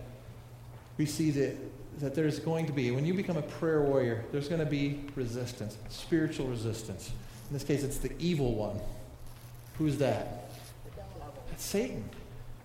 we 0.96 1.06
see 1.06 1.30
that, 1.32 1.56
that 2.00 2.14
there's 2.14 2.38
going 2.38 2.66
to 2.66 2.72
be, 2.72 2.90
when 2.90 3.04
you 3.04 3.14
become 3.14 3.36
a 3.36 3.42
prayer 3.42 3.82
warrior, 3.82 4.24
there's 4.32 4.48
going 4.48 4.60
to 4.60 4.66
be 4.66 5.00
resistance, 5.14 5.76
spiritual 5.88 6.46
resistance. 6.46 7.10
In 7.48 7.52
this 7.52 7.64
case, 7.64 7.82
it's 7.82 7.98
the 7.98 8.12
evil 8.18 8.54
one. 8.54 8.80
Who's 9.78 9.98
that? 9.98 10.50
That's 11.50 11.64
Satan. 11.64 12.08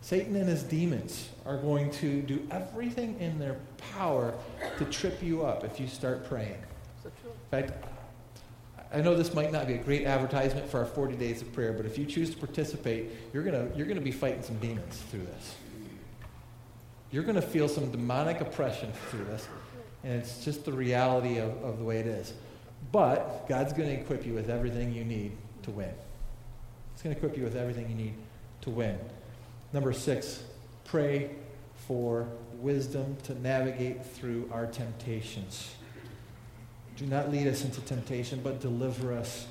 Satan 0.02 0.36
and 0.36 0.48
his 0.48 0.64
demons 0.64 1.30
are 1.46 1.58
going 1.58 1.92
to 1.92 2.22
do 2.22 2.46
everything 2.52 3.20
in 3.20 3.38
their 3.38 3.58
power 3.94 4.34
to 4.78 4.86
trip 4.86 5.22
you 5.22 5.46
up 5.46 5.64
if 5.64 5.80
you 5.80 5.88
start 5.88 6.28
praying. 6.28 6.58
In 7.04 7.12
fact, 7.52 7.74
I 8.94 9.02
know 9.02 9.16
this 9.16 9.34
might 9.34 9.52
not 9.52 9.68
be 9.68 9.74
a 9.74 9.78
great 9.78 10.06
advertisement 10.06 10.68
for 10.70 10.80
our 10.80 10.86
40 10.86 11.16
days 11.16 11.42
of 11.42 11.54
prayer, 11.54 11.74
but 11.74 11.86
if 11.86 11.98
you 11.98 12.06
choose 12.06 12.32
to 12.32 12.38
participate, 12.38 13.12
you're 13.34 13.44
going 13.44 13.72
you're 13.76 13.86
gonna 13.86 14.02
be 14.02 14.12
fighting 14.12 14.42
some 14.42 14.58
demons 14.58 14.98
through 15.12 15.26
this. 15.26 15.56
You're 17.12 17.24
going 17.24 17.36
to 17.36 17.42
feel 17.42 17.68
some 17.68 17.92
demonic 17.92 18.40
oppression 18.40 18.92
through 19.10 19.26
this, 19.26 19.48
and 20.04 20.14
it's 20.14 20.46
just 20.46 20.64
the 20.64 20.72
reality 20.72 21.40
of, 21.40 21.50
of 21.64 21.80
the 21.80 21.84
way 21.84 21.98
it 21.98 22.06
is. 22.06 22.34
But 22.92 23.48
God's 23.48 23.74
going 23.74 23.90
to 23.90 23.96
equip 23.96 24.26
you 24.26 24.34
with 24.34 24.50
everything 24.50 24.94
you 24.94 25.04
need 25.04 25.32
to 25.64 25.72
win. 25.72 25.92
He's 26.94 27.02
going 27.02 27.16
to 27.16 27.20
equip 27.20 27.36
you 27.38 27.44
with 27.44 27.56
everything 27.56 27.90
you 27.90 27.96
need 27.96 28.14
to 28.62 28.70
win. 28.70 28.98
Number 29.72 29.94
six, 29.94 30.44
pray 30.86 31.30
for 31.88 32.28
wisdom 32.54 33.18
to 33.24 33.40
navigate 33.40 34.04
through 34.04 34.50
our 34.52 34.66
temptations. 34.66 35.76
Do 36.98 37.06
not 37.06 37.32
lead 37.32 37.48
us 37.48 37.64
into 37.64 37.80
temptation, 37.82 38.42
but 38.44 38.60
deliver 38.60 39.14
us 39.14 39.48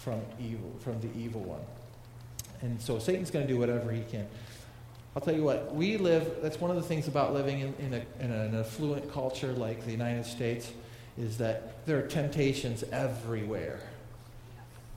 from 0.00 0.20
evil, 0.38 0.72
from 0.80 1.00
the 1.00 1.08
evil 1.18 1.40
one. 1.40 1.62
And 2.60 2.80
so 2.80 2.98
Satan's 2.98 3.30
going 3.30 3.46
to 3.46 3.52
do 3.52 3.58
whatever 3.58 3.90
he 3.90 4.02
can. 4.02 4.28
I'll 5.16 5.22
tell 5.22 5.34
you 5.34 5.42
what, 5.42 5.74
we 5.74 5.96
live, 5.96 6.38
that's 6.42 6.60
one 6.60 6.70
of 6.70 6.76
the 6.76 6.82
things 6.82 7.08
about 7.08 7.34
living 7.34 7.60
in, 7.60 7.74
in, 7.78 7.94
a, 7.94 8.24
in 8.24 8.30
an 8.30 8.54
affluent 8.54 9.12
culture 9.12 9.52
like 9.52 9.84
the 9.84 9.90
United 9.90 10.24
States, 10.24 10.70
is 11.18 11.38
that 11.38 11.84
there 11.86 11.98
are 11.98 12.06
temptations 12.06 12.84
everywhere. 12.92 13.80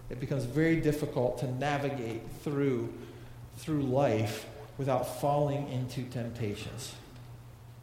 It 0.09 0.19
becomes 0.19 0.43
very 0.43 0.77
difficult 0.77 1.39
to 1.39 1.47
navigate 1.47 2.21
through, 2.43 2.93
through 3.57 3.81
life 3.81 4.45
without 4.77 5.21
falling 5.21 5.69
into 5.69 6.03
temptations. 6.03 6.93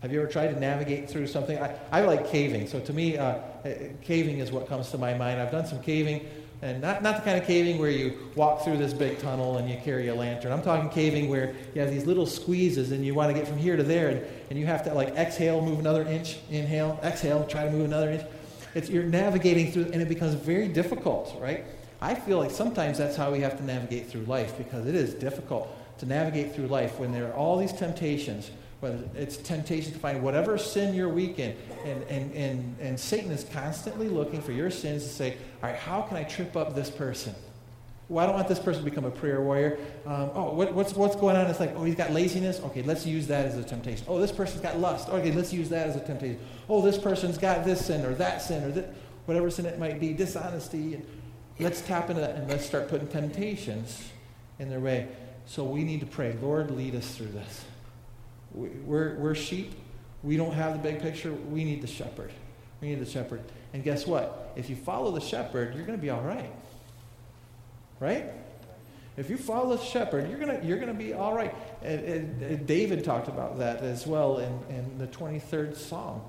Have 0.03 0.13
you 0.13 0.21
ever 0.21 0.31
tried 0.31 0.49
to 0.49 0.59
navigate 0.59 1.09
through 1.09 1.29
something? 1.29 1.57
I, 1.59 1.79
I 1.93 2.01
like 2.03 2.29
caving. 2.29 2.67
So 2.67 2.81
to 2.81 2.93
me, 2.93 3.17
uh, 3.17 3.39
caving 4.03 4.39
is 4.39 4.51
what 4.51 4.69
comes 4.69 4.91
to 4.91 4.99
my 4.99 5.15
mind. 5.15 5.41
I've 5.41 5.53
done 5.53 5.65
some 5.65 5.81
caving, 5.81 6.29
and 6.61 6.83
not, 6.83 7.05
not 7.05 7.17
the 7.17 7.23
kind 7.23 7.39
of 7.39 7.47
caving 7.47 7.79
where 7.79 7.91
you 7.91 8.19
walk 8.35 8.65
through 8.65 8.79
this 8.79 8.93
big 8.93 9.21
tunnel 9.21 9.59
and 9.59 9.71
you 9.71 9.77
carry 9.85 10.09
a 10.09 10.15
lantern. 10.15 10.51
I'm 10.51 10.63
talking 10.63 10.91
caving 10.91 11.29
where 11.29 11.55
you 11.73 11.81
have 11.81 11.91
these 11.91 12.05
little 12.05 12.27
squeezes 12.27 12.91
and 12.91 13.05
you 13.05 13.15
want 13.15 13.33
to 13.33 13.35
get 13.35 13.47
from 13.47 13.59
here 13.59 13.77
to 13.77 13.85
there, 13.85 14.09
and, 14.09 14.27
and 14.51 14.59
you 14.59 14.67
have 14.67 14.83
to 14.85 14.93
like 14.93 15.11
exhale, 15.11 15.61
move 15.61 15.79
another 15.79 16.03
inch, 16.03 16.39
inhale, 16.51 16.99
exhale, 17.05 17.47
try 17.47 17.65
to 17.65 17.71
move 17.71 17.85
another 17.85 18.11
inch. 18.11 18.23
It's, 18.75 18.91
you're 18.91 19.05
navigating 19.05 19.71
through, 19.71 19.91
and 19.93 20.03
it 20.03 20.09
becomes 20.09 20.35
very 20.35 20.67
difficult, 20.67 21.37
right? 21.41 21.65
I 22.01 22.17
feel 22.17 22.39
like 22.39 22.51
sometimes 22.51 22.99
that's 22.99 23.15
how 23.15 23.31
we 23.31 23.39
have 23.41 23.57
to 23.59 23.65
navigate 23.65 24.09
through 24.09 24.25
life 24.25 24.59
because 24.59 24.89
it 24.89 24.97
is 24.97 25.15
difficult 25.15 25.69
to 25.99 26.07
navigate 26.07 26.55
through 26.55 26.67
life 26.67 26.99
when 26.99 27.13
there 27.13 27.29
are 27.29 27.35
all 27.35 27.59
these 27.59 27.73
temptations, 27.73 28.51
whether 28.81 28.99
it's 29.15 29.37
temptation 29.37 29.93
to 29.93 29.99
find 29.99 30.23
whatever 30.23 30.59
sin 30.59 30.95
you're 30.95 31.09
weak 31.09 31.39
in. 31.39 31.57
And, 31.85 32.03
and, 32.05 32.35
and, 32.35 32.77
and 32.81 33.01
Satan 33.01 33.31
is 33.31 33.45
constantly 33.53 34.09
looking 34.09 34.43
for 34.43 34.53
your 34.53 34.71
sins 34.71 35.05
to 35.05 35.09
say, 35.09 35.37
all 35.63 35.71
right, 35.71 35.79
how 35.79 36.03
can 36.03 36.17
I 36.17 36.25
trip 36.25 36.57
up 36.57 36.75
this 36.75 36.91
person? 36.91 37.35
Well, 38.09 38.23
I 38.23 38.27
don't 38.27 38.35
want 38.35 38.49
this 38.49 38.59
person 38.59 38.85
to 38.85 38.91
become 38.91 39.05
a 39.05 39.11
prayer 39.11 39.41
warrior. 39.41 39.79
Um, 40.05 40.31
oh, 40.35 40.53
what, 40.53 40.75
what's, 40.75 40.93
what's 40.95 41.17
going 41.17 41.37
on? 41.37 41.47
It's 41.47 41.61
like, 41.61 41.75
oh, 41.77 41.85
he's 41.85 41.95
got 41.95 42.13
laziness. 42.13 42.61
Okay, 42.61 42.83
let's 42.83 43.07
use 43.07 43.27
that 43.29 43.47
as 43.47 43.57
a 43.57 43.65
temptation. 43.65 44.05
Oh, 44.09 44.21
this 44.21 44.33
person's 44.33 44.61
got 44.61 44.79
lust. 44.79 45.09
Okay, 45.09 45.33
let's 45.33 45.53
use 45.53 45.71
that 45.71 45.87
as 45.87 45.97
a 45.97 46.01
temptation. 46.01 46.39
Oh, 46.69 46.83
this 46.83 46.99
person's 46.99 47.39
got 47.39 47.65
this 47.65 47.87
sin 47.87 48.05
or 48.05 48.15
that 48.17 48.43
sin 48.43 48.65
or 48.65 48.71
that, 48.73 48.93
whatever 49.25 49.51
sin 49.51 49.65
it 49.65 49.79
might 49.79 49.99
be, 49.99 50.13
dishonesty. 50.13 51.01
Let's 51.59 51.81
tap 51.81 52.11
into 52.11 52.21
that 52.21 52.37
and 52.37 52.51
let's 52.51 52.67
start 52.67 52.89
putting 52.89 53.09
temptations 53.09 54.11
in 54.59 54.69
their 54.69 54.81
way. 54.81 55.09
So 55.47 55.65
we 55.65 55.85
need 55.85 56.01
to 56.01 56.07
pray, 56.07 56.37
Lord, 56.41 56.71
lead 56.71 56.95
us 56.95 57.15
through 57.15 57.29
this. 57.29 57.65
We're, 58.55 59.17
we're 59.17 59.35
sheep. 59.35 59.73
We 60.23 60.37
don't 60.37 60.53
have 60.53 60.75
the 60.75 60.91
big 60.91 61.01
picture. 61.01 61.33
We 61.33 61.65
need 61.65 61.83
the 61.83 61.89
shepherd. 61.89 62.33
We 62.81 62.89
need 62.89 63.01
the 63.01 63.11
shepherd. 63.11 63.43
And 63.73 63.83
guess 63.83 64.07
what? 64.07 64.53
If 64.57 64.71
you 64.71 64.77
follow 64.77 65.11
the 65.11 65.21
shepherd, 65.21 65.75
you're 65.75 65.87
going 65.87 65.99
to 65.99 66.03
be 66.03 66.11
all 66.11 66.21
right. 66.21 66.51
Right? 68.01 68.27
If 69.17 69.29
you 69.29 69.37
follow 69.37 69.77
the 69.77 69.83
shepherd, 69.83 70.31
you're 70.31 70.39
going 70.39 70.67
you're 70.67 70.79
gonna 70.79 70.95
be 70.95 71.13
all 71.13 71.35
right. 71.35 71.55
And, 71.83 72.01
and, 72.01 72.43
and 72.43 72.67
David 72.67 73.05
talked 73.05 73.29
about 73.29 73.59
that 73.59 73.83
as 73.83 74.07
well 74.07 74.39
in, 74.39 74.59
in 74.71 74.99
the 74.99 75.07
23rd 75.07 75.77
Psalm. 75.77 76.23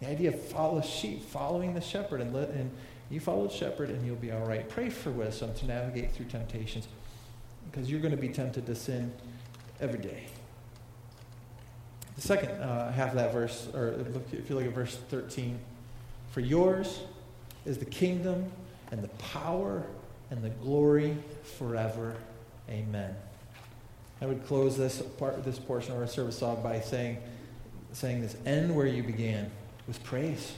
The 0.00 0.08
idea 0.08 0.30
of 0.30 0.42
follow 0.42 0.80
the 0.80 0.86
sheep, 0.86 1.22
following 1.26 1.74
the 1.74 1.80
shepherd. 1.80 2.22
And, 2.22 2.32
let, 2.32 2.48
and 2.50 2.70
you 3.10 3.20
follow 3.20 3.46
the 3.46 3.54
shepherd 3.54 3.90
and 3.90 4.04
you'll 4.06 4.16
be 4.16 4.32
all 4.32 4.46
right. 4.46 4.66
Pray 4.68 4.88
for 4.88 5.10
wisdom 5.10 5.52
to 5.54 5.66
navigate 5.66 6.12
through 6.12 6.26
temptations 6.26 6.88
because 7.72 7.90
you're 7.90 8.00
going 8.00 8.14
to 8.14 8.20
be 8.20 8.28
tempted 8.28 8.66
to 8.66 8.74
sin 8.74 9.12
every 9.80 9.98
day. 9.98 10.24
The 12.16 12.20
second 12.20 12.50
uh, 12.50 12.92
half 12.92 13.10
of 13.10 13.16
that 13.16 13.32
verse, 13.32 13.68
or 13.74 13.88
if 13.88 14.48
you 14.50 14.54
look 14.54 14.66
at 14.66 14.72
verse 14.72 14.98
13, 15.08 15.58
For 16.30 16.40
yours 16.40 17.00
is 17.64 17.78
the 17.78 17.86
kingdom 17.86 18.52
and 18.90 19.02
the 19.02 19.08
power 19.08 19.86
and 20.30 20.42
the 20.42 20.50
glory 20.50 21.16
forever. 21.58 22.16
Amen. 22.68 23.14
I 24.20 24.26
would 24.26 24.46
close 24.46 24.76
this 24.76 25.00
part, 25.02 25.42
this 25.42 25.58
portion 25.58 25.92
of 25.92 25.98
our 25.98 26.06
service 26.06 26.42
off 26.42 26.62
by 26.62 26.80
saying, 26.80 27.18
saying 27.92 28.20
this: 28.20 28.36
end 28.46 28.74
where 28.74 28.86
you 28.86 29.02
began 29.02 29.50
with 29.88 30.02
praise. 30.04 30.52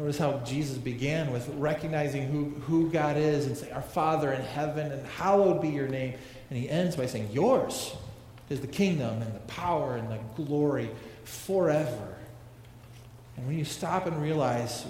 Notice 0.00 0.16
how 0.16 0.38
Jesus 0.46 0.78
began 0.78 1.30
with 1.30 1.46
recognizing 1.58 2.26
who, 2.26 2.58
who 2.60 2.90
God 2.90 3.18
is 3.18 3.44
and 3.44 3.54
say, 3.54 3.70
Our 3.70 3.82
Father 3.82 4.32
in 4.32 4.40
heaven, 4.40 4.90
and 4.90 5.06
hallowed 5.06 5.60
be 5.60 5.68
your 5.68 5.88
name. 5.88 6.14
And 6.48 6.58
he 6.58 6.70
ends 6.70 6.96
by 6.96 7.04
saying, 7.04 7.28
Yours 7.32 7.94
is 8.48 8.62
the 8.62 8.66
kingdom 8.66 9.20
and 9.20 9.34
the 9.34 9.40
power 9.40 9.96
and 9.96 10.10
the 10.10 10.18
glory 10.42 10.88
forever. 11.24 12.16
And 13.36 13.46
when 13.46 13.58
you 13.58 13.66
stop 13.66 14.06
and 14.06 14.22
realize 14.22 14.86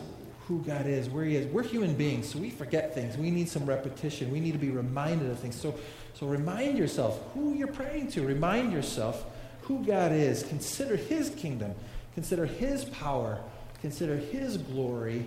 who 0.46 0.62
God 0.62 0.86
is, 0.86 1.10
where 1.10 1.24
He 1.24 1.34
is, 1.34 1.46
we're 1.48 1.64
human 1.64 1.94
beings, 1.94 2.28
so 2.28 2.38
we 2.38 2.50
forget 2.50 2.94
things. 2.94 3.16
We 3.16 3.32
need 3.32 3.48
some 3.48 3.66
repetition. 3.66 4.30
We 4.30 4.38
need 4.38 4.52
to 4.52 4.58
be 4.58 4.70
reminded 4.70 5.28
of 5.28 5.40
things. 5.40 5.60
So, 5.60 5.74
so 6.14 6.28
remind 6.28 6.78
yourself 6.78 7.20
who 7.34 7.54
you're 7.54 7.66
praying 7.66 8.12
to. 8.12 8.24
Remind 8.24 8.72
yourself 8.72 9.24
who 9.62 9.84
God 9.84 10.12
is. 10.12 10.44
Consider 10.44 10.94
His 10.94 11.30
kingdom. 11.30 11.74
Consider 12.14 12.46
His 12.46 12.84
power 12.84 13.40
Consider 13.80 14.16
His 14.16 14.58
glory 14.58 15.26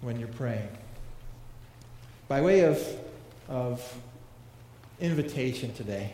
when 0.00 0.18
you're 0.18 0.28
praying. 0.28 0.68
By 2.28 2.40
way 2.40 2.60
of, 2.60 2.84
of 3.48 4.00
invitation 5.00 5.72
today, 5.74 6.12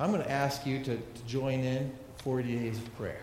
I'm 0.00 0.10
going 0.10 0.22
to 0.22 0.30
ask 0.30 0.66
you 0.66 0.78
to, 0.84 0.96
to 0.96 1.22
join 1.26 1.60
in 1.60 1.92
40 2.18 2.56
days 2.56 2.78
of 2.78 2.96
prayer. 2.96 3.20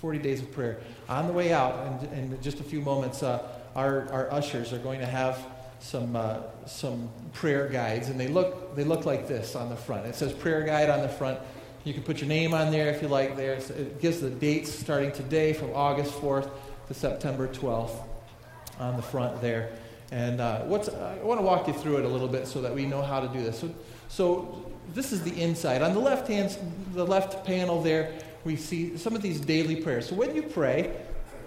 40 0.00 0.18
days 0.18 0.40
of 0.40 0.50
prayer. 0.52 0.80
On 1.08 1.26
the 1.26 1.32
way 1.32 1.52
out, 1.52 2.02
in, 2.12 2.32
in 2.32 2.42
just 2.42 2.60
a 2.60 2.64
few 2.64 2.80
moments, 2.80 3.22
uh, 3.22 3.46
our, 3.76 4.10
our 4.12 4.32
ushers 4.32 4.72
are 4.72 4.78
going 4.78 5.00
to 5.00 5.06
have 5.06 5.38
some, 5.78 6.16
uh, 6.16 6.38
some 6.66 7.08
prayer 7.32 7.68
guides, 7.68 8.08
and 8.08 8.18
they 8.18 8.28
look, 8.28 8.74
they 8.76 8.84
look 8.84 9.04
like 9.04 9.28
this 9.28 9.54
on 9.54 9.68
the 9.68 9.76
front. 9.76 10.06
It 10.06 10.14
says 10.14 10.32
prayer 10.32 10.62
guide 10.62 10.90
on 10.90 11.02
the 11.02 11.08
front. 11.08 11.38
You 11.84 11.92
can 11.92 12.04
put 12.04 12.20
your 12.20 12.28
name 12.28 12.54
on 12.54 12.70
there 12.70 12.90
if 12.90 13.02
you 13.02 13.08
like 13.08 13.36
there. 13.36 13.60
So 13.60 13.74
it 13.74 14.00
gives 14.00 14.20
the 14.20 14.30
dates 14.30 14.72
starting 14.72 15.10
today 15.10 15.52
from 15.52 15.72
August 15.74 16.12
4th 16.14 16.48
to 16.88 16.94
September 16.94 17.48
12th 17.48 17.96
on 18.78 18.96
the 18.96 19.02
front 19.02 19.40
there. 19.40 19.72
And 20.12 20.40
uh, 20.40 20.60
what's, 20.60 20.88
I 20.88 21.16
want 21.22 21.40
to 21.40 21.44
walk 21.44 21.66
you 21.66 21.72
through 21.72 21.98
it 21.98 22.04
a 22.04 22.08
little 22.08 22.28
bit 22.28 22.46
so 22.46 22.60
that 22.60 22.72
we 22.72 22.86
know 22.86 23.02
how 23.02 23.18
to 23.18 23.28
do 23.28 23.42
this. 23.42 23.58
So, 23.58 23.74
so 24.08 24.72
this 24.94 25.10
is 25.10 25.22
the 25.22 25.40
inside. 25.40 25.82
On 25.82 25.92
the 25.92 26.00
left 26.00 26.28
hand, 26.28 26.56
the 26.92 27.06
left 27.06 27.44
panel 27.44 27.82
there, 27.82 28.12
we 28.44 28.54
see 28.54 28.96
some 28.96 29.16
of 29.16 29.22
these 29.22 29.40
daily 29.40 29.76
prayers. 29.76 30.08
So 30.08 30.14
when 30.14 30.36
you 30.36 30.42
pray, 30.42 30.94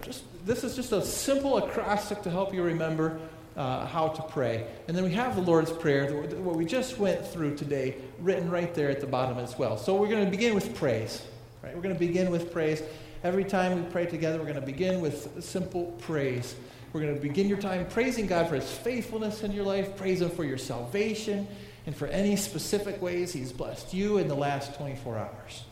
just, 0.01 0.23
this 0.45 0.63
is 0.63 0.75
just 0.75 0.91
a 0.91 1.01
simple 1.01 1.57
acrostic 1.57 2.23
to 2.23 2.29
help 2.29 2.53
you 2.53 2.63
remember 2.63 3.19
uh, 3.55 3.85
how 3.85 4.09
to 4.09 4.21
pray. 4.23 4.67
And 4.87 4.95
then 4.95 5.03
we 5.03 5.13
have 5.13 5.35
the 5.35 5.41
Lord's 5.41 5.71
Prayer, 5.71 6.11
what 6.13 6.55
we 6.55 6.65
just 6.65 6.97
went 6.97 7.25
through 7.25 7.55
today, 7.55 7.95
written 8.19 8.49
right 8.49 8.73
there 8.73 8.89
at 8.89 8.99
the 8.99 9.07
bottom 9.07 9.37
as 9.37 9.57
well. 9.57 9.77
So 9.77 9.95
we're 9.95 10.09
going 10.09 10.25
to 10.25 10.31
begin 10.31 10.55
with 10.55 10.75
praise. 10.75 11.25
Right? 11.63 11.75
We're 11.75 11.81
going 11.81 11.95
to 11.95 11.99
begin 11.99 12.31
with 12.31 12.51
praise. 12.51 12.81
Every 13.23 13.43
time 13.43 13.83
we 13.83 13.89
pray 13.89 14.05
together, 14.05 14.37
we're 14.37 14.45
going 14.45 14.55
to 14.55 14.61
begin 14.61 15.01
with 15.01 15.43
simple 15.43 15.95
praise. 16.01 16.55
We're 16.93 17.01
going 17.01 17.15
to 17.15 17.21
begin 17.21 17.47
your 17.47 17.57
time 17.57 17.85
praising 17.87 18.27
God 18.27 18.49
for 18.49 18.55
His 18.55 18.69
faithfulness 18.69 19.43
in 19.43 19.51
your 19.51 19.65
life, 19.65 19.97
praise 19.97 20.21
Him 20.21 20.29
for 20.29 20.43
your 20.43 20.57
salvation, 20.57 21.47
and 21.85 21.95
for 21.95 22.07
any 22.07 22.35
specific 22.35 23.01
ways 23.01 23.33
He's 23.33 23.51
blessed 23.51 23.93
you 23.93 24.17
in 24.17 24.27
the 24.27 24.35
last 24.35 24.75
24 24.75 25.17
hours. 25.17 25.65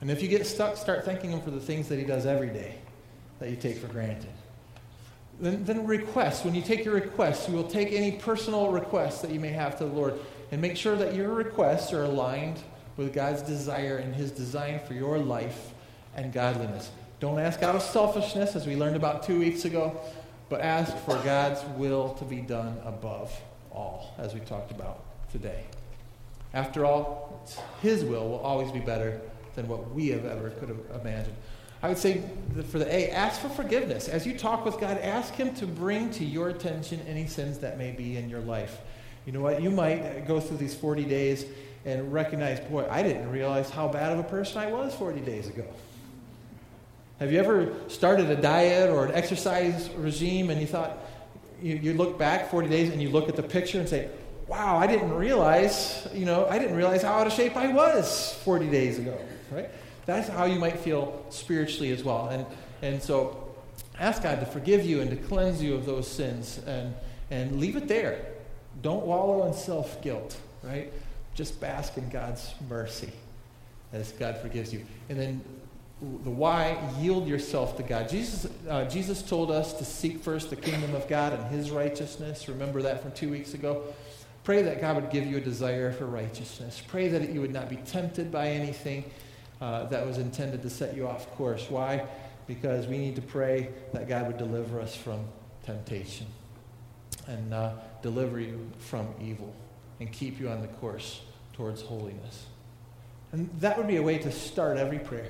And 0.00 0.10
if 0.10 0.22
you 0.22 0.28
get 0.28 0.46
stuck, 0.46 0.76
start 0.76 1.04
thanking 1.04 1.30
Him 1.30 1.40
for 1.40 1.50
the 1.50 1.60
things 1.60 1.88
that 1.88 1.98
He 1.98 2.04
does 2.04 2.24
every 2.24 2.48
day 2.48 2.76
that 3.40 3.50
you 3.50 3.56
take 3.56 3.78
for 3.78 3.88
granted. 3.88 4.30
Then, 5.40 5.64
then 5.64 5.86
requests. 5.86 6.44
When 6.44 6.54
you 6.54 6.62
take 6.62 6.84
your 6.84 6.94
requests, 6.94 7.48
you 7.48 7.54
will 7.54 7.68
take 7.68 7.92
any 7.92 8.12
personal 8.12 8.70
requests 8.70 9.20
that 9.22 9.30
you 9.30 9.40
may 9.40 9.50
have 9.50 9.78
to 9.78 9.84
the 9.84 9.92
Lord 9.92 10.18
and 10.50 10.60
make 10.60 10.76
sure 10.76 10.96
that 10.96 11.14
your 11.14 11.32
requests 11.32 11.92
are 11.92 12.04
aligned 12.04 12.58
with 12.96 13.12
God's 13.12 13.42
desire 13.42 13.98
and 13.98 14.14
His 14.14 14.32
design 14.32 14.80
for 14.86 14.94
your 14.94 15.18
life 15.18 15.72
and 16.16 16.32
godliness. 16.32 16.90
Don't 17.20 17.38
ask 17.38 17.62
out 17.62 17.76
of 17.76 17.82
selfishness, 17.82 18.56
as 18.56 18.66
we 18.66 18.76
learned 18.76 18.96
about 18.96 19.22
two 19.22 19.38
weeks 19.38 19.64
ago, 19.64 20.00
but 20.48 20.60
ask 20.60 20.96
for 20.98 21.14
God's 21.24 21.62
will 21.76 22.14
to 22.14 22.24
be 22.24 22.40
done 22.40 22.78
above 22.84 23.32
all, 23.70 24.14
as 24.18 24.34
we 24.34 24.40
talked 24.40 24.70
about 24.70 25.04
today. 25.30 25.64
After 26.54 26.84
all, 26.84 27.46
His 27.82 28.04
will 28.04 28.28
will 28.28 28.40
always 28.40 28.72
be 28.72 28.80
better 28.80 29.20
than 29.54 29.68
what 29.68 29.92
we 29.92 30.08
have 30.08 30.24
ever 30.24 30.50
could 30.50 30.68
have 30.68 31.00
imagined. 31.00 31.36
I 31.82 31.88
would 31.88 31.98
say 31.98 32.22
for 32.70 32.78
the 32.78 32.92
A, 32.92 33.10
ask 33.10 33.40
for 33.40 33.48
forgiveness. 33.48 34.08
As 34.08 34.26
you 34.26 34.36
talk 34.36 34.64
with 34.64 34.80
God, 34.80 34.98
ask 34.98 35.34
Him 35.34 35.54
to 35.56 35.66
bring 35.66 36.10
to 36.12 36.24
your 36.24 36.48
attention 36.48 37.00
any 37.06 37.26
sins 37.26 37.58
that 37.58 37.78
may 37.78 37.92
be 37.92 38.16
in 38.16 38.28
your 38.28 38.40
life. 38.40 38.80
You 39.26 39.32
know 39.32 39.40
what? 39.40 39.62
You 39.62 39.70
might 39.70 40.26
go 40.26 40.40
through 40.40 40.56
these 40.56 40.74
40 40.74 41.04
days 41.04 41.44
and 41.84 42.12
recognize, 42.12 42.58
boy, 42.60 42.86
I 42.90 43.02
didn't 43.02 43.30
realize 43.30 43.70
how 43.70 43.86
bad 43.88 44.12
of 44.12 44.18
a 44.18 44.24
person 44.24 44.58
I 44.58 44.72
was 44.72 44.94
40 44.94 45.20
days 45.20 45.48
ago. 45.48 45.64
Have 47.20 47.32
you 47.32 47.38
ever 47.38 47.74
started 47.88 48.30
a 48.30 48.36
diet 48.36 48.90
or 48.90 49.04
an 49.04 49.14
exercise 49.14 49.88
regime 49.96 50.50
and 50.50 50.60
you 50.60 50.66
thought, 50.66 50.98
you, 51.60 51.76
you 51.76 51.92
look 51.94 52.18
back 52.18 52.50
40 52.50 52.68
days 52.68 52.90
and 52.90 53.02
you 53.02 53.10
look 53.10 53.28
at 53.28 53.36
the 53.36 53.42
picture 53.42 53.78
and 53.78 53.88
say, 53.88 54.08
wow, 54.46 54.76
I 54.76 54.86
didn't 54.86 55.12
realize, 55.12 56.08
you 56.14 56.24
know, 56.24 56.46
I 56.46 56.58
didn't 56.58 56.76
realize 56.76 57.02
how 57.02 57.14
out 57.14 57.26
of 57.26 57.32
shape 57.32 57.56
I 57.56 57.72
was 57.72 58.34
40 58.44 58.68
days 58.70 58.98
ago, 58.98 59.18
right? 59.50 59.68
That's 60.08 60.26
how 60.26 60.46
you 60.46 60.58
might 60.58 60.78
feel 60.78 61.22
spiritually 61.28 61.92
as 61.92 62.02
well. 62.02 62.30
And, 62.30 62.46
and 62.80 63.02
so 63.02 63.52
ask 64.00 64.22
God 64.22 64.40
to 64.40 64.46
forgive 64.46 64.86
you 64.86 65.02
and 65.02 65.10
to 65.10 65.16
cleanse 65.16 65.62
you 65.62 65.74
of 65.74 65.84
those 65.84 66.08
sins 66.10 66.62
and, 66.66 66.94
and 67.30 67.60
leave 67.60 67.76
it 67.76 67.88
there. 67.88 68.24
Don't 68.80 69.04
wallow 69.04 69.46
in 69.46 69.52
self 69.52 70.00
guilt, 70.00 70.38
right? 70.62 70.90
Just 71.34 71.60
bask 71.60 71.98
in 71.98 72.08
God's 72.08 72.54
mercy 72.70 73.12
as 73.92 74.12
God 74.12 74.38
forgives 74.38 74.72
you. 74.72 74.86
And 75.10 75.20
then 75.20 75.44
the 76.00 76.30
why, 76.30 76.78
yield 76.98 77.28
yourself 77.28 77.76
to 77.76 77.82
God. 77.82 78.08
Jesus, 78.08 78.50
uh, 78.66 78.86
Jesus 78.86 79.20
told 79.20 79.50
us 79.50 79.74
to 79.74 79.84
seek 79.84 80.22
first 80.22 80.48
the 80.48 80.56
kingdom 80.56 80.94
of 80.94 81.06
God 81.06 81.34
and 81.34 81.44
his 81.48 81.70
righteousness. 81.70 82.48
Remember 82.48 82.80
that 82.80 83.02
from 83.02 83.12
two 83.12 83.28
weeks 83.28 83.52
ago? 83.52 83.82
Pray 84.42 84.62
that 84.62 84.80
God 84.80 84.96
would 84.96 85.10
give 85.10 85.26
you 85.26 85.36
a 85.36 85.40
desire 85.40 85.92
for 85.92 86.06
righteousness. 86.06 86.82
Pray 86.88 87.08
that 87.08 87.28
you 87.28 87.42
would 87.42 87.52
not 87.52 87.68
be 87.68 87.76
tempted 87.76 88.32
by 88.32 88.48
anything 88.48 89.04
uh, 89.60 89.84
that 89.86 90.06
was 90.06 90.18
intended 90.18 90.62
to 90.62 90.70
set 90.70 90.96
you 90.96 91.06
off 91.06 91.30
course. 91.36 91.66
Why? 91.68 92.06
Because 92.46 92.86
we 92.86 92.98
need 92.98 93.16
to 93.16 93.22
pray 93.22 93.70
that 93.92 94.08
God 94.08 94.26
would 94.26 94.38
deliver 94.38 94.80
us 94.80 94.96
from 94.96 95.24
temptation 95.64 96.26
and 97.26 97.52
uh, 97.52 97.72
deliver 98.02 98.40
you 98.40 98.70
from 98.78 99.08
evil 99.20 99.54
and 100.00 100.10
keep 100.12 100.40
you 100.40 100.48
on 100.48 100.62
the 100.62 100.68
course 100.68 101.20
towards 101.52 101.82
holiness. 101.82 102.46
And 103.32 103.50
that 103.60 103.76
would 103.76 103.88
be 103.88 103.96
a 103.96 104.02
way 104.02 104.18
to 104.18 104.32
start 104.32 104.78
every 104.78 104.98
prayer. 104.98 105.28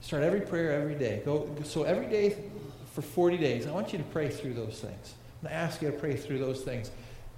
Start 0.00 0.22
every 0.22 0.40
prayer 0.40 0.72
every 0.72 0.94
day. 0.94 1.22
Go, 1.24 1.48
so 1.64 1.82
every 1.82 2.06
day 2.06 2.36
for 2.94 3.02
40 3.02 3.36
days, 3.36 3.66
I 3.66 3.72
want 3.72 3.92
you 3.92 3.98
to 3.98 4.04
pray 4.04 4.28
through 4.28 4.54
those 4.54 4.80
things. 4.80 5.14
I 5.44 5.52
ask 5.52 5.82
you 5.82 5.90
to 5.90 5.96
pray 5.96 6.16
through 6.16 6.38
those 6.38 6.62
things. 6.62 6.90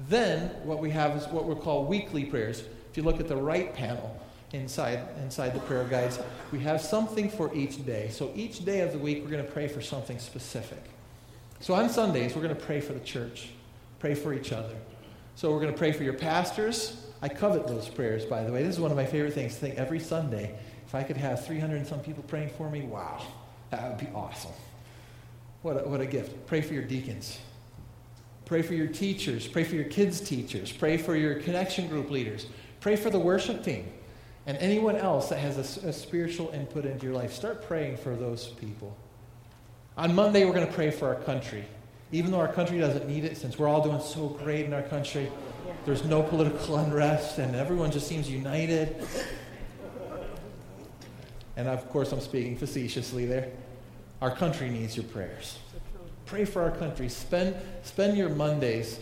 Then 0.08 0.48
what 0.64 0.78
we 0.78 0.90
have 0.90 1.16
is 1.16 1.26
what 1.28 1.46
we 1.46 1.54
call 1.54 1.84
weekly 1.84 2.24
prayers. 2.24 2.60
If 2.90 2.96
you 2.96 3.02
look 3.02 3.20
at 3.20 3.28
the 3.28 3.36
right 3.36 3.74
panel, 3.74 4.20
inside, 4.52 5.00
inside 5.22 5.54
the 5.54 5.60
prayer 5.60 5.84
guides. 5.84 6.18
We 6.50 6.60
have 6.60 6.80
something 6.80 7.30
for 7.30 7.54
each 7.54 7.84
day. 7.84 8.08
So 8.10 8.32
each 8.34 8.64
day 8.64 8.80
of 8.80 8.92
the 8.92 8.98
week, 8.98 9.22
we're 9.22 9.30
going 9.30 9.44
to 9.44 9.50
pray 9.50 9.68
for 9.68 9.80
something 9.80 10.18
specific. 10.18 10.82
So 11.60 11.74
on 11.74 11.88
Sundays, 11.88 12.34
we're 12.34 12.42
going 12.42 12.54
to 12.54 12.60
pray 12.60 12.80
for 12.80 12.92
the 12.92 13.00
church, 13.00 13.50
pray 13.98 14.14
for 14.14 14.34
each 14.34 14.52
other. 14.52 14.74
So 15.34 15.50
we're 15.50 15.60
going 15.60 15.72
to 15.72 15.78
pray 15.78 15.92
for 15.92 16.02
your 16.02 16.14
pastors. 16.14 17.06
I 17.22 17.28
covet 17.28 17.66
those 17.66 17.88
prayers, 17.88 18.24
by 18.24 18.42
the 18.42 18.52
way. 18.52 18.62
This 18.62 18.74
is 18.74 18.80
one 18.80 18.90
of 18.90 18.96
my 18.96 19.06
favorite 19.06 19.32
things 19.32 19.54
to 19.54 19.60
think 19.60 19.76
every 19.76 20.00
Sunday. 20.00 20.54
If 20.86 20.94
I 20.94 21.02
could 21.02 21.16
have 21.16 21.44
300 21.46 21.76
and 21.76 21.86
some 21.86 22.00
people 22.00 22.22
praying 22.24 22.50
for 22.50 22.68
me, 22.68 22.82
wow, 22.82 23.22
that 23.70 23.88
would 23.88 23.98
be 23.98 24.12
awesome. 24.14 24.50
What 25.62 25.76
a, 25.84 25.88
what 25.88 26.00
a 26.00 26.06
gift. 26.06 26.46
Pray 26.46 26.60
for 26.60 26.74
your 26.74 26.82
deacons. 26.82 27.38
Pray 28.44 28.60
for 28.60 28.74
your 28.74 28.88
teachers. 28.88 29.46
Pray 29.46 29.64
for 29.64 29.76
your 29.76 29.84
kids' 29.84 30.20
teachers. 30.20 30.72
Pray 30.72 30.98
for 30.98 31.14
your 31.16 31.36
connection 31.36 31.86
group 31.88 32.10
leaders. 32.10 32.46
Pray 32.80 32.96
for 32.96 33.08
the 33.08 33.18
worship 33.18 33.64
team 33.64 33.86
and 34.46 34.56
anyone 34.58 34.96
else 34.96 35.28
that 35.28 35.38
has 35.38 35.56
a, 35.56 35.88
a, 35.88 35.92
spiritual 35.92 36.50
input 36.50 36.84
into 36.84 37.06
your 37.06 37.14
life, 37.14 37.32
start 37.32 37.66
praying 37.66 37.96
for 37.96 38.16
those 38.16 38.48
people. 38.48 38.96
On 39.96 40.14
Monday, 40.14 40.44
we're 40.44 40.54
going 40.54 40.66
to 40.66 40.72
pray 40.72 40.90
for 40.90 41.08
our 41.08 41.20
country. 41.22 41.64
Even 42.10 42.30
though 42.32 42.40
our 42.40 42.52
country 42.52 42.78
doesn't 42.78 43.06
need 43.08 43.24
it, 43.24 43.36
since 43.36 43.58
we're 43.58 43.68
all 43.68 43.82
doing 43.82 44.00
so 44.00 44.28
great 44.28 44.66
in 44.66 44.72
our 44.72 44.82
country, 44.82 45.30
there's 45.84 46.04
no 46.04 46.22
political 46.22 46.76
unrest, 46.76 47.38
and 47.38 47.54
everyone 47.54 47.90
just 47.90 48.06
seems 48.08 48.28
united. 48.28 49.06
And 51.56 51.68
of 51.68 51.88
course, 51.90 52.12
I'm 52.12 52.20
speaking 52.20 52.56
facetiously 52.56 53.26
there. 53.26 53.50
Our 54.20 54.34
country 54.34 54.70
needs 54.70 54.96
your 54.96 55.04
prayers. 55.06 55.58
Pray 56.26 56.44
for 56.44 56.62
our 56.62 56.70
country. 56.70 57.08
Spend, 57.08 57.54
spend 57.82 58.16
your 58.16 58.30
Mondays 58.30 58.98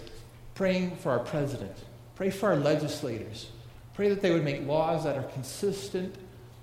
praying 0.55 0.97
for 0.97 1.13
our 1.13 1.21
president. 1.21 1.77
Pray 2.15 2.31
for 2.31 2.51
our 2.51 2.57
legislators. 2.57 3.51
Pray 4.01 4.09
that 4.09 4.23
they 4.23 4.31
would 4.31 4.45
make 4.45 4.67
laws 4.67 5.05
that 5.05 5.19
are 5.19 5.25
consistent 5.25 6.15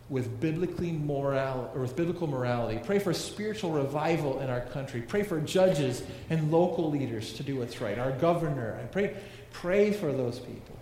with 0.09 0.41
biblically 0.41 0.91
moral 0.91 1.71
or 1.75 1.81
with 1.81 1.95
biblical 1.95 2.25
morality. 2.25 2.81
Pray 2.83 2.97
for 2.97 3.13
spiritual 3.13 3.69
revival 3.69 4.39
in 4.39 4.49
our 4.49 4.61
country. 4.61 5.03
Pray 5.03 5.21
for 5.21 5.39
judges 5.39 6.01
and 6.31 6.51
local 6.51 6.89
leaders 6.89 7.33
to 7.33 7.43
do 7.43 7.57
what's 7.57 7.79
right. 7.79 7.99
Our 7.99 8.11
governor. 8.13 8.79
And 8.79 8.91
pray, 8.91 9.15
pray 9.51 9.91
for 9.91 10.11
those 10.11 10.39
people 10.39 10.79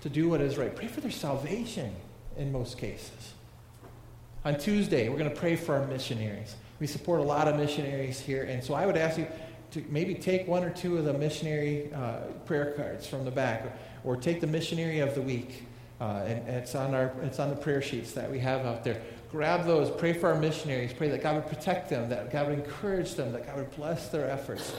to 0.00 0.08
do 0.08 0.28
what 0.28 0.40
is 0.40 0.58
right. 0.58 0.74
Pray 0.74 0.88
for 0.88 1.00
their 1.00 1.12
salvation 1.12 1.94
in 2.36 2.50
most 2.50 2.76
cases. 2.76 3.34
On 4.44 4.58
Tuesday, 4.58 5.08
we're 5.08 5.18
going 5.18 5.30
to 5.30 5.36
pray 5.36 5.54
for 5.54 5.76
our 5.76 5.86
missionaries. 5.86 6.56
We 6.80 6.88
support 6.88 7.20
a 7.20 7.22
lot 7.22 7.46
of 7.46 7.54
missionaries 7.54 8.18
here, 8.18 8.42
and 8.42 8.64
so 8.64 8.74
I 8.74 8.84
would 8.84 8.96
ask 8.96 9.16
you 9.16 9.28
to 9.70 9.84
maybe 9.90 10.16
take 10.16 10.48
one 10.48 10.64
or 10.64 10.70
two 10.70 10.98
of 10.98 11.04
the 11.04 11.12
missionary 11.12 11.92
uh, 11.92 12.22
prayer 12.46 12.72
cards 12.72 13.06
from 13.06 13.24
the 13.24 13.30
back, 13.30 13.64
or, 13.64 13.72
or, 14.14 14.16
take 14.16 14.40
the 14.40 14.46
missionary 14.46 15.00
of 15.00 15.14
the 15.14 15.20
week. 15.20 15.67
Uh, 16.00 16.22
and, 16.26 16.48
it's 16.48 16.74
on 16.74 16.94
our 16.94 17.12
it's 17.22 17.38
on 17.38 17.50
the 17.50 17.56
prayer 17.56 17.82
sheets 17.82 18.12
that 18.12 18.30
we 18.30 18.38
have 18.38 18.64
out 18.64 18.84
there. 18.84 19.00
Grab 19.30 19.66
those. 19.66 19.90
Pray 19.90 20.12
for 20.12 20.28
our 20.32 20.40
missionaries. 20.40 20.92
Pray 20.92 21.08
that 21.08 21.22
God 21.22 21.34
would 21.36 21.48
protect 21.48 21.90
them, 21.90 22.08
that 22.08 22.32
God 22.32 22.48
would 22.48 22.58
encourage 22.58 23.14
them, 23.14 23.32
that 23.32 23.46
God 23.46 23.56
would 23.56 23.70
bless 23.76 24.08
their 24.08 24.30
efforts 24.30 24.74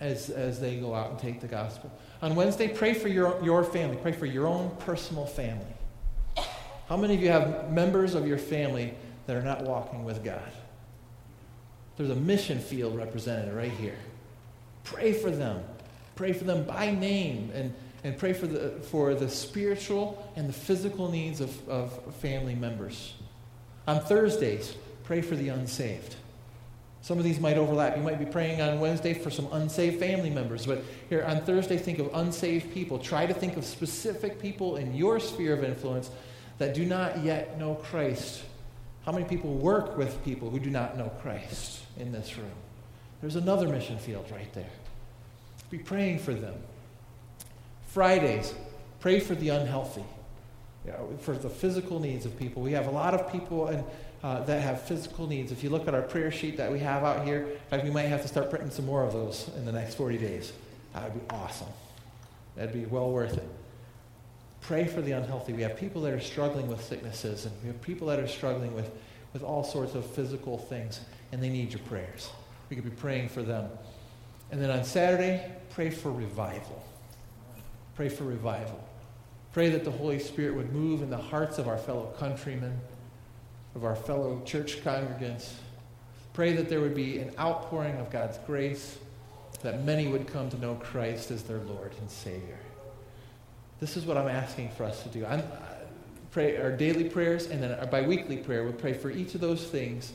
as 0.00 0.30
as 0.30 0.60
they 0.60 0.76
go 0.76 0.94
out 0.94 1.10
and 1.10 1.18
take 1.18 1.40
the 1.40 1.46
gospel. 1.46 1.92
On 2.22 2.34
Wednesday, 2.34 2.68
pray 2.68 2.94
for 2.94 3.08
your 3.08 3.42
your 3.44 3.64
family. 3.64 3.96
Pray 3.96 4.12
for 4.12 4.26
your 4.26 4.46
own 4.46 4.74
personal 4.80 5.26
family. 5.26 5.66
How 6.88 6.96
many 6.96 7.14
of 7.14 7.22
you 7.22 7.30
have 7.30 7.70
members 7.70 8.14
of 8.14 8.26
your 8.26 8.38
family 8.38 8.94
that 9.26 9.36
are 9.36 9.42
not 9.42 9.62
walking 9.62 10.04
with 10.04 10.24
God? 10.24 10.52
There's 11.96 12.10
a 12.10 12.14
mission 12.14 12.58
field 12.58 12.96
represented 12.96 13.54
right 13.54 13.70
here. 13.70 13.96
Pray 14.84 15.12
for 15.12 15.30
them. 15.30 15.62
Pray 16.16 16.32
for 16.32 16.44
them 16.44 16.64
by 16.64 16.90
name 16.90 17.50
and, 17.54 17.74
and 18.04 18.18
pray 18.18 18.32
for 18.32 18.46
the, 18.46 18.70
for 18.90 19.14
the 19.14 19.28
spiritual 19.28 20.32
and 20.36 20.48
the 20.48 20.52
physical 20.52 21.10
needs 21.10 21.40
of, 21.40 21.68
of 21.68 22.14
family 22.16 22.54
members. 22.54 23.14
On 23.86 24.00
Thursdays, 24.00 24.74
pray 25.04 25.22
for 25.22 25.36
the 25.36 25.48
unsaved. 25.48 26.16
Some 27.02 27.18
of 27.18 27.24
these 27.24 27.40
might 27.40 27.58
overlap. 27.58 27.96
You 27.96 28.02
might 28.02 28.18
be 28.18 28.24
praying 28.24 28.60
on 28.60 28.78
Wednesday 28.78 29.12
for 29.12 29.30
some 29.30 29.48
unsaved 29.52 29.98
family 29.98 30.30
members, 30.30 30.66
but 30.66 30.84
here 31.08 31.24
on 31.24 31.42
Thursday, 31.42 31.76
think 31.76 31.98
of 31.98 32.10
unsaved 32.14 32.72
people. 32.72 32.98
Try 32.98 33.26
to 33.26 33.34
think 33.34 33.56
of 33.56 33.64
specific 33.64 34.40
people 34.40 34.76
in 34.76 34.94
your 34.94 35.18
sphere 35.18 35.52
of 35.52 35.64
influence 35.64 36.10
that 36.58 36.74
do 36.74 36.84
not 36.84 37.24
yet 37.24 37.58
know 37.58 37.74
Christ. 37.74 38.44
How 39.04 39.10
many 39.10 39.24
people 39.24 39.52
work 39.52 39.98
with 39.98 40.24
people 40.24 40.48
who 40.48 40.60
do 40.60 40.70
not 40.70 40.96
know 40.96 41.10
Christ? 41.20 41.82
in 41.96 42.12
this 42.12 42.36
room. 42.36 42.50
There's 43.20 43.36
another 43.36 43.68
mission 43.68 43.98
field 43.98 44.26
right 44.30 44.52
there. 44.52 44.70
Be 45.70 45.78
praying 45.78 46.18
for 46.18 46.34
them. 46.34 46.54
Fridays, 47.92 48.54
pray 49.00 49.20
for 49.20 49.34
the 49.34 49.50
unhealthy, 49.50 50.04
you 50.86 50.92
know, 50.92 51.10
for 51.20 51.36
the 51.36 51.50
physical 51.50 52.00
needs 52.00 52.24
of 52.24 52.38
people. 52.38 52.62
We 52.62 52.72
have 52.72 52.86
a 52.86 52.90
lot 52.90 53.12
of 53.12 53.30
people 53.30 53.68
in, 53.68 53.84
uh, 54.22 54.42
that 54.44 54.62
have 54.62 54.82
physical 54.82 55.26
needs. 55.26 55.52
If 55.52 55.62
you 55.62 55.68
look 55.68 55.86
at 55.86 55.94
our 55.94 56.00
prayer 56.00 56.30
sheet 56.30 56.56
that 56.56 56.72
we 56.72 56.78
have 56.78 57.04
out 57.04 57.26
here, 57.26 57.42
in 57.42 57.58
fact, 57.68 57.84
we 57.84 57.90
might 57.90 58.04
have 58.04 58.22
to 58.22 58.28
start 58.28 58.48
printing 58.48 58.70
some 58.70 58.86
more 58.86 59.04
of 59.04 59.12
those 59.12 59.50
in 59.58 59.66
the 59.66 59.72
next 59.72 59.96
40 59.96 60.16
days. 60.16 60.54
That 60.94 61.12
would 61.12 61.28
be 61.28 61.34
awesome. 61.34 61.68
That'd 62.56 62.72
be 62.72 62.86
well 62.86 63.10
worth 63.10 63.36
it. 63.36 63.48
Pray 64.62 64.86
for 64.86 65.02
the 65.02 65.12
unhealthy. 65.12 65.52
We 65.52 65.62
have 65.62 65.76
people 65.76 66.00
that 66.02 66.14
are 66.14 66.20
struggling 66.20 66.68
with 66.68 66.82
sicknesses, 66.82 67.44
and 67.44 67.54
we 67.62 67.66
have 67.66 67.82
people 67.82 68.06
that 68.08 68.18
are 68.18 68.28
struggling 68.28 68.74
with, 68.74 68.90
with 69.34 69.42
all 69.42 69.64
sorts 69.64 69.94
of 69.94 70.06
physical 70.06 70.56
things 70.56 71.00
and 71.32 71.42
they 71.42 71.48
need 71.48 71.72
your 71.72 71.80
prayers. 71.80 72.30
We 72.70 72.76
could 72.76 72.84
be 72.84 72.90
praying 72.90 73.30
for 73.30 73.42
them. 73.42 73.68
And 74.50 74.62
then 74.62 74.70
on 74.70 74.84
Saturday, 74.84 75.50
pray 75.70 75.90
for 75.90 76.12
revival. 76.12 76.82
Pray 77.94 78.08
for 78.08 78.24
revival. 78.24 78.82
Pray 79.52 79.68
that 79.68 79.84
the 79.84 79.90
Holy 79.90 80.18
Spirit 80.18 80.54
would 80.54 80.72
move 80.72 81.02
in 81.02 81.10
the 81.10 81.16
hearts 81.16 81.58
of 81.58 81.68
our 81.68 81.76
fellow 81.76 82.14
countrymen, 82.18 82.80
of 83.74 83.84
our 83.84 83.96
fellow 83.96 84.40
church 84.44 84.82
congregants. 84.82 85.52
Pray 86.32 86.52
that 86.54 86.68
there 86.70 86.80
would 86.80 86.94
be 86.94 87.18
an 87.18 87.32
outpouring 87.38 87.96
of 87.98 88.10
God's 88.10 88.38
grace, 88.46 88.98
that 89.62 89.84
many 89.84 90.08
would 90.08 90.26
come 90.26 90.48
to 90.50 90.58
know 90.58 90.74
Christ 90.76 91.30
as 91.30 91.42
their 91.42 91.58
Lord 91.58 91.92
and 92.00 92.10
Savior. 92.10 92.58
This 93.78 93.96
is 93.96 94.06
what 94.06 94.16
I'm 94.16 94.28
asking 94.28 94.70
for 94.70 94.84
us 94.84 95.02
to 95.02 95.08
do. 95.08 95.26
I'm, 95.26 95.40
uh, 95.40 95.44
pray 96.30 96.56
our 96.56 96.70
daily 96.70 97.04
prayers 97.08 97.46
and 97.46 97.62
then 97.62 97.72
our 97.72 97.86
biweekly 97.86 98.38
prayer. 98.38 98.64
We'll 98.64 98.72
pray 98.72 98.94
for 98.94 99.10
each 99.10 99.34
of 99.34 99.40
those 99.40 99.64
things 99.64 100.12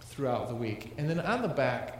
throughout 0.00 0.48
the 0.48 0.54
week. 0.54 0.94
And 0.96 1.10
then 1.10 1.20
on 1.20 1.42
the 1.42 1.48
back, 1.48 1.97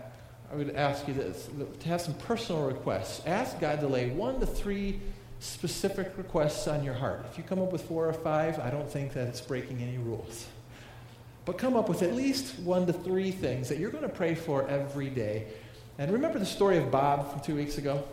I 0.51 0.57
would 0.57 0.75
ask 0.75 1.07
you 1.07 1.15
this, 1.15 1.49
to 1.81 1.89
have 1.89 2.01
some 2.01 2.15
personal 2.15 2.65
requests. 2.65 3.23
Ask 3.27 3.61
God 3.61 3.81
to 3.81 3.87
lay 3.87 4.11
one 4.11 4.41
to 4.41 4.47
three 4.47 5.01
specific 5.41 6.13
requests 6.17 6.67
on 6.67 6.83
your 6.83 6.95
heart. 6.95 7.25
If 7.31 7.39
you 7.39 7.45
come 7.45 7.61
up 7.61 7.71
with 7.71 7.83
four 7.83 8.09
or 8.09 8.13
five, 8.13 8.59
I 8.59 8.71
don't 8.71 8.91
think 8.91 9.13
that 9.13 9.29
it's 9.29 9.41
breaking 9.41 9.83
any 9.83 9.99
rules. 9.99 10.47
But 11.45 11.59
come 11.59 11.77
up 11.77 11.89
with 11.89 12.03
at 12.03 12.15
least 12.15 12.59
one 12.61 12.87
to 12.87 12.93
three 12.93 13.31
things 13.31 13.69
that 13.69 13.79
you're 13.79 13.91
going 13.91 14.03
to 14.03 14.09
pray 14.09 14.35
for 14.35 14.67
every 14.69 15.11
day. 15.11 15.47
And 15.99 16.13
remember 16.13 16.39
the 16.39 16.47
story 16.47 16.79
of 16.79 16.91
Bob 16.91 17.31
from 17.31 17.41
two 17.41 17.55
weeks 17.55 17.79
ago? 17.79 18.05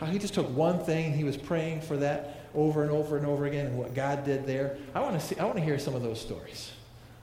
How 0.00 0.06
he 0.06 0.18
just 0.18 0.34
took 0.34 0.48
one 0.56 0.84
thing 0.84 1.06
and 1.06 1.14
he 1.14 1.24
was 1.24 1.36
praying 1.36 1.82
for 1.82 1.96
that 1.98 2.40
over 2.54 2.82
and 2.82 2.90
over 2.90 3.16
and 3.16 3.26
over 3.26 3.46
again 3.46 3.66
and 3.66 3.78
what 3.78 3.94
God 3.94 4.24
did 4.24 4.46
there. 4.46 4.76
I 4.94 5.00
want 5.00 5.18
to 5.18 5.24
see 5.24 5.38
I 5.38 5.44
want 5.44 5.56
to 5.56 5.64
hear 5.64 5.78
some 5.78 5.94
of 5.94 6.02
those 6.02 6.20
stories 6.20 6.72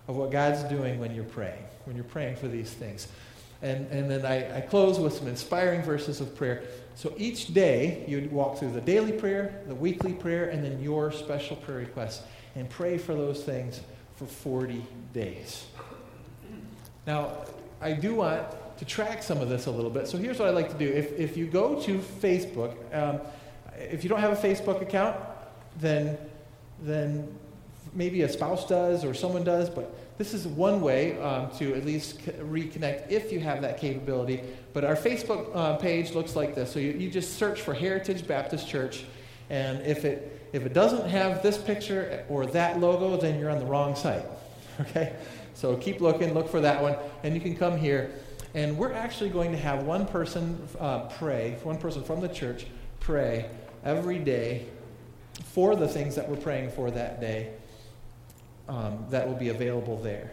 of 0.08 0.16
what 0.16 0.32
God's 0.32 0.64
doing 0.64 1.00
when 1.00 1.14
you're 1.14 1.26
praying 1.26 1.64
when 1.90 1.96
you're 1.96 2.06
praying 2.06 2.36
for 2.36 2.48
these 2.48 2.72
things. 2.72 3.08
And, 3.62 3.88
and 3.92 4.10
then 4.10 4.26
I, 4.26 4.58
I 4.58 4.62
close 4.62 5.00
with 5.00 5.14
some 5.14 5.28
inspiring 5.28 5.82
verses 5.82 6.22
of 6.22 6.36
prayer. 6.36 6.64
So 6.96 7.14
each 7.18 7.54
day, 7.54 8.04
you 8.08 8.30
walk 8.32 8.58
through 8.58 8.72
the 8.72 8.82
daily 8.82 9.12
prayer, 9.12 9.62
the 9.68 9.76
weekly 9.76 10.14
prayer, 10.14 10.50
and 10.50 10.64
then 10.64 10.82
your 10.82 11.12
special 11.12 11.56
prayer 11.58 11.80
requests. 11.80 12.24
And 12.56 12.70
pray 12.70 12.98
for 12.98 13.14
those 13.14 13.44
things 13.44 13.82
for 14.16 14.26
40 14.26 14.84
days. 15.14 15.66
Now, 17.06 17.32
I 17.82 17.94
do 17.94 18.16
want 18.16 18.46
to 18.78 18.86
track 18.86 19.24
some 19.24 19.40
of 19.40 19.50
this 19.50 19.66
a 19.66 19.72
little 19.72 19.92
bit. 19.92 20.08
So 20.08 20.18
here's 20.18 20.40
what 20.40 20.48
I'd 20.48 20.56
like 20.56 20.72
to 20.72 20.78
do. 20.78 20.88
If, 20.90 21.18
if 21.18 21.38
you 21.38 21.48
go 21.48 21.82
to 21.82 22.00
Facebook, 22.00 22.76
um, 22.94 23.20
if 23.78 24.04
you 24.04 24.10
don't 24.10 24.20
have 24.20 24.32
a 24.32 24.48
Facebook 24.48 24.82
account, 24.82 25.18
then, 25.80 26.18
then 26.82 27.28
maybe 27.94 28.22
a 28.22 28.30
spouse 28.30 28.68
does 28.68 29.04
or 29.04 29.14
someone 29.14 29.44
does, 29.44 29.70
but 29.70 29.94
this 30.20 30.34
is 30.34 30.46
one 30.46 30.82
way 30.82 31.18
um, 31.22 31.50
to 31.52 31.74
at 31.76 31.86
least 31.86 32.20
reconnect 32.26 33.10
if 33.10 33.32
you 33.32 33.40
have 33.40 33.62
that 33.62 33.80
capability. 33.80 34.44
But 34.74 34.84
our 34.84 34.98
Facebook 34.98 35.50
uh, 35.56 35.78
page 35.78 36.14
looks 36.14 36.36
like 36.36 36.56
this. 36.56 36.74
So 36.74 36.80
you, 36.80 36.92
you 36.92 37.10
just 37.10 37.38
search 37.38 37.62
for 37.62 37.74
Heritage 37.74 38.28
Baptist 38.28 38.68
Church, 38.68 39.06
and 39.50 39.82
if 39.84 40.04
it, 40.04 40.50
if 40.52 40.66
it 40.66 40.74
doesn't 40.74 41.10
have 41.10 41.42
this 41.42 41.58
picture 41.58 42.26
or 42.28 42.46
that 42.48 42.82
logo, 42.82 43.16
then 43.16 43.40
you're 43.40 43.50
on 43.50 43.60
the 43.60 43.66
wrong 43.66 43.96
site. 43.96 44.26
Okay? 44.82 45.14
So 45.56 45.76
keep 45.76 46.00
looking, 46.00 46.34
look 46.34 46.48
for 46.48 46.62
that 46.62 46.82
one, 46.82 46.96
and 47.24 47.36
you 47.36 47.42
can 47.42 47.54
come 47.54 47.78
here. 47.78 48.12
And 48.54 48.78
we're 48.78 48.94
actually 48.94 49.30
going 49.30 49.52
to 49.52 49.58
have 49.58 49.84
one 49.84 50.06
person 50.06 50.66
uh, 50.80 51.00
pray, 51.10 51.58
one 51.64 51.78
person 51.78 52.02
from 52.02 52.22
the 52.22 52.30
church 52.30 52.66
pray 53.02 53.50
every 53.84 54.20
day 54.20 54.68
for 55.44 55.76
the 55.76 55.86
things 55.86 56.16
that 56.16 56.30
we're 56.30 56.38
praying 56.38 56.72
for 56.72 56.92
that 56.92 57.20
day 57.20 57.52
um, 58.70 59.04
that 59.10 59.28
will 59.28 59.36
be 59.36 59.50
available 59.50 59.98
there. 59.98 60.32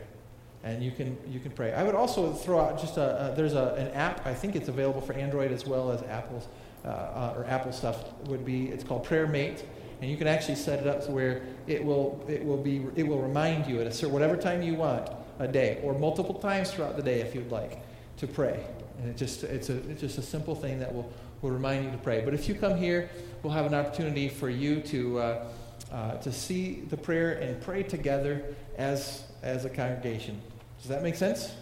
And 0.62 0.82
you 0.82 0.90
can, 0.90 1.16
you 1.28 1.40
can 1.40 1.52
pray. 1.52 1.72
I 1.72 1.82
would 1.82 1.94
also 1.94 2.32
throw 2.32 2.60
out 2.60 2.78
just 2.78 2.96
a, 2.96 3.32
a 3.32 3.34
there's 3.34 3.54
a, 3.54 3.74
an 3.74 3.88
app, 3.88 4.26
I 4.26 4.34
think 4.34 4.54
it's 4.54 4.68
available 4.68 5.00
for 5.00 5.14
Android 5.14 5.52
as 5.52 5.66
well 5.66 5.90
as 5.90 6.02
Apple's, 6.02 6.46
uh, 6.84 6.88
uh, 6.88 7.34
or 7.36 7.44
Apple 7.46 7.72
stuff 7.72 8.04
would 8.26 8.44
be, 8.44 8.66
it's 8.68 8.84
called 8.84 9.06
PrayerMate. 9.06 9.62
And 10.00 10.10
you 10.10 10.18
can 10.18 10.26
actually 10.26 10.56
set 10.56 10.80
it 10.80 10.86
up 10.86 11.04
to 11.06 11.10
where 11.10 11.42
it 11.66 11.82
will, 11.82 12.22
it 12.28 12.44
will, 12.44 12.58
be, 12.58 12.84
it 12.96 13.06
will 13.06 13.20
remind 13.22 13.66
you 13.66 13.80
at 13.80 13.86
a 13.86 13.92
certain, 13.92 14.12
whatever 14.12 14.36
time 14.36 14.60
you 14.60 14.74
want 14.74 15.08
a 15.38 15.48
day, 15.48 15.80
or 15.82 15.98
multiple 15.98 16.34
times 16.34 16.70
throughout 16.70 16.96
the 16.96 17.02
day 17.02 17.20
if 17.20 17.34
you'd 17.34 17.50
like, 17.50 17.80
to 18.18 18.26
pray. 18.26 18.66
And 18.98 19.08
it 19.08 19.16
just, 19.16 19.44
it's, 19.44 19.70
a, 19.70 19.76
it's 19.90 20.00
just 20.00 20.18
a 20.18 20.22
simple 20.22 20.54
thing 20.54 20.78
that 20.80 20.92
will, 20.92 21.10
will 21.40 21.50
remind 21.50 21.84
you 21.84 21.90
to 21.90 21.98
pray. 21.98 22.22
But 22.22 22.34
if 22.34 22.48
you 22.48 22.54
come 22.54 22.76
here, 22.76 23.08
we'll 23.42 23.52
have 23.52 23.66
an 23.66 23.74
opportunity 23.74 24.28
for 24.28 24.50
you 24.50 24.80
to. 24.82 25.18
Uh, 25.18 25.44
uh, 25.92 26.16
to 26.18 26.32
see 26.32 26.82
the 26.88 26.96
prayer 26.96 27.32
and 27.32 27.60
pray 27.60 27.82
together 27.82 28.42
as, 28.76 29.24
as 29.42 29.64
a 29.64 29.70
congregation. 29.70 30.40
Does 30.80 30.88
that 30.88 31.02
make 31.02 31.14
sense? 31.14 31.52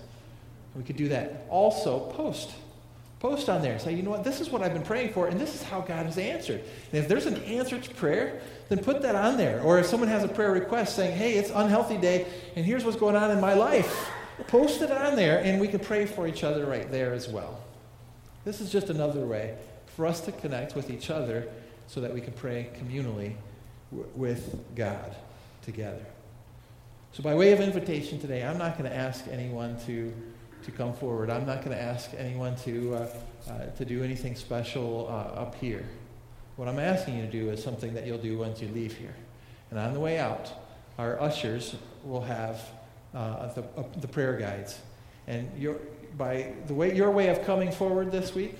We 0.74 0.82
could 0.82 0.96
do 0.96 1.08
that. 1.08 1.46
Also, 1.48 2.00
post. 2.12 2.50
Post 3.20 3.48
on 3.48 3.62
there. 3.62 3.78
Say, 3.78 3.94
you 3.94 4.02
know 4.02 4.10
what, 4.10 4.24
this 4.24 4.40
is 4.40 4.50
what 4.50 4.62
I've 4.62 4.74
been 4.74 4.82
praying 4.82 5.12
for, 5.12 5.28
and 5.28 5.40
this 5.40 5.54
is 5.54 5.62
how 5.62 5.80
God 5.80 6.06
has 6.06 6.18
answered. 6.18 6.60
And 6.92 7.02
if 7.02 7.08
there's 7.08 7.26
an 7.26 7.36
answer 7.44 7.78
to 7.78 7.94
prayer, 7.94 8.40
then 8.68 8.78
put 8.78 9.02
that 9.02 9.14
on 9.14 9.36
there. 9.36 9.62
Or 9.62 9.78
if 9.78 9.86
someone 9.86 10.08
has 10.08 10.24
a 10.24 10.28
prayer 10.28 10.52
request 10.52 10.96
saying, 10.96 11.16
hey, 11.16 11.34
it's 11.34 11.50
unhealthy 11.50 11.96
day, 11.96 12.26
and 12.56 12.66
here's 12.66 12.84
what's 12.84 12.98
going 12.98 13.16
on 13.16 13.30
in 13.30 13.40
my 13.40 13.54
life, 13.54 14.10
post 14.48 14.82
it 14.82 14.90
on 14.90 15.16
there, 15.16 15.38
and 15.42 15.60
we 15.60 15.68
can 15.68 15.80
pray 15.80 16.06
for 16.06 16.26
each 16.26 16.44
other 16.44 16.66
right 16.66 16.90
there 16.90 17.14
as 17.14 17.28
well. 17.28 17.60
This 18.44 18.60
is 18.60 18.70
just 18.70 18.90
another 18.90 19.24
way 19.24 19.56
for 19.96 20.06
us 20.06 20.20
to 20.22 20.32
connect 20.32 20.74
with 20.74 20.90
each 20.90 21.08
other 21.08 21.48
so 21.86 22.00
that 22.00 22.12
we 22.12 22.20
can 22.20 22.32
pray 22.32 22.68
communally 22.78 23.34
with 23.90 24.58
God 24.74 25.14
together. 25.62 26.04
So, 27.12 27.22
by 27.22 27.34
way 27.34 27.52
of 27.52 27.60
invitation 27.60 28.18
today, 28.18 28.42
I'm 28.42 28.58
not 28.58 28.76
going 28.76 28.90
to 28.90 28.96
ask 28.96 29.24
anyone 29.30 29.78
to, 29.86 30.12
to 30.64 30.70
come 30.72 30.92
forward. 30.92 31.30
I'm 31.30 31.46
not 31.46 31.64
going 31.64 31.76
to 31.76 31.80
ask 31.80 32.10
anyone 32.16 32.56
to, 32.64 32.94
uh, 32.94 33.08
uh, 33.48 33.66
to 33.76 33.84
do 33.84 34.02
anything 34.02 34.34
special 34.34 35.06
uh, 35.08 35.40
up 35.40 35.54
here. 35.54 35.88
What 36.56 36.66
I'm 36.66 36.80
asking 36.80 37.18
you 37.18 37.26
to 37.26 37.30
do 37.30 37.50
is 37.50 37.62
something 37.62 37.94
that 37.94 38.06
you'll 38.06 38.18
do 38.18 38.38
once 38.38 38.60
you 38.60 38.68
leave 38.68 38.96
here. 38.96 39.14
And 39.70 39.78
on 39.78 39.92
the 39.92 40.00
way 40.00 40.18
out, 40.18 40.52
our 40.98 41.20
ushers 41.20 41.76
will 42.04 42.22
have 42.22 42.60
uh, 43.14 43.52
the, 43.54 43.62
uh, 43.76 43.84
the 44.00 44.08
prayer 44.08 44.36
guides. 44.36 44.78
And 45.26 45.50
your, 45.56 45.76
by 46.18 46.52
the 46.66 46.74
way, 46.74 46.94
your 46.94 47.10
way 47.10 47.28
of 47.28 47.44
coming 47.44 47.70
forward 47.70 48.10
this 48.10 48.34
week 48.34 48.56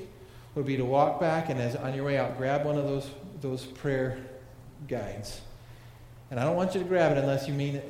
would 0.55 0.66
be 0.66 0.77
to 0.77 0.85
walk 0.85 1.20
back 1.20 1.51
and 1.51 1.61
as 1.61 1.75
on 1.77 1.95
your 1.95 2.05
way 2.05 2.18
out, 2.18 2.39
grab 2.39 2.64
one 2.64 2.79
of 2.79 2.85
those, 2.85 3.11
those 3.41 3.64
prayer 3.64 4.18
guides. 4.89 5.41
And 6.30 6.41
I 6.41 6.45
don't 6.45 6.57
want 6.57 6.74
you 6.74 6.82
to 6.82 6.87
grab 6.87 7.12
it 7.12 7.18
unless 7.18 7.47
you 7.47 7.55
mean, 7.55 7.80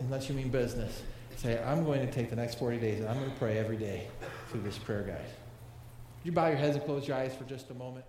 unless 0.00 0.28
you 0.28 0.34
mean 0.34 0.48
business. 0.48 1.02
Say, 1.36 1.62
I'm 1.62 1.84
going 1.84 2.06
to 2.06 2.12
take 2.12 2.30
the 2.30 2.36
next 2.36 2.58
40 2.58 2.78
days 2.78 3.00
and 3.00 3.08
I'm 3.08 3.18
going 3.18 3.30
to 3.30 3.36
pray 3.36 3.58
every 3.58 3.76
day 3.76 4.06
through 4.48 4.62
this 4.62 4.78
prayer 4.78 5.02
guide. 5.02 5.16
Would 5.16 6.24
you 6.24 6.32
bow 6.32 6.46
your 6.46 6.56
heads 6.56 6.76
and 6.76 6.84
close 6.84 7.08
your 7.08 7.16
eyes 7.16 7.34
for 7.34 7.44
just 7.44 7.70
a 7.70 7.74
moment? 7.74 8.04